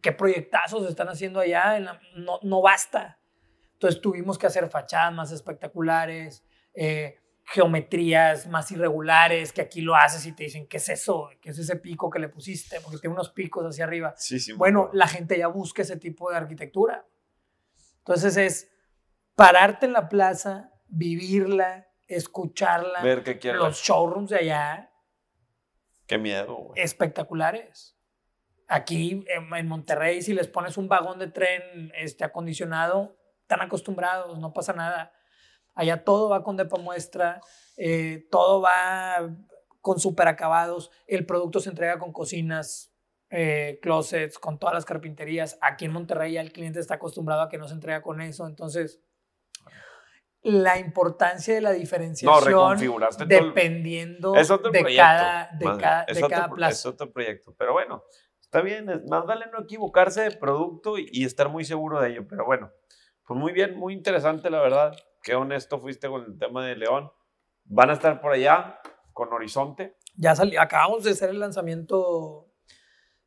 qué 0.00 0.10
proyectazos 0.10 0.88
están 0.88 1.08
haciendo 1.08 1.38
allá, 1.38 1.78
no, 2.16 2.40
no, 2.42 2.62
basta. 2.62 3.20
Entonces 3.74 4.00
tuvimos 4.00 4.38
que 4.38 4.46
hacer 4.46 4.70
fachadas 4.70 5.12
más 5.12 5.32
espectaculares, 5.32 6.42
eh, 6.72 7.18
geometrías 7.44 8.46
más 8.46 8.72
irregulares, 8.72 9.52
que 9.52 9.60
aquí 9.60 9.82
lo 9.82 9.94
haces 9.94 10.24
y 10.24 10.32
te 10.32 10.44
dicen, 10.44 10.66
¿qué 10.66 10.78
es 10.78 10.88
eso? 10.88 11.28
¿Qué 11.42 11.50
es 11.50 11.58
ese 11.58 11.76
pico 11.76 12.08
que 12.08 12.18
le 12.18 12.30
pusiste? 12.30 12.80
Porque 12.80 12.96
tiene 12.98 13.12
unos 13.12 13.28
picos 13.28 13.66
hacia 13.66 13.84
arriba. 13.84 14.14
Sí, 14.16 14.40
sí, 14.40 14.52
bueno, 14.52 14.88
la 14.94 15.06
gente 15.06 15.36
ya 15.36 15.48
busca 15.48 15.82
ese 15.82 15.98
tipo 15.98 16.30
de 16.30 16.38
arquitectura. 16.38 17.06
Entonces 17.98 18.38
es 18.38 18.72
pararte 19.34 19.84
en 19.84 19.92
la 19.92 20.08
plaza, 20.08 20.70
vivirla, 20.88 21.86
escucharla, 22.08 23.02
ver 23.02 23.22
qué 23.22 23.52
los 23.52 23.76
showrooms 23.76 24.30
de 24.30 24.38
allá, 24.38 24.91
Qué 26.12 26.18
miedo, 26.18 26.72
Espectaculares. 26.76 27.96
Aquí 28.68 29.24
en 29.28 29.66
Monterrey, 29.66 30.20
si 30.20 30.34
les 30.34 30.46
pones 30.46 30.76
un 30.76 30.86
vagón 30.86 31.18
de 31.18 31.28
tren 31.28 31.90
este, 31.96 32.22
acondicionado, 32.22 33.16
están 33.40 33.62
acostumbrados, 33.62 34.38
no 34.38 34.52
pasa 34.52 34.74
nada. 34.74 35.14
Allá 35.74 36.04
todo 36.04 36.28
va 36.28 36.42
con 36.42 36.58
depa 36.58 36.76
muestra, 36.76 37.40
eh, 37.78 38.28
todo 38.30 38.60
va 38.60 39.34
con 39.80 40.00
super 40.00 40.28
acabados, 40.28 40.90
el 41.06 41.24
producto 41.24 41.60
se 41.60 41.70
entrega 41.70 41.98
con 41.98 42.12
cocinas, 42.12 42.92
eh, 43.30 43.78
closets, 43.80 44.38
con 44.38 44.58
todas 44.58 44.74
las 44.74 44.84
carpinterías. 44.84 45.56
Aquí 45.62 45.86
en 45.86 45.92
Monterrey 45.92 46.34
ya 46.34 46.42
el 46.42 46.52
cliente 46.52 46.78
está 46.78 46.96
acostumbrado 46.96 47.40
a 47.40 47.48
que 47.48 47.56
no 47.56 47.68
se 47.68 47.74
entrega 47.74 48.02
con 48.02 48.20
eso, 48.20 48.46
entonces 48.46 49.00
la 50.42 50.78
importancia 50.78 51.54
de 51.54 51.60
la 51.60 51.70
diferenciación 51.70 52.78
dependiendo 53.26 54.32
de, 54.32 54.96
cada, 54.96 55.50
de, 55.52 55.64
cada, 56.28 56.48
plazo. 56.50 56.72
Es 56.72 56.86
otro 56.86 57.12
proyecto, 57.12 57.54
pero 57.56 57.72
bueno, 57.72 58.02
está 58.40 58.60
bien, 58.60 58.86
más 59.08 59.24
vale 59.24 59.46
no 59.52 59.60
equivocarse 59.60 60.22
de 60.22 60.30
producto 60.32 60.98
y, 60.98 61.24
estar 61.24 61.48
muy 61.48 61.64
seguro 61.64 62.00
de 62.00 62.10
ello, 62.10 62.26
pero 62.28 62.44
bueno, 62.44 62.72
pues 63.24 63.38
muy 63.38 63.52
bien, 63.52 63.78
muy 63.78 63.94
interesante 63.94 64.50
la 64.50 64.60
verdad, 64.60 64.92
qué 65.22 65.36
honesto 65.36 65.80
fuiste 65.80 66.08
con 66.08 66.24
el 66.24 66.38
tema 66.38 66.66
de 66.66 66.76
León. 66.76 67.10
Van 67.64 67.90
a 67.90 67.92
estar 67.92 68.20
por 68.20 68.32
allá 68.32 68.80
con 69.12 69.32
Horizonte. 69.32 69.96
Ya 70.16 70.34
salí, 70.34 70.56
acabamos 70.56 71.04
de 71.04 71.12
hacer 71.12 71.30
el 71.30 71.38
lanzamiento 71.38 72.51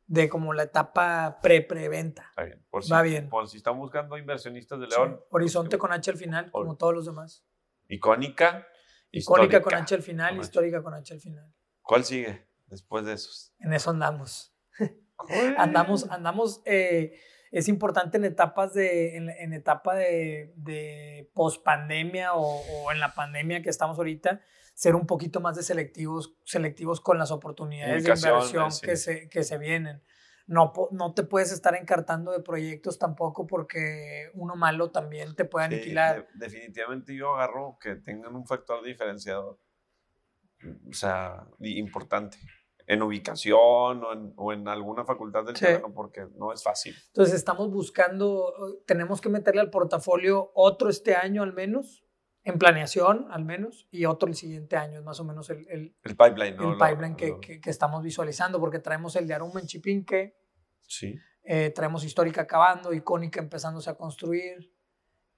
de 0.06 0.28
como 0.28 0.52
la 0.52 0.64
etapa 0.64 1.38
pre-preventa. 1.42 2.26
Está 2.30 2.44
bien. 2.44 2.64
Por 2.70 2.92
Va 2.92 3.02
bien. 3.02 3.28
Por 3.28 3.48
si 3.48 3.56
están 3.56 3.78
buscando 3.78 4.16
inversionistas 4.16 4.78
de 4.80 4.86
León. 4.86 5.20
Horizonte 5.30 5.78
con 5.78 5.92
H 5.92 6.10
al 6.10 6.16
final, 6.16 6.50
como 6.50 6.76
todos 6.76 6.94
los 6.94 7.06
demás. 7.06 7.44
Icónica. 7.88 8.66
Icónica 9.10 9.60
con 9.62 9.74
H 9.74 9.94
al 9.94 10.02
final, 10.02 10.38
histórica 10.38 10.82
con 10.82 10.94
H 10.94 11.14
al 11.14 11.20
final. 11.20 11.52
¿Cuál 11.82 12.04
sigue 12.04 12.46
después 12.66 13.04
de 13.04 13.14
esos? 13.14 13.54
En 13.60 13.72
eso 13.72 13.90
andamos. 13.90 14.54
andamos, 15.56 16.10
andamos. 16.10 16.62
Eh, 16.64 17.18
es 17.52 17.68
importante 17.68 18.18
en 18.18 18.24
etapas 18.24 18.74
de, 18.74 19.16
en, 19.16 19.52
etapa 19.52 19.94
de, 19.94 20.52
de 20.56 21.30
post 21.32 21.64
pandemia 21.64 22.34
o, 22.34 22.42
o 22.42 22.92
en 22.92 23.00
la 23.00 23.14
pandemia 23.14 23.62
que 23.62 23.70
estamos 23.70 23.96
ahorita, 23.98 24.42
ser 24.76 24.94
un 24.94 25.06
poquito 25.06 25.40
más 25.40 25.56
de 25.56 25.62
selectivos, 25.62 26.36
selectivos 26.44 27.00
con 27.00 27.16
las 27.16 27.30
oportunidades 27.30 28.04
de 28.04 28.10
inversión 28.10 28.68
que, 28.82 28.96
se, 28.96 29.26
que 29.30 29.42
se 29.42 29.56
vienen. 29.56 30.02
no, 30.46 30.70
no 30.90 31.14
te 31.14 31.22
puedes 31.22 31.50
estar 31.50 31.74
encartando 31.74 32.30
de 32.30 32.40
proyectos 32.40 32.98
tampoco 32.98 33.46
porque 33.46 34.30
uno 34.34 34.54
malo 34.54 34.90
también 34.90 35.34
te 35.34 35.46
puede 35.46 35.64
aniquilar. 35.64 36.28
definitivamente 36.34 37.16
yo 37.16 37.34
agarro 37.34 37.78
que 37.80 37.96
tengan 37.96 38.36
un 38.36 38.46
factor 38.46 38.84
diferenciador, 38.84 39.58
o 40.86 40.92
sea, 40.92 41.46
importante, 41.60 42.36
en 42.86 43.00
ubicación 43.00 44.04
o 44.04 44.12
en, 44.12 44.34
o 44.36 44.52
en 44.52 44.68
alguna 44.68 45.06
facultad 45.06 45.42
del 45.46 45.58
terreno, 45.58 45.90
porque 45.94 46.26
no 46.36 46.52
es 46.52 46.62
fácil. 46.62 46.94
Entonces 47.06 47.34
estamos 47.34 47.70
buscando, 47.70 48.52
tenemos 48.86 49.22
que 49.22 49.30
meterle 49.30 49.62
al 49.62 49.70
portafolio 49.70 50.50
otro 50.54 50.90
este 50.90 51.16
año 51.16 51.42
al 51.42 51.54
menos, 51.54 52.05
en 52.46 52.60
planeación 52.60 53.26
al 53.32 53.44
menos, 53.44 53.88
y 53.90 54.04
otro 54.04 54.28
el 54.28 54.36
siguiente 54.36 54.76
año, 54.76 55.00
es 55.00 55.04
más 55.04 55.18
o 55.18 55.24
menos 55.24 55.50
el, 55.50 55.66
el, 55.68 55.96
el 56.04 56.16
pipeline, 56.16 56.56
¿no? 56.56 56.70
El 56.70 56.78
pipeline 56.78 57.16
que, 57.16 57.40
que, 57.40 57.70
estamos 57.70 58.04
visualizando, 58.04 58.60
porque 58.60 58.78
traemos 58.78 59.16
el 59.16 59.26
de 59.26 59.34
Aruma 59.34 59.58
en 59.58 59.66
Chipinque, 59.66 60.38
sí. 60.82 61.18
Eh, 61.42 61.70
traemos 61.70 62.04
Histórica 62.04 62.42
acabando, 62.42 62.92
Icónica 62.92 63.40
empezándose 63.40 63.90
a 63.90 63.94
construir, 63.96 64.72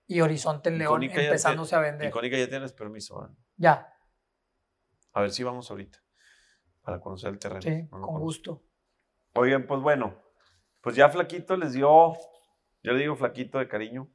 y 0.07 0.21
Horizonte 0.21 0.69
en 0.69 0.77
León 0.77 1.03
empezándose 1.03 1.75
a 1.77 1.81
vender. 1.81 2.09
Icónica 2.11 2.37
ya 2.37 2.47
tienes 2.47 2.75
permiso, 2.75 3.25
¿eh? 3.25 3.35
Ya. 3.57 3.91
A 5.15 5.23
ver 5.23 5.31
si 5.31 5.43
vamos 5.43 5.71
ahorita, 5.71 6.05
para 6.83 7.01
conocer 7.01 7.31
el 7.31 7.39
terreno. 7.39 7.63
Sí, 7.63 7.89
con 7.89 8.21
gusto. 8.21 8.67
Oigan, 9.33 9.67
pues 9.67 9.81
bueno, 9.81 10.15
pues 10.83 10.95
ya 10.95 11.09
Flaquito 11.09 11.57
les 11.57 11.73
dio, 11.73 12.13
yo 12.83 12.93
le 12.93 12.99
digo 12.99 13.17
Flaquito 13.17 13.59
de 13.59 13.67
cariño, 13.67 14.13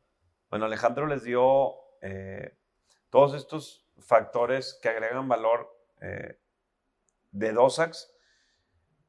bueno, 0.52 0.66
Alejandro 0.66 1.08
les 1.08 1.24
dio... 1.24 1.74
Eh, 2.04 2.60
todos 3.14 3.36
estos 3.36 3.86
factores 4.00 4.80
que 4.82 4.90
agregan 4.90 5.28
valor 5.28 5.70
eh, 6.02 6.40
de 7.30 7.54
DOSAX 7.54 8.12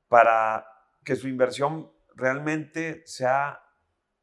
para 0.08 0.66
que 1.06 1.16
su 1.16 1.26
inversión 1.26 1.90
realmente 2.14 3.02
sea 3.06 3.62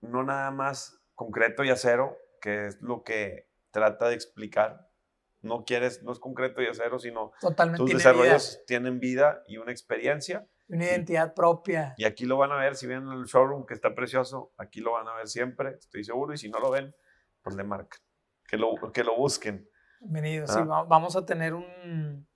no 0.01 0.21
nada 0.21 0.51
más 0.51 1.01
concreto 1.15 1.63
y 1.63 1.71
acero, 1.71 2.15
que 2.39 2.67
es 2.67 2.79
lo 2.79 3.01
que 3.03 3.49
trata 3.71 4.07
de 4.09 4.13
explicar. 4.13 4.87
No 5.41 5.65
quieres, 5.65 6.03
no 6.03 6.11
es 6.11 6.19
concreto 6.19 6.61
y 6.61 6.67
acero, 6.67 6.99
sino 6.99 7.31
Totalmente 7.41 7.79
tus 7.79 7.91
desarrollos 7.91 8.63
tienen 8.67 8.99
vida 8.99 9.41
y 9.47 9.57
una 9.57 9.71
experiencia. 9.71 10.47
Una 10.67 10.85
identidad 10.85 11.33
propia. 11.33 11.95
Y 11.97 12.05
aquí 12.05 12.25
lo 12.25 12.37
van 12.37 12.51
a 12.51 12.57
ver, 12.57 12.75
si 12.75 12.85
ven 12.85 13.07
el 13.07 13.25
showroom 13.25 13.65
que 13.65 13.73
está 13.73 13.95
precioso, 13.95 14.53
aquí 14.59 14.79
lo 14.79 14.91
van 14.91 15.07
a 15.07 15.15
ver 15.15 15.27
siempre, 15.27 15.71
estoy 15.79 16.03
seguro, 16.03 16.35
y 16.35 16.37
si 16.37 16.49
no 16.49 16.59
lo 16.59 16.69
ven, 16.69 16.95
pues 17.41 17.55
le 17.55 17.63
marcan, 17.63 17.99
que 18.47 18.57
lo, 18.57 18.75
que 18.93 19.03
lo 19.03 19.17
busquen. 19.17 19.70
Bienvenido, 20.01 20.47
sí, 20.47 20.57
ah. 20.59 20.83
vamos 20.87 21.15
a 21.15 21.25
tener 21.27 21.53
un, 21.53 22.27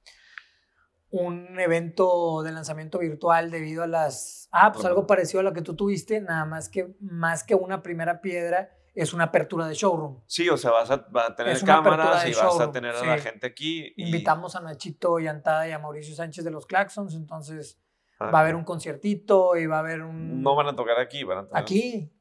un 1.09 1.59
evento 1.59 2.43
de 2.43 2.51
lanzamiento 2.51 2.99
virtual 2.99 3.49
debido 3.49 3.82
a 3.82 3.88
las... 3.88 4.47
Ah, 4.51 4.72
pues 4.72 4.86
algo 4.86 5.07
parecido 5.07 5.39
a 5.39 5.43
lo 5.43 5.51
que 5.51 5.63
tú 5.63 5.76
tuviste, 5.76 6.22
nada 6.22 6.45
más 6.45 6.70
que 6.70 6.95
más 7.01 7.43
que 7.43 7.55
una 7.55 7.82
primera 7.82 8.22
piedra, 8.22 8.70
es 8.93 9.13
una 9.13 9.26
apertura 9.26 9.68
de 9.68 9.74
showroom. 9.74 10.22
Sí, 10.28 10.47
o 10.47 10.57
sea, 10.57 10.72
vas 10.72 10.91
a, 10.91 11.05
tener 11.36 11.59
cámaras 11.63 12.28
y 12.28 12.34
vas 12.36 12.59
a 12.59 12.72
tener 12.72 12.93
a 12.93 13.03
la 13.03 13.18
gente 13.18 13.47
aquí. 13.47 13.93
Invitamos 13.97 14.55
a 14.55 14.61
Nachito 14.61 15.18
Yantada 15.18 15.68
y 15.68 15.72
a 15.72 15.80
Mauricio 15.80 16.16
Sánchez 16.16 16.45
de 16.45 16.51
los 16.51 16.68
Claxons, 16.68 17.16
entonces 17.16 17.82
ah, 18.20 18.30
va 18.30 18.39
a 18.39 18.41
haber 18.43 18.55
un 18.55 18.63
conciertito 18.63 19.57
y 19.57 19.66
va 19.66 19.78
a 19.78 19.80
haber 19.80 20.03
un... 20.03 20.43
No 20.43 20.55
van 20.55 20.68
a 20.68 20.76
tocar 20.76 20.99
aquí, 20.99 21.24
van 21.24 21.39
a 21.39 21.43
tocar... 21.45 21.63
Aquí. 21.63 22.11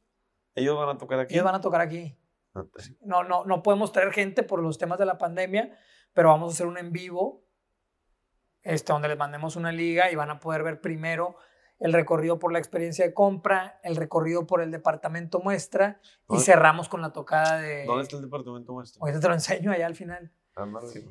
Ellos 0.55 0.74
van 0.74 0.88
a 0.88 0.97
tocar 0.97 1.20
aquí. 1.20 1.34
Ellos 1.34 1.45
van 1.45 1.57
a 1.57 1.61
tocar 1.61 1.82
aquí. 1.82 2.16
No, 3.00 3.24
no, 3.24 3.44
no 3.44 3.62
podemos 3.62 3.92
traer 3.92 4.12
gente 4.12 4.42
por 4.42 4.62
los 4.62 4.78
temas 4.78 4.98
de 4.98 5.07
la 5.07 5.18
pandemia, 5.18 5.76
pero 6.12 6.28
vamos 6.28 6.52
a 6.52 6.55
hacer 6.55 6.66
un 6.66 6.78
en 6.78 6.92
vivo, 6.92 7.44
este, 8.62 8.92
donde 8.92 9.09
les 9.09 9.18
mandemos 9.18 9.57
una 9.57 9.72
liga 9.72 10.11
y 10.11 10.14
van 10.14 10.30
a 10.30 10.40
poder 10.40 10.62
ver 10.62 10.80
primero 10.80 11.36
el 11.80 11.92
recorrido 11.92 12.38
por 12.38 12.52
la 12.52 12.59
experiencia 12.59 13.05
de 13.05 13.12
compra, 13.12 13.80
el 13.82 13.96
recorrido 13.96 14.46
por 14.46 14.62
el 14.62 14.70
departamento 14.70 15.40
muestra 15.40 16.00
y 16.30 16.38
cerramos 16.38 16.88
con 16.88 17.02
la 17.02 17.12
tocada 17.12 17.59
de... 17.59 17.84
¿Dónde 17.84 18.05
está 18.05 18.16
el 18.16 18.22
departamento 18.22 18.72
muestra? 18.72 19.00
Ahorita 19.00 19.20
te 19.20 19.28
lo 19.28 19.34
enseño 19.34 19.72
allá 19.72 19.86
al 19.86 19.94
final. 19.94 20.32
Ah, 20.57 20.66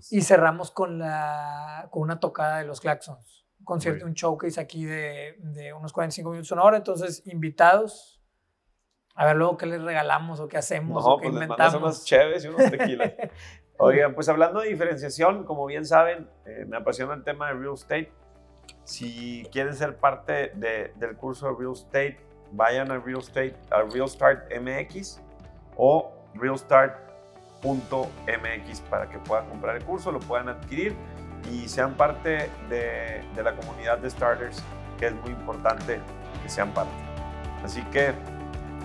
y 0.09 0.21
cerramos 0.21 0.71
con, 0.71 0.99
la, 0.99 1.89
con 1.91 2.01
una 2.01 2.19
tocada 2.19 2.59
de 2.59 2.65
los 2.65 2.79
Claxons. 2.79 3.45
Un 3.59 3.65
concierto, 3.65 4.05
un 4.05 4.13
showcase 4.13 4.59
aquí 4.59 4.85
de, 4.85 5.35
de 5.39 5.73
unos 5.73 5.91
45 5.91 6.29
minutos, 6.31 6.51
una 6.51 6.63
hora. 6.63 6.77
Entonces, 6.77 7.21
invitados, 7.27 8.12
a 9.15 9.25
ver 9.25 9.35
luego 9.35 9.57
qué 9.57 9.65
les 9.65 9.81
regalamos 9.81 10.39
o 10.39 10.47
qué 10.47 10.57
hacemos 10.57 11.03
o 11.05 11.17
qué 11.17 11.29
pues 11.29 11.41
inventamos. 11.41 11.75
unos 11.75 12.05
chéves 12.05 12.45
y 12.45 12.47
unos 12.47 12.71
tequilas. 12.71 13.11
Oigan, 13.77 14.13
pues 14.13 14.29
hablando 14.29 14.61
de 14.61 14.69
diferenciación, 14.69 15.43
como 15.45 15.65
bien 15.65 15.83
saben, 15.85 16.29
eh, 16.45 16.65
me 16.67 16.77
apasiona 16.77 17.15
el 17.15 17.23
tema 17.23 17.47
de 17.47 17.53
real 17.53 17.73
estate. 17.73 18.11
Si 18.83 19.47
quieren 19.51 19.73
ser 19.73 19.97
parte 19.97 20.51
de, 20.55 20.93
del 20.95 21.15
curso 21.15 21.47
de 21.47 21.55
real 21.59 21.73
estate, 21.73 22.19
vayan 22.51 22.91
a 22.91 22.99
real 22.99 23.19
estate, 23.19 23.55
a 23.71 23.81
Real 23.81 24.07
Start 24.07 24.51
MX 24.55 25.19
o 25.75 26.11
realstart.mx 26.35 28.81
para 28.89 29.09
que 29.09 29.17
puedan 29.19 29.47
comprar 29.49 29.77
el 29.77 29.83
curso, 29.83 30.11
lo 30.11 30.19
puedan 30.19 30.49
adquirir 30.49 30.95
y 31.51 31.67
sean 31.67 31.95
parte 31.95 32.49
de, 32.69 33.21
de 33.35 33.43
la 33.43 33.55
comunidad 33.55 33.97
de 33.97 34.09
starters, 34.09 34.63
que 34.97 35.07
es 35.07 35.13
muy 35.13 35.31
importante 35.31 35.99
que 36.41 36.49
sean 36.49 36.73
parte. 36.73 36.93
Así 37.63 37.81
que 37.85 38.13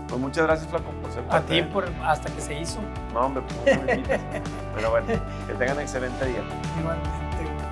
pues 0.09 0.21
muchas 0.21 0.47
gracias, 0.47 0.69
Flaco, 0.69 0.91
por 1.03 1.13
ser 1.13 1.25
A 1.29 1.41
ti 1.43 1.63
por, 1.63 1.87
hasta 2.03 2.33
que 2.35 2.41
se 2.41 2.59
hizo. 2.59 2.81
No, 3.13 3.21
hombre, 3.21 3.43
pues 3.65 3.77
no 3.77 3.83
Pero 4.75 4.91
bueno, 4.91 5.07
que 5.47 5.55
tengan 5.55 5.81
excelente 5.81 6.25
día. 6.25 6.43
Igualmente, 6.81 7.13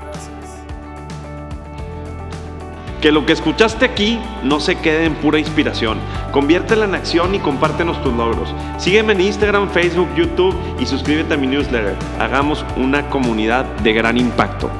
gracias. 0.04 0.60
Que 3.00 3.10
lo 3.10 3.24
que 3.24 3.32
escuchaste 3.32 3.84
aquí 3.84 4.20
no 4.42 4.60
se 4.60 4.76
quede 4.76 5.04
en 5.04 5.14
pura 5.14 5.38
inspiración. 5.38 5.98
Conviértela 6.32 6.84
en 6.84 6.94
acción 6.94 7.34
y 7.34 7.38
compártenos 7.38 8.02
tus 8.02 8.12
logros. 8.14 8.54
Sígueme 8.78 9.14
en 9.14 9.22
Instagram, 9.22 9.70
Facebook, 9.70 10.08
YouTube 10.14 10.54
y 10.78 10.86
suscríbete 10.86 11.34
a 11.34 11.36
mi 11.36 11.46
newsletter. 11.46 11.96
Hagamos 12.18 12.64
una 12.76 13.08
comunidad 13.08 13.64
de 13.82 13.92
gran 13.92 14.18
impacto. 14.18 14.70